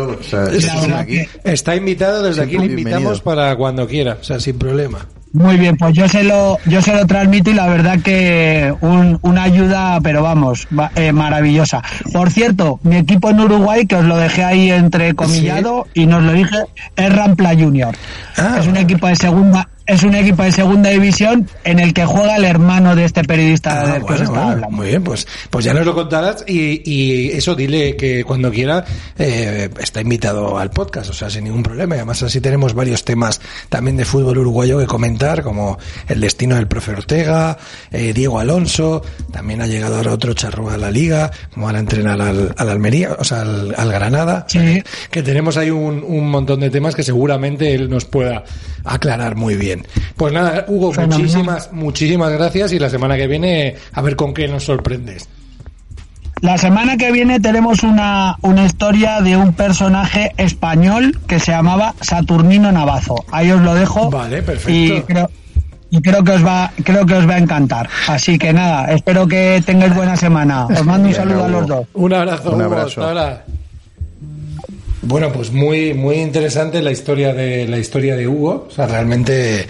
Está 1.44 1.76
invitado, 1.76 2.24
desde 2.24 2.44
aquí 2.44 2.58
le 2.58 2.66
invitamos 2.66 3.22
para 3.22 3.56
cuando 3.56 3.88
quiera, 3.88 4.18
o 4.20 4.24
sea, 4.24 4.40
sin 4.40 4.58
problema. 4.58 5.08
Muy 5.34 5.58
bien, 5.58 5.78
pues 5.78 5.94
yo 5.94 6.08
se 6.08 6.24
lo, 6.24 6.58
yo 6.66 6.82
se 6.82 6.94
lo 6.94 7.06
transmito 7.06 7.52
y 7.52 7.54
la 7.54 7.68
verdad 7.68 8.00
que 8.00 8.74
un, 8.82 9.20
una 9.22 9.44
ayuda, 9.44 10.00
pero 10.02 10.24
vamos, 10.24 10.68
eh, 10.96 11.12
maravillosa. 11.12 11.84
Por 12.14 12.32
cierto, 12.32 12.80
mi 12.84 12.96
equipo 12.96 13.30
en 13.30 13.42
Uruguay, 13.42 13.86
que 13.86 13.98
os 13.98 14.06
lo 14.06 14.18
dejé 14.18 14.44
ahí 14.44 14.72
entre 14.72 15.14
comillado 15.14 15.86
y 15.94 16.06
nos 16.06 16.24
lo 16.24 16.32
dije, 16.32 16.56
es 16.96 17.14
Rampla 17.14 17.54
Junior. 17.54 17.96
Ah, 18.38 18.58
es 18.60 18.68
un 18.68 18.78
equipo 18.78 19.08
de 19.08 19.16
segunda, 19.16 19.37
bomba 19.38 19.77
es 19.88 20.04
un 20.04 20.14
equipo 20.16 20.44
de 20.44 20.52
segunda 20.52 20.90
división 20.90 21.50
en 21.64 21.80
el 21.80 21.94
que 21.94 22.06
juega 22.06 22.36
el 22.36 22.44
hermano 22.44 22.96
de 22.96 23.06
este 23.06 23.24
periodista 23.24 23.96
ah, 23.96 24.00
que 24.06 24.14
os 24.14 24.22
estaba 24.22 24.52
hablando. 24.52 24.76
Muy 24.76 24.88
bien, 24.88 25.04
pues, 25.04 25.26
pues 25.50 25.64
ya 25.64 25.74
nos 25.74 25.86
lo 25.86 25.96
contarás 25.96 26.44
y, 26.46 26.82
y 26.84 27.32
eso 27.32 27.56
dile 27.56 27.96
que 27.96 28.24
cuando 28.26 28.52
quiera 28.52 28.84
eh, 29.18 29.70
está 29.80 30.02
invitado 30.02 30.58
al 30.58 30.72
podcast, 30.72 31.10
o 31.10 31.14
sea, 31.14 31.30
sin 31.30 31.46
ningún 31.46 31.64
problema. 31.64 31.96
Y 31.96 32.00
además 32.00 32.22
así 32.22 32.42
tenemos 32.42 32.74
varios 32.74 33.06
temas 33.06 33.40
también 33.70 33.96
de 33.96 34.04
fútbol 34.04 34.38
uruguayo 34.38 34.78
que 34.78 34.86
comentar, 34.86 35.42
como 35.42 35.78
el 36.10 36.20
destino 36.20 36.56
del 36.56 36.68
profe 36.68 36.92
Ortega, 36.92 37.58
eh, 37.92 38.12
Diego 38.14 38.40
Alonso, 38.40 39.02
también 39.32 39.62
ha 39.62 39.68
llegado 39.68 39.96
ahora 39.96 40.12
otro 40.12 40.34
charro 40.34 40.70
a 40.70 40.78
la 40.78 40.92
liga, 40.92 41.32
como 41.54 41.68
van 41.68 41.78
a 41.78 41.80
entrenar 41.80 42.22
al, 42.22 42.54
al 42.58 42.70
Almería, 42.70 43.16
o 43.18 43.24
sea, 43.24 43.42
al, 43.42 43.74
al 43.78 43.92
Granada. 43.92 44.46
Sí. 44.50 44.84
Que 45.10 45.24
tenemos 45.24 45.56
ahí 45.56 45.72
un, 45.72 46.04
un 46.06 46.30
montón 46.30 46.60
de 46.60 46.70
temas 46.70 46.94
que 46.94 47.04
seguramente 47.04 47.74
él 47.74 47.90
nos 47.90 48.04
pueda 48.04 48.44
aclarar 48.84 49.36
muy 49.36 49.56
bien. 49.56 49.77
Pues 50.16 50.34
nada, 50.34 50.66
Hugo, 50.68 50.94
muchísimas, 50.94 51.72
muchísimas 51.72 52.32
gracias 52.32 52.74
y 52.74 52.80
la 52.80 52.90
semana 52.90 53.18
que 53.18 53.28
viene 53.28 53.76
a 53.94 54.02
ver 54.02 54.16
con 54.16 54.34
qué 54.34 54.48
nos 54.48 54.64
sorprendes. 54.64 55.28
La 56.42 56.58
semana 56.58 56.98
que 56.98 57.12
viene 57.12 57.40
tenemos 57.40 57.82
una, 57.82 58.38
una 58.42 58.66
historia 58.66 59.22
de 59.22 59.36
un 59.36 59.54
personaje 59.54 60.34
español 60.38 61.20
que 61.28 61.40
se 61.40 61.52
llamaba 61.52 61.96
Saturnino 62.02 62.72
Navazo. 62.72 63.26
Ahí 63.32 63.52
os 63.52 63.62
lo 63.62 63.74
dejo. 63.74 64.12
Vale, 64.12 64.44
perfecto. 64.44 64.72
Y 64.72 65.02
creo, 65.02 65.32
y 65.90 66.02
creo 66.02 66.24
que 66.24 66.32
os 66.34 66.46
va 66.46 66.72
creo 66.84 67.06
que 67.06 67.14
os 67.16 67.28
va 67.28 67.36
a 67.36 67.38
encantar 67.38 67.90
así 68.08 68.38
que 68.38 68.52
nada 68.52 68.92
espero 68.92 69.28
que 69.28 69.64
tengáis 69.66 69.96
buena 69.96 70.18
semana 70.18 70.66
os 70.66 70.86
mando 70.86 71.08
un 71.08 71.14
saludo 71.14 71.46
a 71.46 71.48
los 71.48 71.68
dos 71.68 71.88
un 71.94 72.14
abrazo 72.14 72.52
un 72.52 72.62
abrazo 72.62 73.02
Hugo, 73.02 73.46
bueno, 75.02 75.32
pues 75.32 75.52
muy 75.52 75.94
muy 75.94 76.16
interesante 76.16 76.82
la 76.82 76.92
historia 76.92 77.34
de 77.34 77.68
la 77.68 77.78
historia 77.78 78.16
de 78.16 78.28
Hugo. 78.28 78.68
O 78.70 78.72
sea, 78.72 78.88
realmente, 78.88 79.68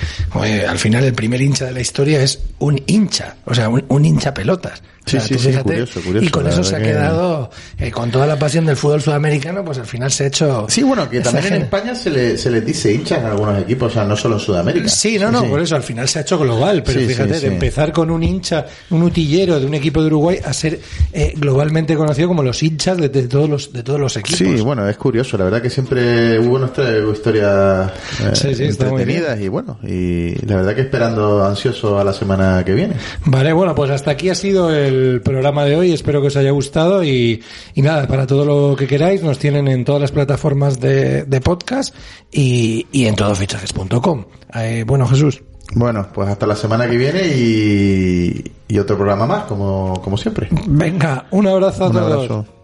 al 0.68 0.80
final 0.80 1.04
el 1.04 1.14
primer 1.14 1.42
hincha 1.42 1.66
de 1.66 1.74
la 1.74 1.82
historia 1.82 2.22
es 2.22 2.40
un 2.60 2.82
hincha, 2.88 3.38
o 3.46 3.54
sea, 3.54 3.70
un 3.70 4.06
hincha 4.06 4.34
pelotas. 4.34 4.82
Sí, 5.08 5.20
sí, 5.22 5.40
sí, 5.40 5.58
curioso, 5.58 6.02
curioso, 6.02 6.26
Y 6.26 6.30
con 6.30 6.46
eso 6.48 6.64
se 6.64 6.76
ha 6.76 6.80
quedado, 6.80 7.50
eh, 7.80 7.92
con 7.92 8.12
toda 8.12 8.28
la 8.28 8.38
pasión 8.38 8.66
del 8.66 8.76
fútbol 8.76 9.02
sudamericano, 9.02 9.64
pues 9.64 9.78
al 9.78 9.86
final 9.86 10.12
se 10.12 10.26
ha 10.26 10.28
hecho... 10.28 10.66
Sí, 10.68 10.84
bueno, 10.84 11.10
que 11.10 11.22
también 11.22 11.54
en 11.54 11.62
España 11.62 11.96
se, 11.96 12.10
le, 12.10 12.38
se 12.38 12.52
les 12.52 12.66
dice 12.66 12.94
hinchas 12.94 13.20
en 13.20 13.28
algunos 13.28 13.62
equipos, 13.62 13.92
o 13.92 13.96
sea, 13.96 14.04
no 14.04 14.18
solo 14.18 14.36
en 14.36 14.42
Sudamérica. 14.42 14.90
Sí, 14.90 15.18
no, 15.18 15.32
no, 15.32 15.46
por 15.46 15.62
eso 15.62 15.78
al 15.78 15.84
final 15.84 16.10
se 16.10 16.20
ha 16.20 16.22
hecho 16.24 16.38
global, 16.38 16.84
pero 16.84 17.00
fíjate, 17.00 17.40
de 17.40 17.48
empezar 17.48 17.94
con 17.94 18.12
un 18.12 18.22
hincha, 18.22 18.66
un 18.90 19.04
utillero 19.04 19.60
de 19.60 19.66
un 19.66 19.74
equipo 19.76 20.02
de 20.02 20.08
Uruguay 20.08 20.40
a 20.44 20.52
ser 20.52 20.80
eh, 21.14 21.34
globalmente 21.38 21.96
conocido 21.96 22.28
como 22.28 22.44
los 22.44 22.62
hinchas 22.62 22.98
de, 22.98 23.10
todos 23.10 23.50
los 23.50 23.72
de 23.72 23.84
todos 23.84 24.00
los 24.00 24.18
equipos. 24.18 24.40
Sí, 24.40 24.62
bueno, 24.62 24.88
es 24.90 24.98
curioso 24.98 25.17
curioso. 25.18 25.38
La 25.38 25.46
verdad 25.46 25.62
que 25.64 25.70
siempre 25.72 26.40
hubo 26.40 26.60
nuestras 26.60 27.04
historias 27.12 27.92
eh, 28.22 28.68
entretenidas 28.70 29.40
y 29.40 29.48
bueno, 29.48 29.80
y 29.84 30.36
la 30.46 30.58
verdad 30.58 30.76
que 30.76 30.82
esperando 30.82 31.44
ansioso 31.44 31.98
a 31.98 32.04
la 32.04 32.14
semana 32.14 32.64
que 32.64 32.74
viene. 32.76 32.96
Vale, 33.26 33.52
bueno, 33.52 33.74
pues 33.74 33.90
hasta 33.90 34.12
aquí 34.12 34.30
ha 34.30 34.36
sido 34.36 34.70
el 34.70 35.22
programa 35.22 35.66
de 35.66 35.76
hoy. 35.76 35.92
Espero 35.92 36.22
que 36.22 36.28
os 36.28 36.38
haya 36.38 36.52
gustado 36.52 37.04
y, 37.04 37.42
y 37.74 37.82
nada, 37.82 38.08
para 38.08 38.28
todo 38.28 38.46
lo 38.46 38.76
que 38.76 38.86
queráis 38.86 39.24
nos 39.24 39.40
tienen 39.40 39.68
en 39.68 39.86
todas 39.86 40.02
las 40.02 40.12
plataformas 40.12 40.80
de, 40.80 41.24
de 41.24 41.42
podcast 41.42 41.96
y, 42.32 42.86
y 42.92 43.08
en 43.08 43.16
todofichajes.com. 43.16 44.26
Eh, 44.54 44.84
bueno, 44.86 45.08
Jesús. 45.08 45.42
Bueno, 45.74 46.08
pues 46.14 46.30
hasta 46.30 46.46
la 46.46 46.56
semana 46.56 46.88
que 46.88 46.96
viene 46.96 47.22
y, 47.26 48.52
y 48.68 48.78
otro 48.78 48.96
programa 48.96 49.26
más, 49.26 49.44
como, 49.46 50.00
como 50.04 50.16
siempre. 50.16 50.48
Venga, 50.68 51.26
un 51.32 51.48
abrazo 51.48 51.86
a 51.86 51.92
todos. 51.92 52.57